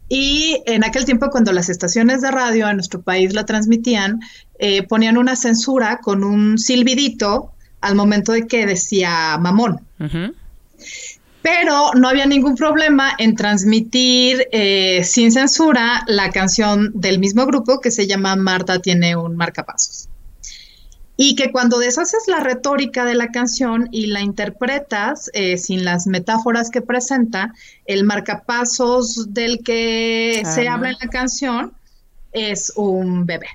Y 0.09 0.61
en 0.65 0.83
aquel 0.83 1.05
tiempo, 1.05 1.29
cuando 1.29 1.51
las 1.53 1.69
estaciones 1.69 2.21
de 2.21 2.31
radio 2.31 2.69
en 2.69 2.75
nuestro 2.75 3.01
país 3.01 3.33
la 3.33 3.45
transmitían, 3.45 4.19
eh, 4.65 4.83
ponían 4.83 5.17
una 5.17 5.35
censura 5.35 5.97
con 5.97 6.23
un 6.23 6.57
silbidito 6.57 7.51
al 7.81 7.95
momento 7.95 8.31
de 8.31 8.47
que 8.47 8.65
decía 8.65 9.37
mamón. 9.37 9.81
pero 11.41 11.91
no 11.95 12.07
había 12.07 12.25
ningún 12.25 12.55
problema 12.55 13.11
en 13.17 13.35
transmitir 13.35 14.47
eh, 14.53 15.03
sin 15.03 15.33
censura 15.33 16.05
la 16.07 16.29
canción 16.29 16.93
del 16.93 17.19
mismo 17.19 17.45
grupo 17.45 17.81
que 17.81 17.91
se 17.91 18.07
llama 18.07 18.37
Marta 18.37 18.79
tiene 18.79 19.17
un 19.17 19.35
marcapasos. 19.35 20.07
Y 21.17 21.35
que 21.35 21.51
cuando 21.51 21.77
deshaces 21.77 22.23
la 22.27 22.39
retórica 22.39 23.03
de 23.03 23.15
la 23.15 23.27
canción 23.31 23.89
y 23.91 24.05
la 24.05 24.21
interpretas 24.21 25.29
eh, 25.33 25.57
sin 25.57 25.83
las 25.83 26.07
metáforas 26.07 26.69
que 26.69 26.81
presenta, 26.81 27.53
el 27.85 28.05
marcapasos 28.05 29.33
del 29.33 29.61
que 29.61 30.41
se 30.45 30.69
habla 30.69 30.91
en 30.91 30.95
la 31.01 31.09
canción 31.09 31.73
es 32.31 32.71
un 32.77 33.25
bebé. 33.25 33.47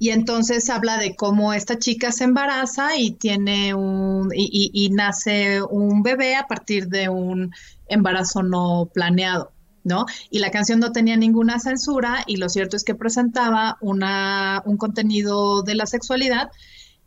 Y 0.00 0.10
entonces 0.10 0.70
habla 0.70 0.96
de 0.96 1.14
cómo 1.14 1.52
esta 1.52 1.78
chica 1.78 2.10
se 2.10 2.24
embaraza 2.24 2.96
y 2.96 3.10
tiene 3.10 3.74
un 3.74 4.30
y, 4.34 4.88
nace 4.88 5.60
un 5.62 6.02
bebé 6.02 6.36
a 6.36 6.46
partir 6.46 6.88
de 6.88 7.10
un 7.10 7.52
embarazo 7.86 8.42
no 8.42 8.90
planeado. 8.94 9.52
¿no? 9.84 10.06
Y 10.30 10.38
la 10.38 10.50
canción 10.50 10.80
no 10.80 10.92
tenía 10.92 11.18
ninguna 11.18 11.58
censura 11.60 12.24
y 12.26 12.36
lo 12.36 12.48
cierto 12.48 12.78
es 12.78 12.84
que 12.84 12.94
presentaba 12.94 13.76
una, 13.82 14.62
un 14.64 14.78
contenido 14.78 15.62
de 15.62 15.74
la 15.74 15.84
sexualidad 15.84 16.50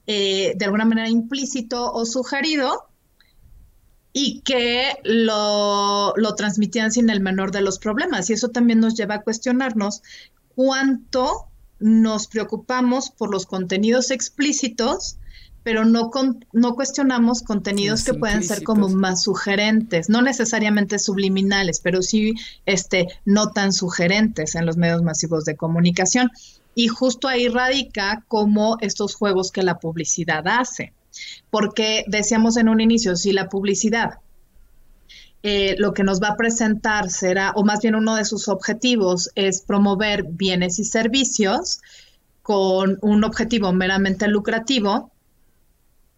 eh, 0.06 0.54
de 0.56 0.66
alguna 0.66 0.86
manera 0.86 1.10
implícito 1.10 1.92
o 1.92 2.06
sugerido 2.06 2.90
y 4.12 4.42
que 4.42 5.00
lo, 5.04 6.14
lo 6.16 6.36
transmitían 6.36 6.92
sin 6.92 7.10
el 7.10 7.22
menor 7.22 7.52
de 7.52 7.62
los 7.62 7.80
problemas. 7.80 8.30
Y 8.30 8.34
eso 8.34 8.50
también 8.50 8.80
nos 8.80 8.94
lleva 8.94 9.16
a 9.16 9.22
cuestionarnos 9.24 10.04
cuánto 10.56 11.48
nos 11.84 12.28
preocupamos 12.28 13.10
por 13.10 13.30
los 13.30 13.46
contenidos 13.46 14.10
explícitos, 14.10 15.18
pero 15.64 15.84
no, 15.84 16.12
no 16.54 16.76
cuestionamos 16.76 17.42
contenidos 17.42 18.06
que 18.06 18.14
pueden 18.14 18.42
ser 18.42 18.64
como 18.64 18.88
más 18.88 19.24
sugerentes, 19.24 20.10
no 20.10 20.22
necesariamente 20.22 20.98
subliminales, 20.98 21.82
pero 21.82 22.02
sí 22.02 22.36
este, 22.66 23.08
no 23.26 23.52
tan 23.52 23.74
sugerentes 23.74 24.56
en 24.56 24.66
los 24.66 24.78
medios 24.78 25.04
masivos 25.04 25.44
de 25.44 25.58
comunicación. 25.58 26.32
Y 26.74 26.88
justo 26.88 27.28
ahí 27.28 27.50
radica 27.50 28.24
como 28.30 28.78
estos 28.80 29.16
juegos 29.16 29.52
que 29.52 29.64
la 29.64 29.80
publicidad 29.80 30.48
hace. 30.48 30.94
Porque 31.50 32.06
decíamos 32.08 32.56
en 32.56 32.70
un 32.70 32.80
inicio, 32.80 33.18
si 33.18 33.34
la 33.34 33.50
publicidad 33.50 34.20
eh, 35.44 35.76
lo 35.78 35.94
que 35.94 36.04
nos 36.04 36.22
va 36.22 36.30
a 36.30 36.38
presentar 36.38 37.10
será, 37.10 37.52
o 37.56 37.66
más 37.66 37.82
bien 37.82 37.96
uno 37.96 38.16
de 38.16 38.24
sus 38.24 38.48
objetivos 38.48 39.30
es 39.36 39.62
promover 39.62 40.24
bienes 40.24 40.80
y 40.80 40.86
servicios 40.86 41.82
con 42.42 42.98
un 43.02 43.24
objetivo 43.26 43.74
meramente 43.74 44.28
lucrativo, 44.28 45.12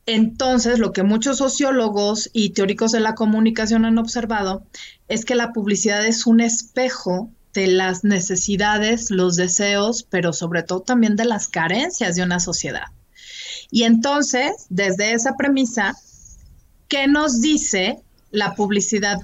entonces 0.05 0.78
lo 0.78 0.91
que 0.91 1.01
muchos 1.01 1.38
sociólogos 1.38 2.30
y 2.34 2.51
teóricos 2.51 2.91
de 2.91 2.99
la 2.99 3.15
comunicación 3.15 3.86
han 3.86 3.97
observado 3.97 4.63
es 5.07 5.26
que 5.26 5.34
la 5.34 5.51
publicidad 5.51 6.05
es 6.05 6.28
un 6.28 6.39
espejo 6.39 7.32
de 7.53 7.67
las 7.67 8.03
necesidades, 8.03 9.09
los 9.09 9.36
deseos, 9.36 10.03
pero 10.03 10.34
sobre 10.34 10.61
todo 10.61 10.82
también 10.82 11.15
de 11.15 11.26
las 11.26 11.47
carencias 11.47 12.15
de 12.15 12.21
una 12.21 12.39
sociedad. 12.39 12.86
Y 13.71 13.84
entonces, 13.84 14.67
desde 14.69 15.13
esa 15.13 15.36
premisa, 15.36 15.95
¿qué 16.88 17.07
nos 17.07 17.41
dice 17.41 18.03
la 18.36 18.53
publicidad 18.55 19.19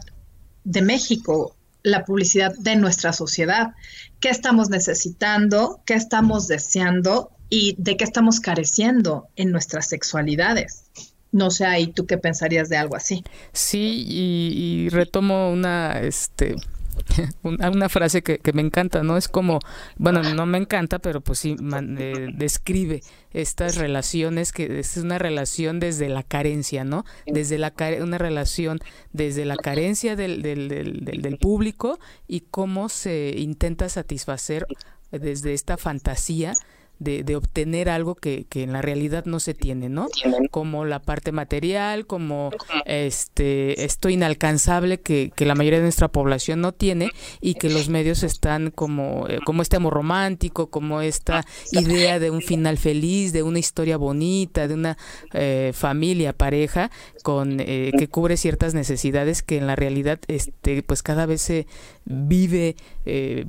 de 0.64 0.82
México, 0.82 1.55
la 1.84 2.05
publicidad 2.05 2.53
de 2.57 2.76
nuestra 2.76 3.14
sociedad? 3.14 3.74
¿Qué 4.20 4.30
estamos 4.30 4.70
necesitando? 4.70 5.82
¿Qué 5.86 5.93
estamos 5.93 6.47
deseando? 6.47 7.32
¿Y 7.49 7.76
de 7.78 7.97
qué 7.97 8.03
estamos 8.03 8.39
careciendo 8.39 9.28
en 9.36 9.51
nuestras 9.51 9.89
sexualidades? 9.89 10.86
No 11.32 11.51
sé, 11.51 11.66
ahí 11.66 11.88
tú 11.88 12.05
qué 12.05 12.18
pensarías 12.18 12.70
de 12.70 12.78
algo 12.78 12.95
así. 12.95 13.24
Sí, 13.53 14.05
y, 14.07 14.86
y 14.86 14.89
retomo 14.89 15.51
una, 15.51 15.99
este, 16.01 16.55
una, 17.44 17.89
frase 17.89 18.22
que, 18.22 18.39
me 18.54 18.62
encanta, 18.62 19.04
¿no? 19.04 19.18
Es 19.18 19.28
como, 19.28 19.60
bueno, 19.98 20.22
no 20.24 20.46
me 20.46 20.58
encanta, 20.58 21.00
pero 21.00 21.22
pues 21.22 21.39
sí, 21.39 21.56
eh, 21.98 22.30
describe 22.34 23.02
estas 23.34 23.78
relaciones, 23.78 24.52
que 24.52 24.80
es 24.80 24.98
una 24.98 25.18
relación 25.18 25.80
desde 25.80 26.10
la 26.10 26.24
carencia, 26.24 26.84
¿no? 26.84 27.06
Desde 27.26 27.58
la 27.58 27.74
una 28.02 28.18
relación 28.18 28.80
desde 29.14 29.46
la 29.46 29.56
carencia 29.56 30.16
del, 30.16 30.42
del, 30.42 30.68
del, 30.68 31.22
del 31.22 31.38
público 31.38 32.00
y 32.28 32.42
cómo 32.42 32.89
se 32.89 33.34
intenta 33.38 33.89
satisfacer 33.89 34.68
desde 35.12 35.54
esta 35.54 35.78
fantasía 35.78 36.54
de, 37.02 37.24
de 37.24 37.36
obtener 37.36 37.89
algo 37.89 38.14
que, 38.14 38.45
que, 38.47 38.62
en 38.62 38.74
la 38.74 38.82
realidad 38.84 39.26
no 39.26 39.39
se 39.39 39.56
tiene, 39.56 39.89
¿no? 39.89 40.08
Como 40.52 40.86
la 40.86 40.99
parte 40.99 41.32
material, 41.32 42.06
como 42.06 42.52
este 42.86 43.84
esto 43.84 44.08
inalcanzable 44.08 44.99
que, 44.99 45.32
que 45.36 45.45
la 45.45 45.56
mayoría 45.56 45.80
de 45.80 45.86
nuestra 45.86 46.10
población 46.10 46.62
no 46.62 46.74
tiene 46.74 47.10
y 47.41 47.56
que 47.56 47.70
los 47.70 47.89
medios 47.89 48.22
están 48.22 48.70
como, 48.70 49.28
eh, 49.28 49.39
como 49.43 49.64
este 49.64 49.78
amor 49.78 49.95
romántico, 49.95 50.70
como 50.70 51.02
esta 51.02 51.43
idea 51.72 52.20
de 52.20 52.30
un 52.30 52.41
final 52.41 52.78
feliz, 52.78 53.34
de 53.34 53.41
una 53.41 53.58
historia 53.58 53.97
bonita, 53.97 54.68
de 54.68 54.76
una 54.76 54.97
eh, 55.34 55.72
familia, 55.74 56.34
pareja, 56.34 56.91
con 57.24 57.60
eh, 57.62 57.91
que 57.97 58.08
cubre 58.10 58.38
ciertas 58.38 58.76
necesidades 58.76 59.41
que 59.41 59.58
en 59.58 59.66
la 59.66 59.76
realidad 59.76 60.20
este 60.28 60.84
pues 60.84 61.02
cada 61.02 61.26
vez 61.26 61.41
se 61.41 61.66
vive 62.06 62.76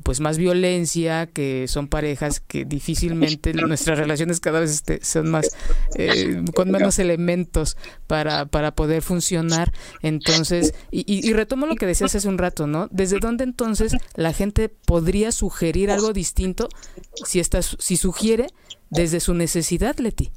pues 0.02 0.20
más 0.20 0.38
violencia, 0.38 1.26
que 1.26 1.66
son 1.68 1.88
parejas 1.88 2.40
que 2.40 2.64
difícilmente 2.64 3.41
nuestras 3.52 3.98
relaciones 3.98 4.40
cada 4.40 4.60
vez 4.60 4.70
este, 4.70 5.04
son 5.04 5.30
más, 5.30 5.56
eh, 5.96 6.42
con 6.54 6.70
menos 6.70 6.98
elementos 6.98 7.76
para, 8.06 8.46
para 8.46 8.74
poder 8.74 9.02
funcionar. 9.02 9.72
Entonces, 10.02 10.74
y, 10.90 11.32
retomo 11.32 11.66
lo 11.66 11.74
que 11.74 11.86
decías 11.86 12.14
hace 12.14 12.28
un 12.28 12.38
rato, 12.38 12.66
¿no? 12.66 12.88
¿Desde 12.90 13.18
dónde 13.18 13.44
entonces 13.44 13.96
la 14.14 14.32
gente 14.32 14.68
podría 14.68 15.32
sugerir 15.32 15.90
algo 15.90 16.12
distinto 16.12 16.68
si, 17.24 17.40
está, 17.40 17.62
si 17.62 17.96
sugiere 17.96 18.46
desde 18.90 19.20
su 19.20 19.34
necesidad, 19.34 19.96
Leti? 19.98 20.30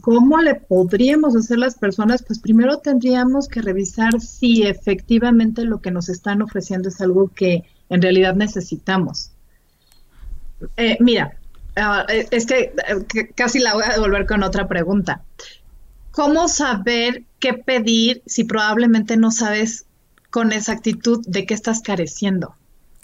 ¿Cómo 0.00 0.40
le 0.40 0.54
podríamos 0.54 1.36
hacer 1.36 1.58
las 1.58 1.76
personas? 1.76 2.22
Pues 2.22 2.38
primero 2.38 2.78
tendríamos 2.78 3.48
que 3.48 3.60
revisar 3.60 4.20
si 4.20 4.62
efectivamente 4.62 5.64
lo 5.64 5.80
que 5.80 5.90
nos 5.90 6.08
están 6.08 6.40
ofreciendo 6.40 6.88
es 6.88 7.00
algo 7.00 7.28
que 7.28 7.64
en 7.88 8.00
realidad 8.00 8.34
necesitamos. 8.36 9.32
Eh, 10.76 10.96
mira, 11.00 11.36
ah, 11.76 12.04
eh, 12.08 12.26
es 12.30 12.46
que, 12.46 12.72
eh, 12.88 13.30
casi 13.34 13.58
la 13.58 13.74
voy 13.74 13.84
a 13.84 13.94
devolver 13.94 14.26
con 14.26 14.42
otra 14.42 14.68
pregunta. 14.68 15.22
¿Cómo 16.10 16.48
saber 16.48 17.24
qué 17.40 17.54
pedir 17.54 18.22
si 18.26 18.44
probablemente 18.44 19.16
no 19.16 19.30
sabes 19.30 19.84
con 20.30 20.52
exactitud 20.52 21.24
de 21.26 21.46
qué 21.46 21.54
estás 21.54 21.82
careciendo? 21.82 22.54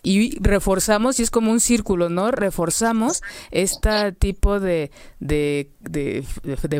y 0.02 0.38
reforzamos, 0.40 1.20
y 1.20 1.22
es 1.22 1.30
como 1.30 1.52
un 1.52 1.60
círculo, 1.60 2.08
¿no? 2.08 2.32
Reforzamos 2.32 3.22
este 3.52 4.12
tipo 4.12 4.58
de, 4.58 4.90
de, 5.20 5.70
de, 5.82 6.22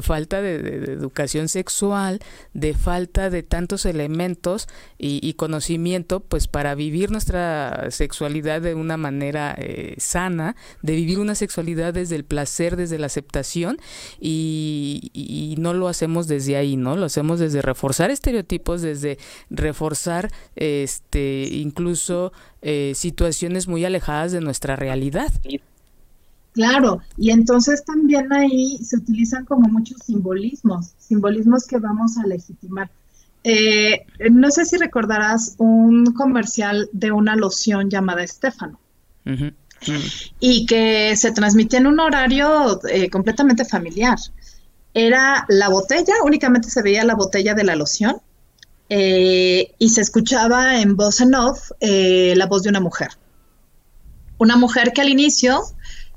falta 0.03 0.41
de, 0.41 0.57
educación 0.93 1.49
sexual, 1.49 2.21
de 2.55 2.75
falta 2.75 3.31
de 3.31 3.43
tantos 3.43 3.87
elementos 3.87 4.69
y, 4.99 5.33
conocimiento, 5.35 6.21
pues 6.21 6.47
para 6.47 6.75
vivir 6.75 7.11
nuestra 7.11 7.91
sexualidad 7.91 8.61
de 8.61 8.75
una 8.75 8.97
manera 8.97 9.55
eh, 9.59 9.95
sana, 9.99 10.57
de 10.83 10.95
vivir 10.95 11.19
una 11.19 11.35
sexualidad 11.35 11.95
desde 11.95 12.17
el 12.17 12.25
placer, 12.25 12.77
desde 12.77 12.99
la 12.99 13.07
aceptación, 13.07 13.79
y, 14.21 15.11
y 15.13 15.57
no 15.59 15.75
lo 15.75 15.89
hacemos 15.89 16.29
desde 16.29 16.57
ahí, 16.57 16.77
¿no? 16.77 16.97
Lo 16.97 17.07
hacemos 17.07 17.41
desde 17.41 17.63
reforzar 17.63 18.11
estereotipos, 18.11 18.83
desde 18.83 19.19
reforzar, 19.51 20.31
este, 20.57 21.49
incluso 21.51 22.33
eh, 22.63 22.93
situaciones 22.95 23.67
muy 23.67 23.85
alejadas 23.85 24.33
de 24.33 24.41
nuestra 24.41 24.77
realidad. 24.77 25.33
Claro, 26.53 27.01
y 27.17 27.31
entonces 27.31 27.83
también 27.85 28.33
ahí 28.33 28.79
se 28.85 28.97
utilizan 28.97 29.45
como 29.47 29.69
muchos 29.69 29.99
simbolismos, 30.05 30.91
simbolismos 30.99 31.67
que 31.67 31.79
vamos 31.79 32.19
a 32.19 32.27
legitimar. 32.27 32.91
Eh, 33.45 34.07
no 34.31 34.51
sé 34.51 34.67
si 34.67 34.77
recordarás 34.77 35.55
un 35.59 36.13
comercial 36.13 36.89
de 36.93 37.11
una 37.11 37.37
loción 37.37 37.89
llamada 37.89 38.23
Estefano. 38.23 38.79
Y 40.41 40.67
que 40.67 41.17
se 41.17 41.33
transmitía 41.33 41.79
en 41.79 41.87
un 41.87 42.01
horario 42.01 42.81
eh, 42.89 43.09
completamente 43.09 43.65
familiar. 43.65 44.19
Era 44.95 45.47
la 45.49 45.71
botella, 45.71 46.15
únicamente 46.25 46.69
se 46.69 46.83
veía 46.83 47.05
la 47.05 47.15
botella 47.15 47.55
de 47.55 47.65
la 47.65 47.77
loción 47.77 48.17
eh, 48.91 49.73
y 49.79 49.89
se 49.89 50.03
escuchaba 50.03 50.81
en 50.81 50.97
voz 50.97 51.21
en 51.21 51.35
off 51.35 51.71
la 51.81 52.47
voz 52.47 52.63
de 52.63 52.69
una 52.69 52.81
mujer. 52.81 53.09
Una 54.39 54.57
mujer 54.57 54.93
que 54.93 55.01
al 55.01 55.09
inicio 55.09 55.63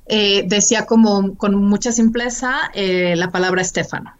eh, 0.07 0.43
decía 0.47 0.85
como 0.85 1.35
con 1.35 1.55
mucha 1.55 1.91
simpleza 1.91 2.71
la 2.73 3.31
palabra 3.31 3.61
Estefano. 3.61 4.13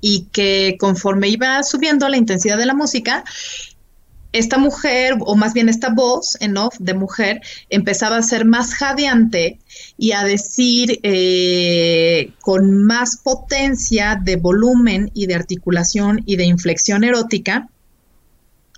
Y 0.00 0.26
que 0.32 0.76
conforme 0.78 1.28
iba 1.28 1.62
subiendo 1.62 2.08
la 2.08 2.16
intensidad 2.16 2.58
de 2.58 2.66
la 2.66 2.74
música, 2.74 3.24
esta 4.38 4.58
mujer, 4.58 5.16
o 5.20 5.34
más 5.34 5.54
bien 5.54 5.68
esta 5.68 5.90
voz 5.90 6.36
en 6.40 6.56
off 6.56 6.76
de 6.78 6.94
mujer, 6.94 7.40
empezaba 7.70 8.18
a 8.18 8.22
ser 8.22 8.44
más 8.44 8.74
jadeante 8.74 9.58
y 9.96 10.12
a 10.12 10.24
decir 10.24 11.00
eh, 11.02 12.32
con 12.40 12.84
más 12.84 13.16
potencia 13.16 14.20
de 14.22 14.36
volumen 14.36 15.10
y 15.14 15.26
de 15.26 15.34
articulación 15.34 16.22
y 16.26 16.36
de 16.36 16.44
inflexión 16.44 17.04
erótica, 17.04 17.68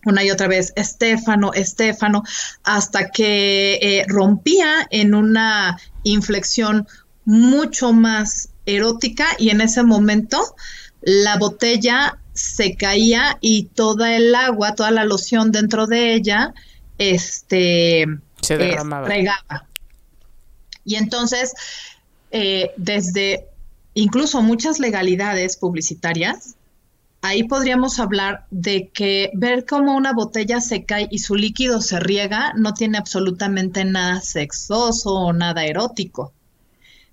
una 0.09 0.25
y 0.25 0.31
otra 0.31 0.49
vez, 0.49 0.73
Estefano, 0.77 1.53
Estefano, 1.53 2.23
hasta 2.65 3.11
que 3.11 3.79
eh, 3.81 4.05
rompía 4.09 4.87
en 4.91 5.15
una 5.15 5.79
inflexión 6.03 6.87
mucho 7.25 7.93
más 7.93 8.49
erótica 8.67 9.27
y 9.39 9.51
en 9.51 9.61
ese 9.61 9.83
momento 9.83 10.55
la 11.01 11.39
botella 11.39 12.19
se 12.33 12.77
caía 12.77 13.39
y 13.41 13.65
toda 13.65 14.17
el 14.17 14.35
agua, 14.35 14.75
toda 14.75 14.91
la 14.91 15.05
loción 15.05 15.53
dentro 15.53 15.87
de 15.87 16.15
ella, 16.15 16.55
este, 16.99 18.07
se 18.41 18.57
derramaba. 18.57 19.09
y 20.85 20.95
entonces, 20.97 21.53
eh, 22.31 22.71
desde 22.77 23.47
incluso 23.95 24.41
muchas 24.43 24.79
legalidades 24.79 25.57
publicitarias, 25.57 26.55
ahí 27.23 27.45
podríamos 27.45 27.99
hablar 27.99 28.47
de 28.51 28.89
que 28.89 29.31
ver 29.35 29.67
cómo 29.67 29.97
una 29.97 30.13
botella 30.13 30.61
se 30.61 30.85
cae 30.85 31.09
y 31.11 31.19
su 31.19 31.35
líquido 31.35 31.81
se 31.81 32.01
riega 32.01 32.53
no 32.57 32.75
tiene 32.75 32.99
absolutamente 32.99 33.85
nada 33.85 34.21
sexoso 34.21 35.13
o 35.13 35.33
nada 35.33 35.65
erótico. 35.65 36.33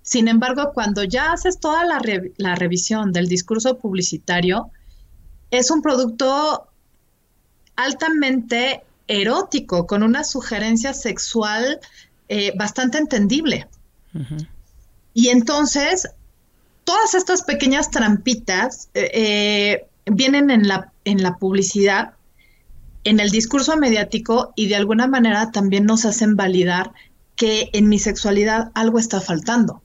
Sin 0.02 0.28
embargo, 0.28 0.70
cuando 0.72 1.02
ya 1.02 1.32
haces 1.32 1.58
toda 1.58 1.84
la, 1.84 2.00
la 2.36 2.54
revisión 2.54 3.12
del 3.12 3.26
discurso 3.26 3.78
publicitario, 3.78 4.70
es 5.50 5.70
un 5.70 5.82
producto 5.82 6.68
altamente 7.74 8.84
erótico, 9.08 9.86
con 9.86 10.02
una 10.02 10.24
sugerencia 10.24 10.94
sexual 10.94 11.80
eh, 12.28 12.52
bastante 12.56 12.98
entendible. 12.98 13.68
Y 15.12 15.28
entonces, 15.28 16.08
todas 16.84 17.14
estas 17.14 17.42
pequeñas 17.42 17.90
trampitas 17.90 18.88
eh, 18.94 19.10
eh, 19.12 19.86
vienen 20.06 20.50
en 20.50 20.68
la, 20.68 20.92
en 21.04 21.22
la 21.22 21.36
publicidad, 21.36 22.14
en 23.04 23.20
el 23.20 23.30
discurso 23.30 23.76
mediático 23.76 24.52
y 24.56 24.68
de 24.68 24.76
alguna 24.76 25.06
manera 25.06 25.50
también 25.50 25.84
nos 25.84 26.04
hacen 26.04 26.36
validar 26.36 26.92
que 27.36 27.70
en 27.72 27.88
mi 27.88 27.98
sexualidad 27.98 28.70
algo 28.74 28.98
está 28.98 29.20
faltando. 29.20 29.82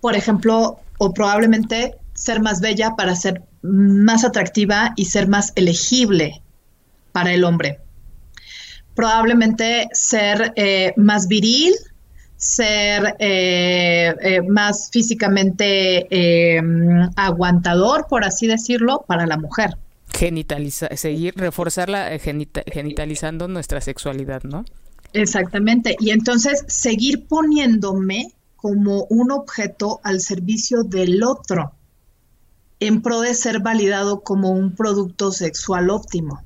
Por 0.00 0.16
ejemplo, 0.16 0.80
o 0.98 1.14
probablemente 1.14 1.96
ser 2.14 2.40
más 2.40 2.60
bella 2.60 2.94
para 2.96 3.14
ser 3.14 3.42
más 3.62 4.24
atractiva 4.24 4.92
y 4.96 5.06
ser 5.06 5.28
más 5.28 5.52
elegible 5.54 6.42
para 7.12 7.32
el 7.32 7.44
hombre. 7.44 7.80
Probablemente 8.94 9.88
ser 9.92 10.52
eh, 10.56 10.92
más 10.96 11.28
viril, 11.28 11.74
ser 12.36 13.16
eh, 13.18 14.14
eh, 14.20 14.42
más 14.42 14.90
físicamente 14.92 16.06
aguantador, 17.16 18.06
por 18.08 18.24
así 18.24 18.46
decirlo, 18.46 19.04
para 19.06 19.26
la 19.26 19.36
mujer. 19.36 19.76
Genitalizar, 20.12 20.96
seguir, 20.96 21.34
reforzarla 21.36 22.18
genitalizando 22.18 23.48
nuestra 23.48 23.80
sexualidad, 23.80 24.42
¿no? 24.44 24.64
Exactamente. 25.12 25.96
Y 25.98 26.10
entonces 26.10 26.64
seguir 26.68 27.26
poniéndome 27.26 28.28
como 28.56 29.04
un 29.04 29.30
objeto 29.30 30.00
al 30.02 30.20
servicio 30.20 30.82
del 30.82 31.22
otro 31.22 31.72
en 32.80 33.02
pro 33.02 33.20
de 33.20 33.34
ser 33.34 33.60
validado 33.60 34.20
como 34.20 34.50
un 34.50 34.74
producto 34.74 35.32
sexual 35.32 35.90
óptimo. 35.90 36.42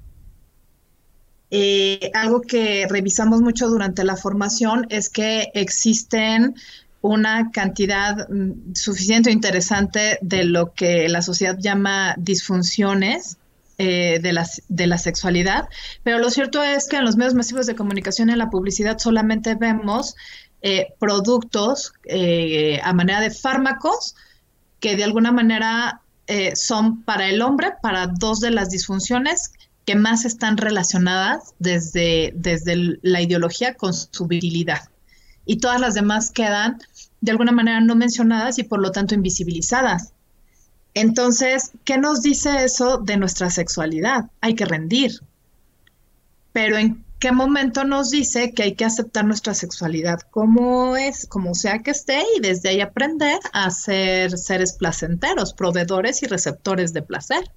Eh, 1.50 2.10
algo 2.14 2.40
que 2.42 2.86
revisamos 2.88 3.40
mucho 3.40 3.68
durante 3.68 4.04
la 4.04 4.16
formación 4.16 4.86
es 4.88 5.08
que 5.08 5.50
existen 5.54 6.54
una 7.00 7.50
cantidad 7.50 8.28
mm, 8.28 8.74
suficiente 8.74 9.30
o 9.30 9.32
interesante 9.32 10.18
de 10.22 10.44
lo 10.44 10.72
que 10.74 11.08
la 11.08 11.22
sociedad 11.22 11.56
llama 11.58 12.14
disfunciones 12.18 13.38
eh, 13.78 14.20
de, 14.22 14.32
la, 14.32 14.46
de 14.68 14.86
la 14.86 14.98
sexualidad, 14.98 15.68
pero 16.02 16.18
lo 16.18 16.28
cierto 16.30 16.62
es 16.62 16.86
que 16.86 16.96
en 16.96 17.04
los 17.04 17.16
medios 17.16 17.34
masivos 17.34 17.66
de 17.66 17.74
comunicación 17.74 18.28
y 18.28 18.32
en 18.32 18.38
la 18.38 18.50
publicidad 18.50 18.98
solamente 18.98 19.54
vemos 19.54 20.14
eh, 20.62 20.88
productos 20.98 21.94
a 22.82 22.92
manera 22.92 23.20
de 23.20 23.30
fármacos 23.30 24.14
que 24.80 24.96
de 24.96 25.04
alguna 25.04 25.32
manera 25.32 26.02
eh, 26.26 26.54
son 26.54 27.02
para 27.02 27.28
el 27.28 27.42
hombre, 27.42 27.72
para 27.82 28.06
dos 28.06 28.38
de 28.38 28.52
las 28.52 28.70
disfunciones 28.70 29.52
que 29.90 29.96
más 29.96 30.24
están 30.24 30.56
relacionadas 30.56 31.52
desde, 31.58 32.32
desde 32.36 33.00
la 33.02 33.22
ideología 33.22 33.74
con 33.74 33.92
su 33.92 34.28
virilidad. 34.28 34.88
Y 35.46 35.56
todas 35.56 35.80
las 35.80 35.94
demás 35.94 36.30
quedan 36.30 36.78
de 37.20 37.32
alguna 37.32 37.50
manera 37.50 37.80
no 37.80 37.96
mencionadas 37.96 38.60
y 38.60 38.62
por 38.62 38.80
lo 38.80 38.92
tanto 38.92 39.16
invisibilizadas. 39.16 40.12
Entonces, 40.94 41.72
¿qué 41.84 41.98
nos 41.98 42.22
dice 42.22 42.62
eso 42.62 42.98
de 42.98 43.16
nuestra 43.16 43.50
sexualidad? 43.50 44.30
Hay 44.40 44.54
que 44.54 44.64
rendir. 44.64 45.10
Pero 46.52 46.78
¿en 46.78 47.04
qué 47.18 47.32
momento 47.32 47.82
nos 47.82 48.10
dice 48.10 48.52
que 48.52 48.62
hay 48.62 48.74
que 48.76 48.84
aceptar 48.84 49.24
nuestra 49.24 49.54
sexualidad 49.54 50.20
como 50.30 50.96
es, 50.96 51.26
como 51.26 51.56
sea 51.56 51.80
que 51.80 51.90
esté, 51.90 52.22
y 52.36 52.40
desde 52.40 52.68
ahí 52.68 52.80
aprender 52.80 53.40
a 53.52 53.68
ser 53.72 54.38
seres 54.38 54.74
placenteros, 54.74 55.52
proveedores 55.52 56.22
y 56.22 56.26
receptores 56.26 56.92
de 56.92 57.02
placer. 57.02 57.50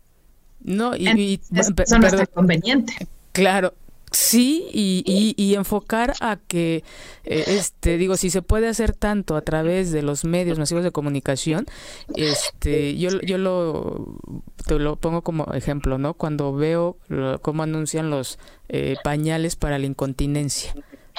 No, 0.63 0.95
y, 0.95 1.39
eso 1.53 1.99
no 1.99 2.07
es 2.07 2.29
conveniente. 2.29 3.07
Claro, 3.31 3.73
Sí, 4.13 4.67
y, 4.71 5.33
y, 5.35 5.55
enfocar 5.55 6.13
a 6.21 6.37
que, 6.37 6.83
eh, 7.23 7.43
este, 7.47 7.97
digo, 7.97 8.15
si 8.15 8.29
se 8.29 8.43
puede 8.43 8.67
hacer 8.67 8.93
tanto 8.93 9.35
a 9.35 9.41
través 9.41 9.91
de 9.91 10.03
los 10.03 10.23
medios 10.23 10.59
masivos 10.59 10.83
de 10.83 10.91
comunicación, 10.91 11.65
este, 12.13 12.95
yo, 12.95 13.19
yo 13.21 13.39
lo, 13.39 14.19
te 14.67 14.77
lo 14.77 14.97
pongo 14.97 15.23
como 15.23 15.45
ejemplo, 15.55 15.97
¿no? 15.97 16.13
Cuando 16.13 16.53
veo 16.53 16.95
cómo 17.41 17.63
anuncian 17.63 18.11
los 18.11 18.37
eh, 18.69 18.97
pañales 19.03 19.55
para 19.55 19.79
la 19.79 19.87
incontinencia, 19.87 20.75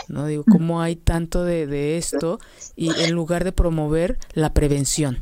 ¿no? 0.07 0.26
Digo, 0.26 0.45
cómo 0.49 0.80
hay 0.80 0.95
tanto 0.95 1.42
de, 1.42 1.66
de 1.66 1.99
esto 1.99 2.38
y 2.76 2.92
en 3.03 3.11
lugar 3.11 3.42
de 3.42 3.51
promover 3.51 4.18
la 4.34 4.55
prevención, 4.55 5.18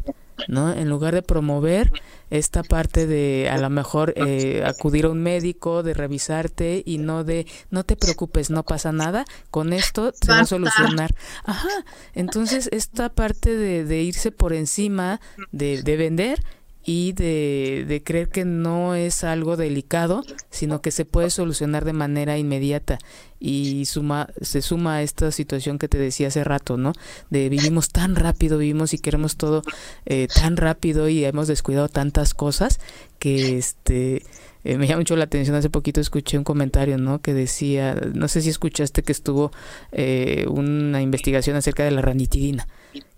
¿no? 0.49 0.73
En 0.73 0.89
lugar 0.89 1.15
de 1.15 1.23
promover 1.23 1.93
esta 2.31 2.63
parte 2.63 3.07
de 3.07 3.49
a 3.51 3.59
lo 3.59 3.69
mejor 3.71 4.15
eh, 4.17 4.63
acudir 4.65 5.05
a 5.05 5.11
un 5.11 5.23
médico, 5.23 5.83
de 5.83 5.95
revisarte 5.95 6.83
y 6.85 6.99
no 6.99 7.25
de 7.25 7.47
no 7.71 7.85
te 7.85 7.97
preocupes, 7.97 8.51
no 8.51 8.63
pasa 8.63 8.93
nada, 8.93 9.25
con 9.51 9.73
esto 9.73 10.13
se 10.21 10.33
va 10.33 10.41
a 10.41 10.47
solucionar. 10.47 11.15
Ajá, 11.45 11.69
entonces 12.15 12.69
esta 12.73 13.11
parte 13.11 13.57
de, 13.57 13.85
de 13.85 14.03
irse 14.03 14.33
por 14.33 14.53
encima 14.53 15.21
de, 15.51 15.83
de 15.83 15.97
vender 15.97 16.43
y 16.85 17.13
de, 17.13 17.85
de, 17.87 18.03
creer 18.03 18.29
que 18.29 18.45
no 18.45 18.95
es 18.95 19.25
algo 19.25 19.57
delicado, 19.57 20.25
sino 20.51 20.81
que 20.81 20.91
se 20.91 21.05
puede 21.05 21.31
solucionar 21.31 21.85
de 21.85 21.93
manera 21.93 22.39
inmediata 22.39 22.99
y 23.39 23.87
suma, 23.87 24.29
se 24.41 24.63
suma 24.63 24.97
a 24.97 25.03
esta 25.03 25.33
situación 25.33 25.79
que 25.79 25.89
te 25.89 25.99
decía 25.99 26.29
hace 26.29 26.45
rato, 26.45 26.77
¿no? 26.77 26.93
De 27.29 27.49
vivimos 27.49 27.89
tan 27.89 28.15
rápido, 28.15 28.59
vivimos 28.59 28.95
y 28.95 28.99
queremos 28.99 29.37
todo 29.37 29.63
eh, 30.07 30.29
tan 30.33 30.57
rápido 30.57 31.09
y 31.09 31.25
hemos 31.25 31.49
descuidado 31.49 31.89
tantas 31.89 32.35
cosas 32.35 32.79
que 33.19 33.59
este 33.59 34.23
eh, 34.65 34.79
me 34.79 34.87
llama 34.87 35.01
mucho 35.01 35.17
la 35.17 35.25
atención. 35.25 35.57
Hace 35.57 35.71
poquito 35.71 36.01
escuché 36.01 36.39
un 36.39 36.45
comentario, 36.45 36.99
¿no? 36.99 37.21
Que 37.21 37.35
decía, 37.35 37.95
no 38.15 38.29
sé 38.29 38.43
si 38.43 38.49
escuchaste 38.49 39.03
que 39.03 39.13
estuvo 39.13 39.51
eh, 39.91 40.47
una 40.49 41.03
investigación 41.03 41.57
acerca 41.57 41.85
de 41.85 41.91
la 41.91 42.03
ranitidina 42.03 42.69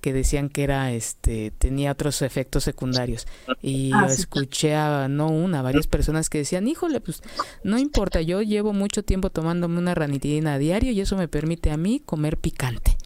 que 0.01 0.13
decían 0.13 0.51
que 0.51 0.63
era 0.63 0.93
este 0.93 1.51
tenía 1.59 1.91
otros 1.91 2.23
efectos 2.23 2.63
secundarios 2.63 3.27
y 3.63 3.91
ah, 3.93 4.07
escuché 4.09 4.75
a 4.75 5.09
no 5.09 5.29
una 5.29 5.63
varias 5.63 5.87
personas 5.87 6.29
que 6.29 6.39
decían 6.39 6.69
híjole 6.69 7.01
pues 7.01 7.23
no 7.65 7.79
importa 7.79 8.21
yo 8.21 8.43
llevo 8.43 8.73
mucho 8.73 9.03
tiempo 9.03 9.31
tomándome 9.31 9.79
una 9.79 9.95
ranitidina 9.95 10.55
a 10.55 10.59
diario 10.59 10.93
y 10.93 11.01
eso 11.01 11.17
me 11.17 11.27
permite 11.27 11.71
a 11.71 11.77
mí 11.77 12.01
comer 12.05 12.37
picante 12.37 12.97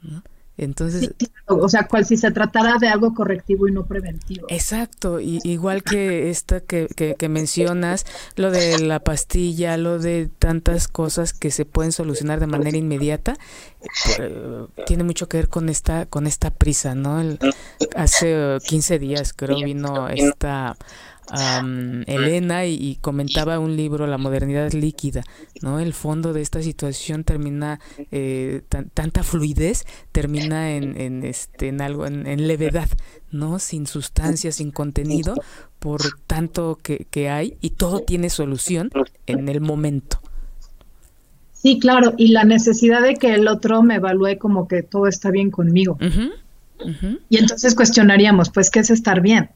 ¿no? 0.00 0.24
Entonces, 0.58 1.14
o 1.46 1.68
sea, 1.68 1.88
cual 1.88 2.04
si 2.04 2.18
se 2.18 2.30
tratara 2.30 2.76
de 2.78 2.88
algo 2.88 3.14
correctivo 3.14 3.68
y 3.68 3.72
no 3.72 3.86
preventivo. 3.86 4.46
Exacto, 4.50 5.18
y, 5.18 5.40
igual 5.44 5.82
que 5.82 6.28
esta 6.28 6.60
que, 6.60 6.88
que, 6.88 7.28
mencionas, 7.28 8.04
lo 8.36 8.50
de 8.50 8.78
la 8.78 9.00
pastilla, 9.00 9.76
lo 9.78 9.98
de 9.98 10.28
tantas 10.38 10.88
cosas 10.88 11.32
que 11.32 11.50
se 11.50 11.64
pueden 11.64 11.92
solucionar 11.92 12.38
de 12.38 12.46
manera 12.46 12.76
inmediata, 12.76 13.38
eh, 14.18 14.66
tiene 14.86 15.04
mucho 15.04 15.26
que 15.26 15.38
ver 15.38 15.48
con 15.48 15.70
esta 15.70 16.04
con 16.06 16.26
esta 16.26 16.50
prisa, 16.50 16.94
¿no? 16.94 17.22
hace 17.96 18.58
15 18.66 18.98
días 18.98 19.32
creo 19.32 19.56
vino 19.56 20.08
esta 20.08 20.76
Elena 22.06 22.66
y, 22.66 22.98
comentaba 23.00 23.58
un 23.58 23.76
libro, 23.76 24.06
La 24.06 24.18
modernidad 24.18 24.72
líquida, 24.72 25.22
¿no? 25.62 25.78
El 25.78 25.92
fondo 25.92 26.32
de 26.32 26.42
esta 26.42 26.62
situación 26.62 27.24
termina, 27.24 27.80
eh, 28.10 28.62
tanta 28.94 29.22
fluidez 29.22 29.84
termina 30.10 30.74
en, 30.76 31.00
en, 31.00 31.24
este, 31.24 31.68
en 31.68 31.80
algo, 31.80 32.06
en, 32.06 32.46
levedad, 32.46 32.88
¿no? 33.30 33.58
Sin 33.58 33.86
sustancia, 33.86 34.52
sin 34.52 34.70
contenido, 34.70 35.34
por 35.78 36.00
tanto 36.26 36.78
que, 36.82 37.06
que 37.10 37.30
hay 37.30 37.56
y 37.60 37.70
todo 37.70 38.00
tiene 38.00 38.30
solución 38.30 38.90
en 39.26 39.48
el 39.48 39.60
momento. 39.60 40.20
Sí, 41.62 41.78
claro, 41.78 42.14
y 42.16 42.28
la 42.28 42.42
necesidad 42.42 43.02
de 43.02 43.14
que 43.14 43.34
el 43.34 43.46
otro 43.46 43.82
me 43.84 43.94
evalúe 43.96 44.36
como 44.38 44.66
que 44.66 44.82
todo 44.82 45.06
está 45.06 45.30
bien 45.30 45.52
conmigo. 45.52 45.96
Y 47.28 47.38
entonces 47.38 47.76
cuestionaríamos, 47.76 48.50
pues, 48.50 48.68
¿qué 48.68 48.80
es 48.80 48.90
estar 48.90 49.20
bien? 49.20 49.50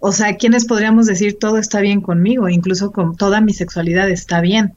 O 0.00 0.12
sea, 0.12 0.36
¿quiénes 0.36 0.64
podríamos 0.64 1.06
decir 1.06 1.38
todo 1.38 1.58
está 1.58 1.80
bien 1.80 2.00
conmigo? 2.00 2.48
Incluso 2.48 2.92
con 2.92 3.16
toda 3.16 3.40
mi 3.40 3.52
sexualidad 3.52 4.08
está 4.08 4.40
bien, 4.40 4.74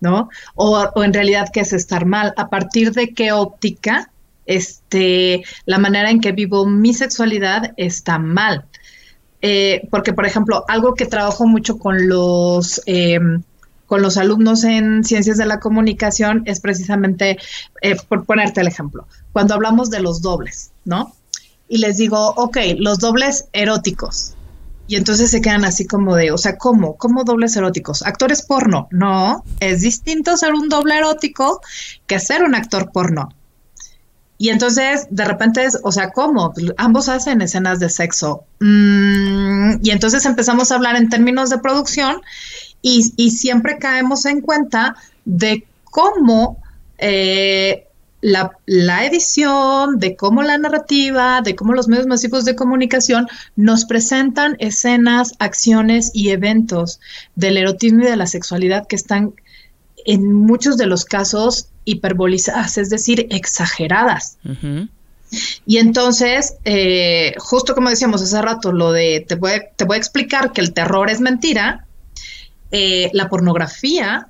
¿no? 0.00 0.28
O, 0.54 0.78
o 0.94 1.04
en 1.04 1.14
realidad, 1.14 1.48
¿qué 1.52 1.60
es 1.60 1.72
estar 1.72 2.04
mal? 2.04 2.34
¿A 2.36 2.48
partir 2.48 2.92
de 2.92 3.14
qué 3.14 3.32
óptica 3.32 4.10
este, 4.46 5.42
la 5.64 5.78
manera 5.78 6.10
en 6.10 6.20
que 6.20 6.32
vivo 6.32 6.66
mi 6.66 6.92
sexualidad 6.92 7.72
está 7.76 8.18
mal? 8.18 8.64
Eh, 9.40 9.86
porque, 9.90 10.12
por 10.12 10.26
ejemplo, 10.26 10.64
algo 10.68 10.94
que 10.94 11.06
trabajo 11.06 11.46
mucho 11.46 11.78
con 11.78 12.08
los... 12.08 12.82
Eh, 12.86 13.20
con 13.86 14.02
los 14.02 14.18
alumnos 14.18 14.64
en 14.64 15.02
ciencias 15.02 15.38
de 15.38 15.46
la 15.46 15.60
comunicación 15.60 16.42
es 16.44 16.60
precisamente, 16.60 17.38
eh, 17.80 17.96
por 18.06 18.26
ponerte 18.26 18.60
el 18.60 18.66
ejemplo, 18.66 19.06
cuando 19.32 19.54
hablamos 19.54 19.88
de 19.88 20.00
los 20.00 20.20
dobles, 20.20 20.72
¿no? 20.84 21.14
Y 21.70 21.78
les 21.78 21.96
digo, 21.96 22.34
ok, 22.36 22.58
los 22.76 22.98
dobles 22.98 23.46
eróticos. 23.54 24.34
Y 24.88 24.96
entonces 24.96 25.30
se 25.30 25.42
quedan 25.42 25.66
así 25.66 25.86
como 25.86 26.16
de, 26.16 26.32
o 26.32 26.38
sea, 26.38 26.56
¿cómo? 26.56 26.96
¿Cómo 26.96 27.22
dobles 27.22 27.54
eróticos? 27.56 28.02
¿Actores 28.02 28.40
porno? 28.40 28.88
No, 28.90 29.44
es 29.60 29.82
distinto 29.82 30.36
ser 30.38 30.54
un 30.54 30.70
doble 30.70 30.96
erótico 30.96 31.60
que 32.06 32.18
ser 32.18 32.42
un 32.42 32.54
actor 32.54 32.90
porno. 32.90 33.28
Y 34.38 34.48
entonces, 34.48 35.08
de 35.10 35.24
repente, 35.24 35.64
es, 35.64 35.78
o 35.82 35.92
sea, 35.92 36.10
¿cómo? 36.10 36.54
Ambos 36.78 37.10
hacen 37.10 37.42
escenas 37.42 37.80
de 37.80 37.90
sexo. 37.90 38.44
Mm, 38.60 39.80
y 39.82 39.90
entonces 39.90 40.24
empezamos 40.24 40.72
a 40.72 40.76
hablar 40.76 40.96
en 40.96 41.10
términos 41.10 41.50
de 41.50 41.58
producción 41.58 42.22
y, 42.80 43.30
siempre 43.30 43.78
caemos 43.78 44.24
en 44.24 44.40
cuenta 44.40 44.96
de 45.24 45.66
cómo 45.84 46.62
eh, 46.96 47.87
la, 48.20 49.04
edición, 49.04 49.98
de 49.98 50.16
cómo 50.16 50.42
la 50.42 50.58
narrativa, 50.58 51.40
de 51.42 51.54
cómo 51.54 51.72
los 51.72 51.88
medios 51.88 52.06
masivos 52.06 52.44
de 52.44 52.56
comunicación 52.56 53.28
nos 53.56 53.84
presentan 53.84 54.56
escenas, 54.58 55.34
acciones 55.38 56.10
y 56.14 56.30
eventos 56.30 57.00
del 57.36 57.56
erotismo 57.56 58.02
y 58.02 58.06
de 58.06 58.16
la 58.16 58.26
sexualidad 58.26 58.86
que 58.86 58.96
están 58.96 59.34
en 60.04 60.32
muchos 60.32 60.76
de 60.76 60.86
los 60.86 61.04
casos 61.04 61.68
hiperbolizadas, 61.84 62.78
es 62.78 62.90
decir, 62.90 63.26
exageradas. 63.30 64.38
Y 65.66 65.76
entonces, 65.78 66.56
eh, 66.64 67.34
justo 67.38 67.74
como 67.74 67.90
decíamos 67.90 68.22
hace 68.22 68.40
rato, 68.40 68.72
lo 68.72 68.92
de 68.92 69.24
te 69.26 69.34
voy, 69.34 69.52
te 69.76 69.84
voy 69.84 69.96
a 69.96 69.98
explicar 69.98 70.52
que 70.52 70.60
el 70.60 70.72
terror 70.72 71.10
es 71.10 71.20
mentira, 71.20 71.86
eh, 72.70 73.10
la 73.12 73.28
pornografía 73.28 74.28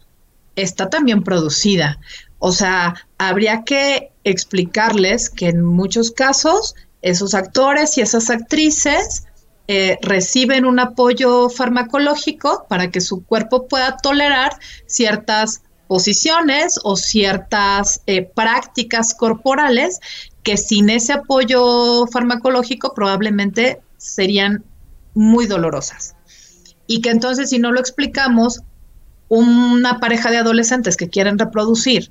está 0.56 0.90
también 0.90 1.22
producida. 1.22 1.98
O 2.38 2.52
sea, 2.52 2.94
habría 3.18 3.64
que 3.64 4.12
explicarles 4.24 5.30
que 5.30 5.48
en 5.48 5.64
muchos 5.64 6.10
casos 6.10 6.74
esos 7.02 7.34
actores 7.34 7.96
y 7.98 8.00
esas 8.00 8.30
actrices 8.30 9.24
eh, 9.66 9.98
reciben 10.02 10.64
un 10.64 10.78
apoyo 10.78 11.50
farmacológico 11.50 12.66
para 12.68 12.90
que 12.90 13.00
su 13.00 13.24
cuerpo 13.24 13.68
pueda 13.68 13.96
tolerar 13.98 14.52
ciertas 14.86 15.62
posiciones 15.88 16.78
o 16.84 16.96
ciertas 16.96 18.02
eh, 18.06 18.22
prácticas 18.22 19.14
corporales 19.14 20.00
que 20.42 20.56
sin 20.56 20.90
ese 20.90 21.14
apoyo 21.14 22.06
farmacológico 22.06 22.94
probablemente 22.94 23.80
serían 23.96 24.64
muy 25.14 25.46
dolorosas. 25.46 26.14
Y 26.86 27.00
que 27.00 27.10
entonces 27.10 27.50
si 27.50 27.58
no 27.58 27.72
lo 27.72 27.80
explicamos, 27.80 28.62
una 29.28 30.00
pareja 30.00 30.30
de 30.30 30.38
adolescentes 30.38 30.96
que 30.96 31.10
quieren 31.10 31.38
reproducir 31.38 32.10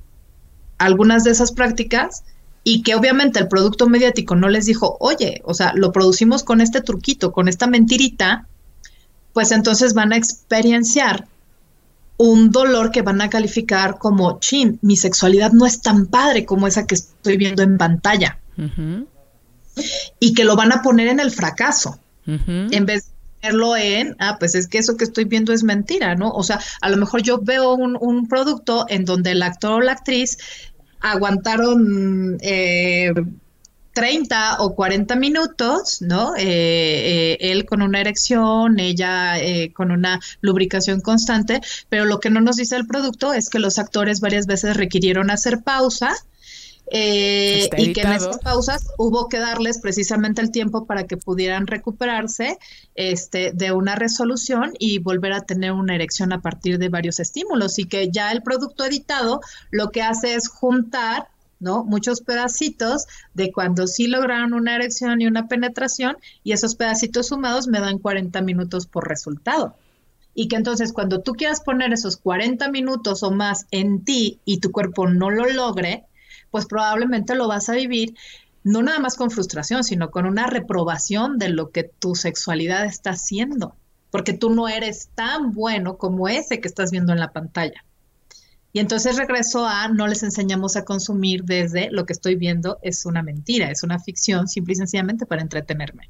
algunas 0.78 1.23
de 1.23 1.32
esas 1.32 1.51
prácticas 1.51 2.23
y 2.63 2.82
que 2.84 2.95
obviamente 2.95 3.39
el 3.39 3.47
producto 3.47 3.88
mediático 3.88 4.36
no 4.36 4.49
les 4.49 4.65
dijo, 4.65 4.97
oye, 4.99 5.41
o 5.45 5.53
sea, 5.53 5.71
lo 5.73 5.91
producimos 5.91 6.43
con 6.43 6.59
este 6.59 6.82
truquito, 6.82 7.32
con 7.32 7.47
esta 7.47 7.65
mentirita, 7.65 8.47
pues 9.34 9.51
entonces 9.51 9.93
van 9.93 10.11
a 10.11 10.17
experienciar 10.17 11.28
un 12.17 12.51
dolor 12.51 12.91
que 12.91 13.03
van 13.03 13.21
a 13.21 13.30
calificar 13.30 13.97
como, 13.99 14.39
chin, 14.39 14.80
mi 14.82 14.97
sexualidad 14.97 15.51
no 15.51 15.65
es 15.65 15.82
tan 15.82 16.07
padre 16.07 16.45
como 16.45 16.67
esa 16.67 16.86
que 16.86 16.95
estoy 16.95 17.38
viendo 17.38 17.63
en 17.63 17.78
pantalla. 17.78 18.39
Y 20.19 20.34
que 20.34 20.43
lo 20.43 20.55
van 20.55 20.71
a 20.71 20.82
poner 20.82 21.07
en 21.07 21.19
el 21.19 21.32
fracaso. 21.32 21.99
En 22.25 22.86
vez 22.86 23.11
en, 23.41 24.15
ah, 24.19 24.38
pues 24.39 24.55
es 24.55 24.67
que 24.67 24.78
eso 24.78 24.97
que 24.97 25.03
estoy 25.03 25.25
viendo 25.25 25.53
es 25.53 25.63
mentira, 25.63 26.15
¿no? 26.15 26.30
O 26.32 26.43
sea, 26.43 26.59
a 26.82 26.89
lo 26.89 26.97
mejor 26.97 27.21
yo 27.21 27.39
veo 27.39 27.73
un, 27.73 28.28
producto 28.28 28.86
en 28.89 29.05
donde 29.05 29.32
el 29.32 29.41
actor 29.41 29.73
o 29.73 29.82
la 29.82 29.93
actriz 29.93 30.38
aguantaron 30.99 32.37
eh, 32.41 33.13
30 33.97 34.57
o 34.59 34.75
40 34.75 35.15
minutos, 35.15 36.03
¿no? 36.03 36.35
Eh, 36.35 36.43
eh, 36.45 37.37
él 37.39 37.65
con 37.65 37.81
una 37.81 37.99
erección, 37.99 38.79
ella 38.79 39.39
eh, 39.39 39.73
con 39.73 39.89
una 39.89 40.19
lubricación 40.39 41.01
constante, 41.01 41.61
pero 41.89 42.05
lo 42.05 42.19
que 42.19 42.29
no 42.29 42.39
nos 42.39 42.57
dice 42.57 42.75
el 42.75 42.85
producto 42.85 43.33
es 43.33 43.49
que 43.49 43.57
los 43.57 43.79
actores 43.79 44.19
varias 44.19 44.45
veces 44.45 44.77
requirieron 44.77 45.31
hacer 45.31 45.63
pausa 45.63 46.13
eh, 46.89 47.69
y 47.77 47.91
que 47.93 48.01
en 48.01 48.13
esas 48.13 48.38
pausas 48.39 48.88
hubo 48.97 49.27
que 49.27 49.39
darles 49.39 49.79
precisamente 49.79 50.41
el 50.41 50.51
tiempo 50.51 50.85
para 50.85 51.05
que 51.05 51.17
pudieran 51.17 51.67
recuperarse 51.67 52.57
este, 52.95 53.51
de 53.53 53.73
una 53.73 53.95
resolución 53.95 54.73
y 54.79 54.99
volver 54.99 55.33
a 55.33 55.41
tener 55.41 55.73
una 55.73 55.95
erección 55.95 56.31
a 56.31 56.41
partir 56.41 56.79
de 56.79 56.88
varios 56.89 57.19
estímulos 57.19 57.77
y 57.77 57.85
que 57.85 58.09
ya 58.09 58.31
el 58.31 58.41
producto 58.41 58.85
editado 58.85 59.41
lo 59.69 59.91
que 59.91 60.01
hace 60.01 60.35
es 60.35 60.47
juntar 60.47 61.27
¿no? 61.59 61.83
Muchos 61.83 62.21
pedacitos 62.21 63.07
de 63.33 63.51
cuando 63.51 63.88
sí 63.88 64.05
lograron 64.05 64.53
una 64.53 64.75
erección 64.75 65.21
y 65.21 65.27
una 65.27 65.47
penetración 65.47 66.17
y 66.43 66.51
esos 66.51 66.75
pedacitos 66.75 67.27
sumados 67.27 67.67
me 67.67 67.79
dan 67.79 67.97
40 67.97 68.41
minutos 68.41 68.85
por 68.85 69.07
resultado. 69.07 69.75
Y 70.35 70.49
que 70.49 70.55
entonces 70.55 70.93
cuando 70.93 71.21
tú 71.21 71.33
quieras 71.33 71.61
poner 71.61 71.91
esos 71.93 72.17
40 72.17 72.69
minutos 72.69 73.23
o 73.23 73.31
más 73.31 73.65
en 73.71 74.03
ti 74.03 74.39
y 74.45 74.59
tu 74.59 74.71
cuerpo 74.71 75.07
no 75.07 75.31
lo 75.31 75.49
logre, 75.49 76.05
pues 76.51 76.65
probablemente 76.65 77.35
lo 77.35 77.47
vas 77.47 77.69
a 77.69 77.73
vivir 77.73 78.15
no 78.63 78.81
nada 78.81 78.99
más 78.99 79.15
con 79.15 79.31
frustración, 79.31 79.83
sino 79.83 80.11
con 80.11 80.25
una 80.25 80.47
reprobación 80.47 81.37
de 81.37 81.49
lo 81.49 81.71
que 81.71 81.83
tu 81.83 82.15
sexualidad 82.15 82.85
está 82.85 83.11
haciendo, 83.11 83.75
porque 84.11 84.33
tú 84.33 84.49
no 84.49 84.67
eres 84.67 85.09
tan 85.15 85.53
bueno 85.53 85.97
como 85.97 86.27
ese 86.27 86.59
que 86.59 86.67
estás 86.67 86.91
viendo 86.91 87.13
en 87.13 87.19
la 87.19 87.31
pantalla. 87.31 87.83
Y 88.73 88.79
entonces 88.79 89.15
regreso 89.15 89.65
a 89.65 89.87
no 89.87 90.07
les 90.07 90.21
enseñamos 90.21 90.75
a 90.75 90.83
consumir 90.83 91.43
desde 91.45 91.89
lo 91.91 92.05
que 92.05 92.13
estoy 92.13 92.35
viendo 92.35 92.77
es 92.81 93.05
una 93.05 93.23
mentira, 93.23 93.71
es 93.71 93.83
una 93.83 93.99
ficción, 93.99 94.47
simple 94.47 94.73
y 94.73 94.75
sencillamente 94.75 95.25
para 95.25 95.41
entretenerme. 95.41 96.09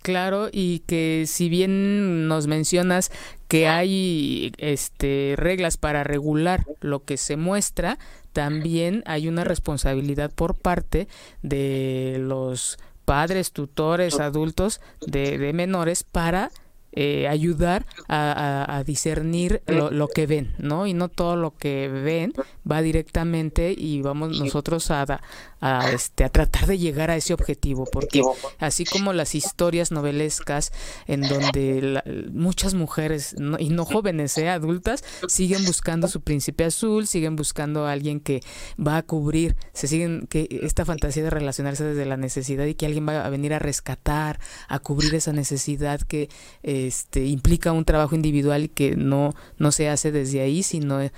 Claro, 0.00 0.48
y 0.50 0.80
que 0.80 1.24
si 1.28 1.48
bien 1.48 2.26
nos 2.26 2.48
mencionas 2.48 3.12
que 3.46 3.68
hay 3.68 4.52
este 4.58 5.34
reglas 5.36 5.76
para 5.76 6.02
regular 6.02 6.66
lo 6.80 7.04
que 7.04 7.16
se 7.16 7.36
muestra, 7.36 7.98
también 8.32 9.02
hay 9.06 9.28
una 9.28 9.44
responsabilidad 9.44 10.30
por 10.30 10.54
parte 10.54 11.08
de 11.42 12.16
los 12.20 12.78
padres, 13.04 13.52
tutores, 13.52 14.20
adultos 14.20 14.80
de, 15.06 15.38
de 15.38 15.52
menores 15.52 16.04
para 16.04 16.50
eh, 16.94 17.26
ayudar 17.26 17.86
a, 18.08 18.82
discernir 18.84 19.62
lo, 19.66 20.08
que 20.08 20.26
ven, 20.26 20.54
¿no? 20.58 20.86
Y 20.86 20.92
no 20.92 21.08
todo 21.08 21.36
lo 21.36 21.56
que 21.56 21.88
ven 21.88 22.34
va 22.70 22.82
directamente 22.82 23.74
y 23.76 24.02
vamos 24.02 24.38
nosotros 24.38 24.90
a, 24.90 25.20
a, 25.60 25.90
este, 25.90 26.24
a 26.24 26.28
tratar 26.28 26.66
de 26.66 26.76
llegar 26.76 27.10
a 27.10 27.16
ese 27.16 27.32
objetivo, 27.32 27.86
porque 27.90 28.22
así 28.58 28.84
como 28.84 29.12
las 29.14 29.34
historias 29.34 29.90
novelescas 29.90 30.72
en 31.06 31.22
donde 31.22 32.30
muchas 32.32 32.74
mujeres, 32.74 33.36
y 33.58 33.70
no 33.70 33.84
jóvenes, 33.86 34.36
¿eh? 34.36 34.50
adultas, 34.50 35.02
siguen 35.28 35.64
buscando 35.64 36.08
su 36.08 36.20
príncipe 36.20 36.64
azul, 36.64 37.06
siguen 37.06 37.36
buscando 37.36 37.86
a 37.86 37.92
alguien 37.92 38.20
que 38.20 38.40
va 38.78 38.98
a 38.98 39.02
cubrir, 39.02 39.56
se 39.72 39.86
siguen 39.86 40.26
que 40.26 40.60
esta 40.62 40.84
fantasía 40.84 41.22
de 41.22 41.30
relacionarse 41.30 41.84
desde 41.84 42.04
la 42.04 42.18
necesidad 42.18 42.66
y 42.66 42.74
que 42.74 42.84
alguien 42.84 43.08
va 43.08 43.24
a 43.24 43.30
venir 43.30 43.54
a 43.54 43.58
rescatar, 43.58 44.40
a 44.68 44.78
cubrir 44.78 45.14
esa 45.14 45.32
necesidad 45.32 46.02
que... 46.02 46.28
Eh, 46.62 46.81
este, 46.86 47.26
implica 47.26 47.72
un 47.72 47.84
trabajo 47.84 48.14
individual 48.14 48.70
que 48.70 48.96
no, 48.96 49.34
no 49.58 49.72
se 49.72 49.88
hace 49.88 50.12
desde 50.12 50.40
ahí, 50.40 50.62
sino 50.62 51.00
eh, 51.00 51.10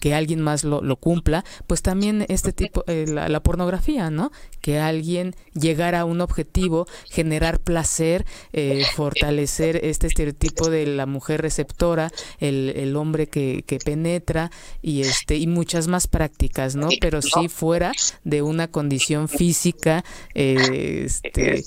que 0.00 0.14
alguien 0.14 0.40
más 0.40 0.64
lo, 0.64 0.96
cumpla, 0.96 1.44
pues 1.66 1.82
también 1.82 2.26
este 2.28 2.52
tipo, 2.52 2.84
eh, 2.86 3.06
la, 3.08 3.40
pornografía, 3.40 4.10
¿no? 4.10 4.32
Que 4.60 4.78
alguien 4.78 5.34
llegara 5.54 6.00
a 6.00 6.04
un 6.04 6.20
objetivo, 6.20 6.86
generar 7.08 7.60
placer, 7.60 8.26
eh, 8.52 8.84
fortalecer 8.94 9.80
este 9.84 10.06
estereotipo 10.06 10.70
de 10.70 10.86
la 10.86 11.06
mujer 11.06 11.42
receptora, 11.42 12.10
el, 12.38 12.72
el 12.76 12.96
hombre 12.96 13.28
que, 13.28 13.64
penetra 13.84 14.50
y 14.82 15.02
este 15.02 15.36
y 15.36 15.46
muchas 15.46 15.86
más 15.86 16.08
prácticas, 16.08 16.74
¿no? 16.74 16.88
Pero 17.00 17.22
sí 17.22 17.48
fuera 17.48 17.92
de 18.24 18.42
una 18.42 18.68
condición 18.68 19.28
física, 19.28 20.04
este 20.34 21.64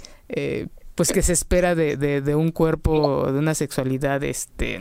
pues 0.95 1.11
que 1.11 1.21
se 1.21 1.33
espera 1.33 1.75
de, 1.75 1.97
de, 1.97 2.35
un 2.35 2.51
cuerpo, 2.51 3.31
de 3.31 3.39
una 3.39 3.55
sexualidad 3.55 4.23
este 4.23 4.79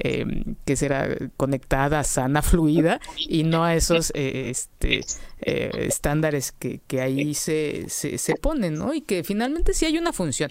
em, 0.00 0.56
que 0.64 0.76
será 0.76 1.16
conectada, 1.36 2.04
sana, 2.04 2.42
fluida, 2.50 3.00
y 3.16 3.44
no 3.44 3.64
a 3.64 3.74
esos 3.74 4.12
eh, 4.14 4.50
este, 4.50 5.00
eh, 5.40 5.70
estándares 5.86 6.52
que, 6.52 6.80
que 6.86 7.00
ahí 7.00 7.34
se, 7.34 7.86
se, 7.88 8.18
se 8.18 8.34
ponen, 8.36 8.74
¿no? 8.74 8.94
Y 8.94 9.00
que 9.00 9.24
finalmente 9.24 9.74
sí 9.74 9.86
hay 9.86 9.98
una 9.98 10.12
función 10.12 10.50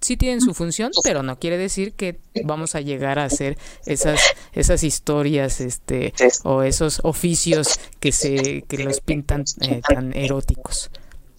sí 0.00 0.16
tienen 0.16 0.40
su 0.40 0.54
función, 0.54 0.92
pero 1.02 1.22
no 1.22 1.38
quiere 1.38 1.56
decir 1.56 1.94
que 1.94 2.20
vamos 2.44 2.74
a 2.74 2.80
llegar 2.80 3.18
a 3.18 3.24
hacer 3.24 3.56
esas 3.86 4.20
esas 4.52 4.84
historias 4.84 5.60
este 5.60 6.12
o 6.44 6.62
esos 6.62 7.00
oficios 7.02 7.80
que 7.98 8.12
se 8.12 8.62
que 8.68 8.78
los 8.78 9.00
pintan 9.00 9.44
eh, 9.62 9.80
tan 9.88 10.14
eróticos. 10.14 10.90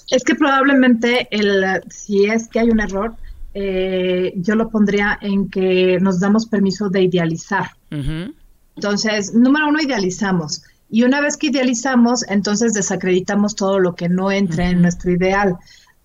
Es 0.10 0.24
que 0.24 0.36
probablemente 0.36 1.28
el 1.32 1.82
si 1.89 2.26
es 2.26 2.47
que 2.47 2.60
hay 2.60 2.70
un 2.70 2.80
error 2.80 3.16
eh, 3.60 4.34
yo 4.36 4.53
lo 4.53 4.70
pondría 4.70 5.18
en 5.20 5.49
que 5.49 5.97
nos 5.99 6.20
damos 6.20 6.45
permiso 6.45 6.89
de 6.89 7.01
idealizar. 7.01 7.72
Entonces, 7.89 9.34
número 9.34 9.70
uno, 9.70 9.82
idealizamos. 9.82 10.62
Y 10.91 11.01
una 11.01 11.22
vez 11.22 11.38
que 11.38 11.47
idealizamos, 11.47 12.24
entonces 12.30 12.74
desacreditamos 12.74 13.55
todo 13.55 13.80
lo 13.80 13.95
que 13.95 14.10
no 14.10 14.32
entra 14.32 14.70
en 14.70 14.84
nuestro 14.84 15.10
ideal. 15.10 15.55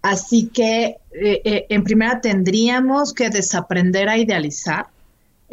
Así 0.00 0.46
que, 0.46 0.96
eh, 1.12 1.42
eh, 1.44 1.66
en 1.68 1.84
primera, 1.84 2.22
tendríamos 2.22 3.12
que 3.12 3.28
desaprender 3.28 4.08
a 4.08 4.16
idealizar, 4.16 4.86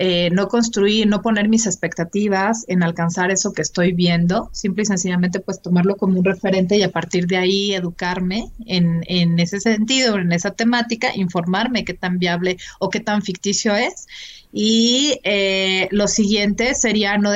eh, 0.02 0.30
no 0.32 0.48
construir, 0.48 1.08
no 1.08 1.22
poner 1.22 1.50
mis 1.50 1.66
expectativas 1.66 2.64
en 2.70 2.84
alcanzar 2.84 3.32
eso 3.32 3.52
que 3.52 3.62
estoy 3.62 3.92
viendo, 3.92 4.50
simple 4.54 4.84
y 4.84 4.86
sencillamente, 4.86 5.42
pues 5.42 5.62
tomarlo 5.62 5.98
como 5.98 6.18
un 6.18 6.24
referente 6.24 6.78
y 6.78 6.84
a 6.84 6.92
partir 6.92 7.28
de 7.28 7.36
ahí 7.36 7.74
educarme 7.74 8.50
en, 8.66 9.04
en 9.08 9.38
ese 9.40 9.60
sentido, 9.60 10.18
en 10.18 10.32
esa 10.32 10.52
temática, 10.52 11.10
informarme 11.14 11.84
qué 11.84 11.94
tan 11.94 12.18
viable 12.18 12.56
o 12.80 12.90
qué 12.90 13.02
tan 13.02 13.22
ficticio 13.22 13.76
es 13.76 14.08
y 14.52 15.20
eh, 15.24 15.88
lo 15.92 16.08
siguiente 16.08 16.74
sería 16.74 17.18
no, 17.18 17.32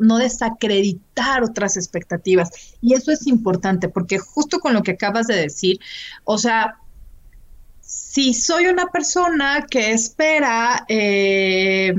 no, 0.00 0.18
desacreditar 0.18 1.44
otras 1.44 1.76
expectativas. 1.76 2.76
Y 2.80 2.94
eso 2.94 3.12
es 3.12 3.26
importante 3.26 3.88
porque 3.88 4.18
justo 4.18 4.58
con 4.58 4.74
lo 4.74 4.82
que 4.82 4.92
acabas 4.92 5.26
de 5.26 5.36
decir, 5.36 5.78
o 6.24 6.38
sea, 6.38 6.78
si 8.16 8.32
soy 8.32 8.64
una 8.64 8.86
persona 8.86 9.66
que 9.70 9.92
espera 9.92 10.86
eh, 10.88 11.92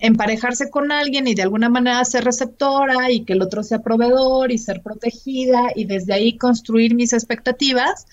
emparejarse 0.00 0.68
con 0.68 0.90
alguien 0.90 1.28
y 1.28 1.36
de 1.36 1.42
alguna 1.42 1.68
manera 1.68 2.04
ser 2.04 2.24
receptora 2.24 3.08
y 3.08 3.24
que 3.24 3.34
el 3.34 3.42
otro 3.42 3.62
sea 3.62 3.78
proveedor 3.78 4.50
y 4.50 4.58
ser 4.58 4.82
protegida 4.82 5.70
y 5.76 5.84
desde 5.84 6.12
ahí 6.12 6.36
construir 6.36 6.96
mis 6.96 7.12
expectativas, 7.12 8.04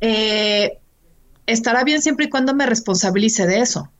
eh, 0.00 0.78
estará 1.46 1.82
bien 1.82 2.00
siempre 2.00 2.26
y 2.26 2.30
cuando 2.30 2.54
me 2.54 2.66
responsabilice 2.66 3.48
de 3.48 3.58
eso 3.58 3.90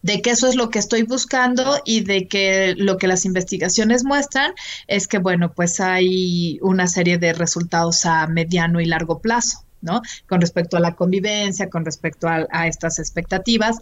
de 0.00 0.22
que 0.22 0.30
eso 0.30 0.48
es 0.48 0.56
lo 0.56 0.70
que 0.70 0.78
estoy 0.78 1.02
buscando 1.02 1.82
y 1.84 2.00
de 2.00 2.28
que 2.28 2.74
lo 2.78 2.96
que 2.96 3.08
las 3.08 3.26
investigaciones 3.26 4.04
muestran 4.04 4.52
es 4.86 5.06
que, 5.06 5.18
bueno, 5.18 5.52
pues 5.52 5.80
hay 5.80 6.58
una 6.62 6.88
serie 6.88 7.18
de 7.18 7.34
resultados 7.34 8.06
a 8.06 8.26
mediano 8.26 8.80
y 8.80 8.86
largo 8.86 9.20
plazo, 9.20 9.66
¿no? 9.82 10.00
Con 10.26 10.40
respecto 10.40 10.76
a 10.76 10.80
la 10.80 10.94
convivencia, 10.94 11.68
con 11.68 11.84
respecto 11.84 12.28
a, 12.28 12.66
estas 12.66 12.98
expectativas. 12.98 13.78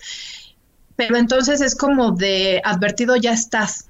Pero 0.97 1.17
entonces 1.17 1.61
es 1.61 1.77
como 1.77 2.13
de 2.13 2.61
advertido 2.65 3.17
ya 3.17 3.33
estás. 3.33 3.89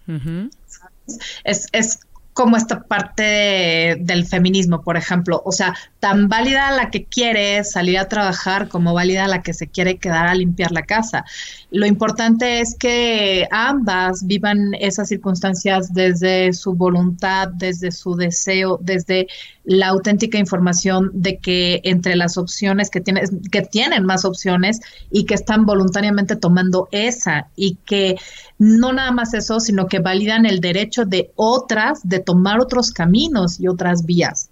es, 1.45 1.67
es 1.73 2.01
como 2.33 2.57
esta 2.57 2.83
parte 2.85 3.97
del 4.01 4.27
feminismo, 4.27 4.83
por 4.83 4.97
ejemplo. 4.97 5.43
O 5.45 5.53
sea, 5.53 5.75
tan 6.01 6.29
válida 6.29 6.73
la 6.73 6.91
que 6.91 7.05
quiere 7.05 7.63
salir 7.63 7.99
a 7.99 8.09
trabajar 8.09 8.69
como 8.69 8.95
válida 8.95 9.29
la 9.29 9.43
que 9.43 9.53
se 9.53 9.69
quiere 9.69 9.99
quedar 9.99 10.27
a 10.27 10.35
limpiar 10.35 10.73
la 10.73 10.83
casa. 10.83 11.25
Lo 11.71 11.87
importante 11.87 12.61
es 12.61 12.75
que 12.75 13.47
ambas 13.51 14.27
vivan 14.27 14.73
esas 14.81 15.09
circunstancias 15.09 15.93
desde 15.93 16.55
su 16.55 16.73
voluntad, 16.73 17.49
desde 17.49 17.93
su 17.93 18.17
deseo, 18.17 18.79
desde 18.83 19.29
la 19.65 19.89
auténtica 19.89 20.39
información 20.39 21.11
de 21.13 21.39
que 21.39 21.81
entre 21.85 22.17
las 22.17 22.39
opciones 22.39 22.89
que 22.89 23.03
tienen, 23.03 23.43
que 23.53 23.63
tienen 23.63 24.07
más 24.07 24.25
opciones 24.25 24.81
y 25.11 25.27
que 25.27 25.35
están 25.35 25.67
voluntariamente 25.67 26.35
tomando 26.35 26.89
esa 26.93 27.49
y 27.57 27.77
que 27.85 28.17
no 28.59 28.93
nada 28.93 29.13
más 29.13 29.35
eso, 29.35 29.61
sino 29.61 29.87
que 29.87 29.99
validan 29.99 30.47
el 30.47 30.61
derecho 30.61 31.05
de 31.05 31.31
otras 31.37 32.01
de 32.05 32.21
tomar 32.21 32.59
otros 32.59 32.91
caminos 32.91 33.61
y 33.61 33.69
otras 33.69 34.07
vías. 34.07 34.50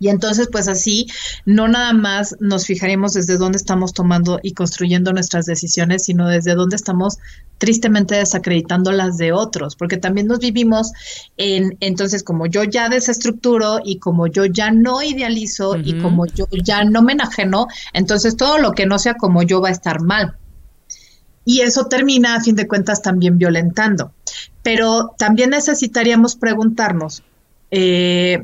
Y 0.00 0.08
entonces, 0.08 0.48
pues 0.50 0.66
así, 0.66 1.06
no 1.44 1.68
nada 1.68 1.92
más 1.92 2.34
nos 2.40 2.66
fijaremos 2.66 3.12
desde 3.12 3.36
dónde 3.36 3.58
estamos 3.58 3.92
tomando 3.92 4.40
y 4.42 4.54
construyendo 4.54 5.12
nuestras 5.12 5.44
decisiones, 5.44 6.04
sino 6.04 6.26
desde 6.26 6.54
dónde 6.54 6.76
estamos 6.76 7.18
tristemente 7.58 8.14
desacreditando 8.14 8.90
las 8.92 9.18
de 9.18 9.32
otros, 9.32 9.76
porque 9.76 9.98
también 9.98 10.26
nos 10.26 10.38
vivimos 10.38 10.92
en, 11.36 11.76
entonces, 11.80 12.24
como 12.24 12.46
yo 12.46 12.64
ya 12.64 12.88
desestructuro 12.88 13.80
y 13.84 13.98
como 13.98 14.26
yo 14.26 14.46
ya 14.46 14.70
no 14.70 15.02
idealizo 15.02 15.76
y 15.76 16.00
como 16.00 16.24
yo 16.24 16.46
ya 16.64 16.82
no 16.84 17.02
me 17.02 17.12
enajeno, 17.12 17.66
entonces 17.92 18.38
todo 18.38 18.56
lo 18.56 18.72
que 18.72 18.86
no 18.86 18.98
sea 18.98 19.14
como 19.14 19.42
yo 19.42 19.60
va 19.60 19.68
a 19.68 19.72
estar 19.72 20.00
mal. 20.00 20.34
Y 21.44 21.60
eso 21.60 21.86
termina, 21.86 22.36
a 22.36 22.40
fin 22.40 22.56
de 22.56 22.66
cuentas, 22.66 23.02
también 23.02 23.36
violentando. 23.36 24.12
Pero 24.62 25.14
también 25.18 25.50
necesitaríamos 25.50 26.36
preguntarnos, 26.36 27.22
eh, 27.70 28.42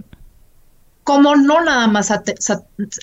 cómo 1.06 1.36
no 1.36 1.62
nada 1.62 1.86
más 1.86 2.12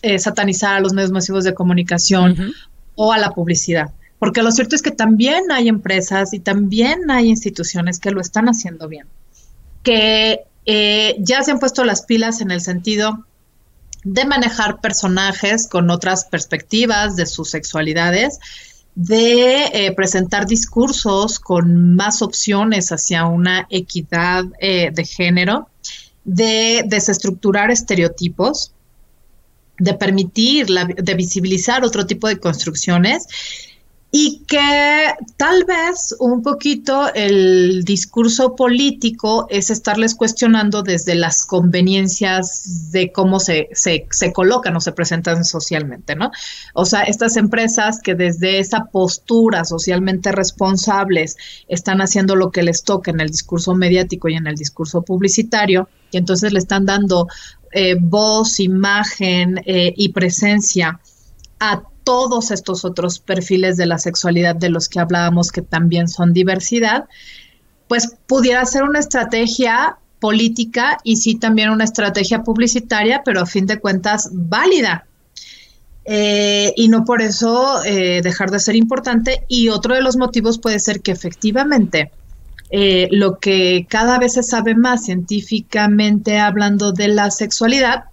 eh, 0.02 0.20
satanizar 0.20 0.76
a 0.76 0.80
los 0.82 0.92
medios 0.92 1.14
masivos 1.14 1.46
de 1.46 1.54
comunicación 1.54 2.54
o 2.96 3.14
a 3.14 3.18
la 3.18 3.32
publicidad. 3.32 3.92
Porque 4.20 4.44
lo 4.44 4.52
cierto 4.52 4.76
es 4.76 4.82
que 4.82 4.92
también 4.92 5.54
hay 5.54 5.70
empresas 5.70 6.34
y 6.34 6.40
también 6.40 7.10
hay 7.10 7.30
instituciones 7.30 8.00
que 8.00 8.12
lo 8.12 8.20
están 8.20 8.50
haciendo 8.50 8.90
bien, 8.90 9.08
que 9.84 10.42
eh, 10.66 11.16
ya 11.20 11.44
se 11.44 11.52
han 11.52 11.60
puesto 11.60 11.86
las 11.86 12.02
pilas 12.02 12.42
en 12.42 12.52
el 12.52 12.60
sentido 12.60 13.26
de 14.04 14.26
manejar 14.26 14.82
personajes 14.82 15.70
con 15.70 15.90
otras 15.90 16.26
perspectivas 16.26 17.16
de 17.16 17.26
sus 17.26 17.52
sexualidades, 17.52 18.38
de 18.96 19.64
eh, 19.68 19.94
presentar 19.96 20.46
discursos 20.46 21.40
con 21.40 21.96
más 21.96 22.22
opciones 22.22 22.92
hacia 22.92 23.28
una 23.28 23.66
equidad 23.70 24.44
de 24.60 25.06
género 25.06 25.70
de 26.24 26.84
desestructurar 26.88 27.72
estereotipos, 27.72 28.74
de 29.80 29.94
permitir, 29.94 30.68
de 30.68 31.14
visibilizar 31.16 31.84
otro 31.84 32.06
tipo 32.06 32.28
de 32.28 32.40
construcciones 32.40 33.28
y 34.16 34.44
que 34.46 35.08
tal 35.38 35.64
vez 35.64 36.16
un 36.20 36.44
poquito 36.44 37.12
el 37.16 37.84
discurso 37.84 38.56
político 38.56 39.48
es 39.50 39.72
estarles 39.72 40.14
cuestionando 40.14 40.84
desde 40.84 41.16
las 41.16 41.44
conveniencias 41.48 42.92
de 42.92 43.12
cómo 43.12 43.40
se, 43.40 43.70
se, 43.74 44.06
se, 44.12 44.32
colocan 44.32 44.76
o 44.76 44.82
se 44.82 44.92
presentan 44.92 45.44
socialmente, 45.44 46.16
¿no? 46.16 46.30
O 46.76 46.86
sea, 46.86 47.02
estas 47.02 47.38
empresas 47.38 48.00
que 48.04 48.14
desde 48.14 48.60
esa 48.60 48.86
postura 48.86 49.66
socialmente 49.66 50.32
responsables 50.32 51.36
están 51.68 52.00
haciendo 52.00 52.36
lo 52.36 52.52
que 52.52 52.62
les 52.62 52.84
toca 52.84 53.10
en 53.10 53.20
el 53.20 53.30
discurso 53.30 53.74
mediático 53.74 54.30
y 54.30 54.36
en 54.36 54.46
el 54.46 54.54
discurso 54.54 55.02
publicitario, 55.02 55.90
y 56.14 56.18
entonces 56.18 56.54
le 56.54 56.60
están 56.60 56.86
dando 56.86 57.28
eh, 57.72 57.96
voz, 58.00 58.60
imagen 58.60 59.60
eh, 59.66 59.94
y 59.98 60.10
presencia 60.10 61.00
a 61.60 61.82
todos 62.04 62.52
estos 62.52 62.86
otros 62.86 63.20
perfiles 63.20 63.78
de 63.78 63.88
la 63.88 63.98
sexualidad 63.98 64.56
de 64.56 64.70
los 64.70 64.90
que 64.90 65.00
hablábamos 65.00 65.52
que 65.52 65.62
también 65.62 66.08
son 66.08 66.34
diversidad, 66.34 67.06
pues 67.88 68.16
pudiera 68.28 68.64
ser 68.66 68.84
una 68.84 69.00
estrategia 69.00 69.98
política 70.20 71.00
y 71.04 71.18
sí 71.18 71.36
también 71.36 71.70
una 71.70 71.86
estrategia 71.86 72.44
publicitaria, 72.44 73.24
pero 73.26 73.42
a 73.42 73.46
fin 73.46 73.66
de 73.66 73.80
cuentas 73.80 74.30
válida. 74.32 75.06
Eh, 76.06 76.74
y 76.76 76.90
no 76.90 77.06
por 77.06 77.22
eso 77.22 77.82
dejar 77.82 78.52
de 78.52 78.60
ser 78.60 78.76
importante. 78.76 79.46
Y 79.48 79.70
otro 79.70 79.96
de 79.96 80.02
los 80.02 80.18
motivos 80.18 80.60
puede 80.60 80.80
ser 80.80 81.02
que 81.02 81.12
efectivamente 81.12 82.12
eh, 82.76 83.08
lo 83.12 83.38
que 83.38 83.86
cada 83.88 84.18
vez 84.18 84.34
se 84.34 84.42
sabe 84.42 84.74
más 84.74 85.06
científicamente 85.06 86.40
hablando 86.40 86.92
de 86.92 87.08
la 87.08 87.30
sexualidad 87.30 88.06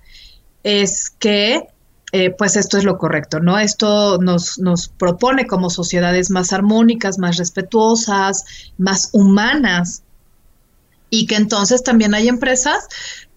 es 0.63 1.09
que 1.09 1.69
eh, 2.13 2.29
pues 2.29 2.57
esto 2.57 2.77
es 2.77 2.85
lo 2.85 2.99
correcto, 2.99 3.41
¿no? 3.41 3.59
Esto 3.59 4.19
nos, 4.19 4.59
nos 4.59 4.89
propone 4.89 5.47
como 5.47 5.71
sociedades 5.71 6.31
más 6.31 6.53
armónicas, 6.53 7.19
más 7.19 7.39
respetuosas, 7.39 8.45
más 8.77 9.09
humanas, 9.13 10.03
y 11.09 11.25
que 11.25 11.37
entonces 11.37 11.83
también 11.83 12.13
hay 12.15 12.29
empresas 12.29 12.87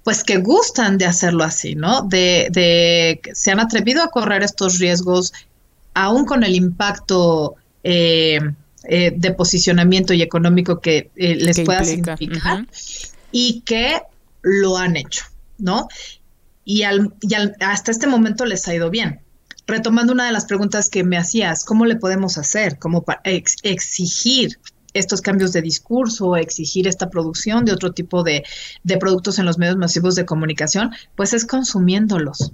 pues 0.03 0.25
que 0.25 0.39
gustan 0.39 0.97
de 0.97 1.05
hacerlo 1.05 1.45
así, 1.45 1.75
¿no? 1.75 2.01
De, 2.01 2.49
de 2.51 3.21
se 3.33 3.51
han 3.51 3.61
atrevido 3.61 4.03
a 4.03 4.09
correr 4.09 4.43
estos 4.43 4.77
riesgos 4.77 5.31
aún 5.93 6.25
con 6.25 6.43
el 6.43 6.53
impacto 6.53 7.55
eh, 7.85 8.41
eh, 8.83 9.13
de 9.15 9.31
posicionamiento 9.31 10.13
y 10.13 10.21
económico 10.21 10.79
que 10.79 11.11
les 11.15 11.59
pueda 11.61 11.83
significar 11.83 12.67
y 13.31 13.61
que 13.61 14.01
lo 14.41 14.77
han 14.77 14.97
hecho, 14.97 15.25
¿no? 15.57 15.87
y, 16.65 16.83
al, 16.83 17.13
hasta 17.59 17.91
este 17.91 18.07
momento 18.07 18.45
les 18.45 18.67
ha 18.67 18.75
ido 18.75 18.89
bien. 18.89 19.21
retomando 19.65 20.11
una 20.11 20.25
de 20.25 20.33
las 20.33 20.45
preguntas 20.45 20.89
que 20.89 21.03
me 21.03 21.17
hacías, 21.17 21.63
¿cómo 21.63 21.85
le 21.85 21.95
podemos 21.95 22.37
hacer? 22.37 22.79
¿Cómo 22.79 23.05
exigir 23.23 24.59
estos 24.93 25.21
cambios 25.21 25.53
de 25.53 25.61
discurso, 25.61 26.35
exigir 26.35 26.85
esta 26.85 27.09
producción 27.09 27.63
de 27.63 27.71
otro 27.71 27.93
tipo 27.93 28.23
de, 28.23 28.43
de 28.83 28.97
productos 28.97 29.39
en 29.39 29.45
los 29.45 29.57
medios 29.57 29.77
masivos 29.77 30.15
de 30.15 30.25
comunicación? 30.25 30.91
Pues 31.15 31.33
es 31.33 31.45
consumiéndolos. 31.45 32.51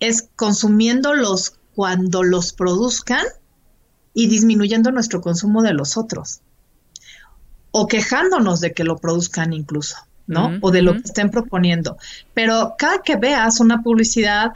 Es 0.00 0.28
consumiéndolos 0.34 1.58
cuando 1.74 2.22
los 2.22 2.52
produzcan 2.52 3.24
y 4.14 4.28
disminuyendo 4.28 4.90
nuestro 4.90 5.20
consumo 5.20 5.62
de 5.62 5.74
los 5.74 5.96
otros. 5.96 6.40
O 7.70 7.86
quejándonos 7.86 8.60
de 8.60 8.72
que 8.72 8.84
lo 8.84 8.96
produzcan 8.96 9.52
incluso. 9.52 9.96
¿no? 10.24 10.56
o 10.60 10.70
de 10.70 10.82
lo 10.82 10.92
que 10.92 11.00
estén 11.00 11.30
proponiendo. 11.30 11.98
Pero 12.32 12.74
cada 12.78 13.02
que 13.02 13.16
veas 13.16 13.60
una 13.60 13.82
publicidad 13.82 14.52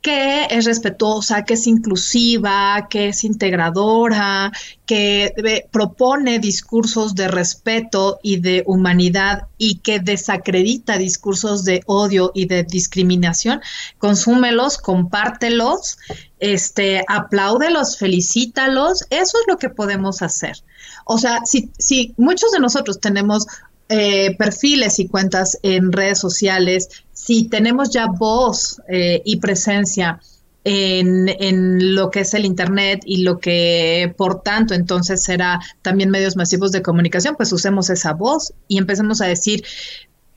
que 0.00 0.46
es 0.50 0.64
respetuosa, 0.64 1.44
que 1.44 1.54
es 1.54 1.66
inclusiva, 1.66 2.86
que 2.88 3.08
es 3.08 3.24
integradora, 3.24 4.52
que 4.86 5.66
propone 5.72 6.38
discursos 6.38 7.14
de 7.14 7.26
respeto 7.28 8.20
y 8.22 8.38
de 8.38 8.62
humanidad 8.66 9.48
y 9.58 9.78
que 9.78 9.98
desacredita 9.98 10.98
discursos 10.98 11.64
de 11.64 11.82
odio 11.86 12.30
y 12.32 12.46
de 12.46 12.62
discriminación, 12.62 13.60
consúmelos, 13.98 14.78
compártelos, 14.78 15.98
este, 16.38 17.04
apláudelos, 17.08 17.98
felicítalos, 17.98 19.04
eso 19.10 19.38
es 19.38 19.44
lo 19.48 19.58
que 19.58 19.68
podemos 19.68 20.22
hacer. 20.22 20.62
O 21.04 21.18
sea, 21.18 21.40
si, 21.44 21.70
si 21.78 22.14
muchos 22.16 22.52
de 22.52 22.60
nosotros 22.60 23.00
tenemos 23.00 23.46
eh, 23.88 24.36
perfiles 24.36 24.98
y 24.98 25.08
cuentas 25.08 25.58
en 25.62 25.92
redes 25.92 26.18
sociales, 26.18 26.88
si 27.12 27.48
tenemos 27.48 27.90
ya 27.90 28.06
voz 28.06 28.80
eh, 28.88 29.22
y 29.24 29.36
presencia 29.36 30.20
en, 30.64 31.28
en, 31.28 31.94
lo 31.94 32.10
que 32.10 32.20
es 32.20 32.34
el 32.34 32.44
Internet 32.44 33.00
y 33.06 33.22
lo 33.22 33.38
que 33.38 34.12
por 34.18 34.42
tanto 34.42 34.74
entonces 34.74 35.22
será 35.22 35.60
también 35.80 36.10
medios 36.10 36.36
masivos 36.36 36.72
de 36.72 36.82
comunicación, 36.82 37.36
pues 37.36 37.52
usemos 37.52 37.88
esa 37.88 38.12
voz 38.12 38.52
y 38.66 38.76
empecemos 38.76 39.22
a 39.22 39.26
decir, 39.26 39.64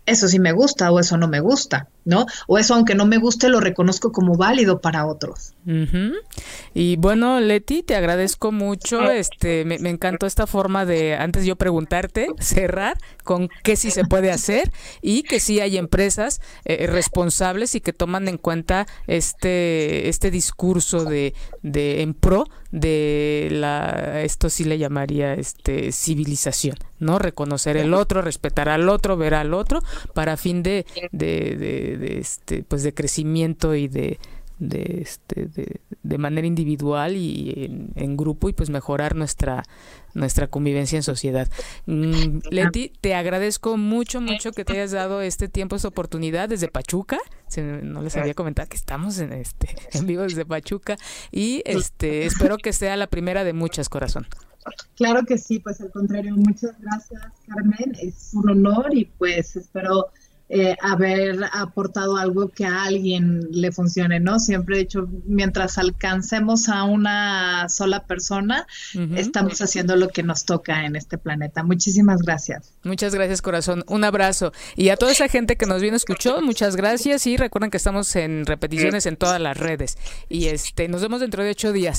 eso 0.06 0.28
sí 0.28 0.40
me 0.40 0.52
gusta 0.52 0.92
o 0.92 1.00
eso 1.00 1.18
no 1.18 1.28
me 1.28 1.40
gusta, 1.40 1.88
¿no? 2.06 2.26
O 2.48 2.58
eso 2.58 2.74
aunque 2.74 2.96
no 2.96 3.06
me 3.06 3.18
guste 3.18 3.50
lo 3.50 3.60
reconozco 3.60 4.12
como 4.12 4.36
válido 4.36 4.82
para 4.82 5.06
otros. 5.06 5.54
Y 6.74 6.96
bueno, 6.96 7.40
Leti, 7.40 7.84
te 7.84 7.96
agradezco 7.96 8.52
mucho, 8.52 9.12
este, 9.12 9.64
me, 9.64 9.76
encantó 9.90 10.26
esta 10.26 10.48
forma 10.48 10.86
de, 10.86 11.16
antes 11.16 11.46
yo 11.46 11.56
preguntarte, 11.56 12.30
cerrar 12.40 12.98
con 13.24 13.50
qué 13.64 13.76
sí 13.76 13.92
se 13.92 14.04
puede 14.04 14.32
hacer 14.32 14.72
y 15.02 15.24
que 15.24 15.40
sí 15.40 15.60
hay 15.60 15.78
empresas 15.78 16.42
eh, 16.66 16.88
responsables 16.88 17.76
y 17.76 17.82
que 17.82 17.94
toman 17.94 18.28
en 18.28 18.38
cuenta 18.38 18.88
este, 19.06 20.10
este 20.10 20.32
discurso 20.32 21.06
de, 21.06 21.36
de 21.62 22.02
en 22.02 22.16
pro 22.16 22.46
de 22.72 23.50
la, 23.52 24.22
esto 24.22 24.50
sí 24.50 24.64
le 24.64 24.78
llamaría 24.78 25.34
este 25.34 25.92
civilización, 25.92 26.78
¿no? 27.00 27.20
Reconocer 27.20 27.78
el 27.78 27.94
otro, 27.94 28.22
respetar 28.22 28.70
al 28.70 28.90
otro, 28.90 29.18
ver 29.18 29.34
al 29.34 29.54
otro, 29.54 29.82
para 30.14 30.38
fin 30.38 30.64
de, 30.64 30.86
de, 31.12 31.56
de, 31.58 32.20
este, 32.20 32.64
pues 32.64 32.84
de 32.84 32.94
crecimiento 32.94 33.76
y 33.76 33.88
de, 33.88 34.20
de, 34.62 35.00
este, 35.02 35.48
de, 36.04 36.18
manera 36.20 36.46
individual 36.46 37.16
y 37.16 37.92
en, 37.96 38.16
grupo 38.16 38.48
y 38.48 38.54
pues 38.54 38.70
mejorar 38.70 39.16
nuestra 39.16 39.64
nuestra 40.14 40.48
convivencia 40.48 40.98
en 40.98 41.04
sociedad. 41.04 41.50
Mm, 41.88 42.40
Leti, 42.52 42.92
te 43.02 43.16
agradezco 43.16 43.78
mucho, 43.78 44.22
mucho 44.22 44.52
que 44.52 44.64
te 44.64 44.74
hayas 44.74 44.92
dado 44.92 45.22
este 45.22 45.48
tiempo, 45.48 45.76
esta 45.76 45.88
oportunidad 45.88 46.50
desde 46.50 46.68
Pachuca. 46.68 47.18
no 47.58 48.02
les 48.04 48.16
había 48.18 48.36
comentado 48.36 48.70
que 48.70 48.78
estamos 48.78 49.18
en 49.20 49.34
este 49.34 49.70
en 49.94 50.06
vivo 50.06 50.24
desde 50.24 50.46
Pachuca 50.46 50.96
y 51.32 51.64
este 51.66 52.26
espero 52.26 52.58
que 52.58 52.72
sea 52.72 52.96
la 52.98 53.08
primera 53.08 53.44
de 53.44 53.54
muchas, 53.54 53.90
corazón. 53.90 54.28
Claro 54.96 55.24
que 55.26 55.40
sí, 55.40 55.58
pues 55.58 55.82
al 55.82 55.92
contrario, 55.92 56.36
muchas 56.36 56.80
gracias 56.80 57.20
Carmen, 57.48 57.94
es 58.00 58.30
un 58.34 58.48
honor 58.48 58.94
y 58.94 59.06
pues 59.06 59.56
espero 59.56 60.12
eh, 60.54 60.76
haber 60.82 61.40
aportado 61.54 62.18
algo 62.18 62.50
que 62.50 62.66
a 62.66 62.84
alguien 62.84 63.48
le 63.52 63.72
funcione, 63.72 64.20
¿no? 64.20 64.38
Siempre 64.38 64.76
he 64.76 64.80
dicho, 64.80 65.08
mientras 65.26 65.78
alcancemos 65.78 66.68
a 66.68 66.84
una 66.84 67.70
sola 67.70 68.06
persona, 68.06 68.68
estamos 69.16 69.62
haciendo 69.62 69.96
lo 69.96 70.10
que 70.10 70.24
nos 70.24 70.44
toca 70.44 70.86
en 70.86 70.98
este 70.98 71.18
planeta. 71.18 71.64
Muchísimas 71.64 72.22
gracias. 72.22 72.74
Muchas 72.84 73.16
gracias, 73.16 73.42
corazón. 73.42 73.86
Un 73.88 74.04
abrazo. 74.04 74.52
Y 74.76 74.90
a 74.90 74.98
toda 74.98 75.14
esa 75.14 75.30
gente 75.30 75.56
que 75.56 75.66
nos 75.66 75.82
vino 75.82 75.96
escuchó, 75.96 76.42
muchas 76.42 76.76
gracias 76.76 77.26
y 77.28 77.38
recuerden 77.38 77.72
que 77.72 77.78
estamos 77.78 78.14
en 78.18 78.46
repeticiones 78.46 79.06
en 79.06 79.16
todas 79.16 79.40
las 79.40 79.56
redes. 79.56 79.98
Y 80.28 80.48
este, 80.48 80.90
nos 80.90 81.02
vemos 81.02 81.22
dentro 81.22 81.46
de 81.46 81.52
ocho 81.52 81.72
días. 81.72 81.98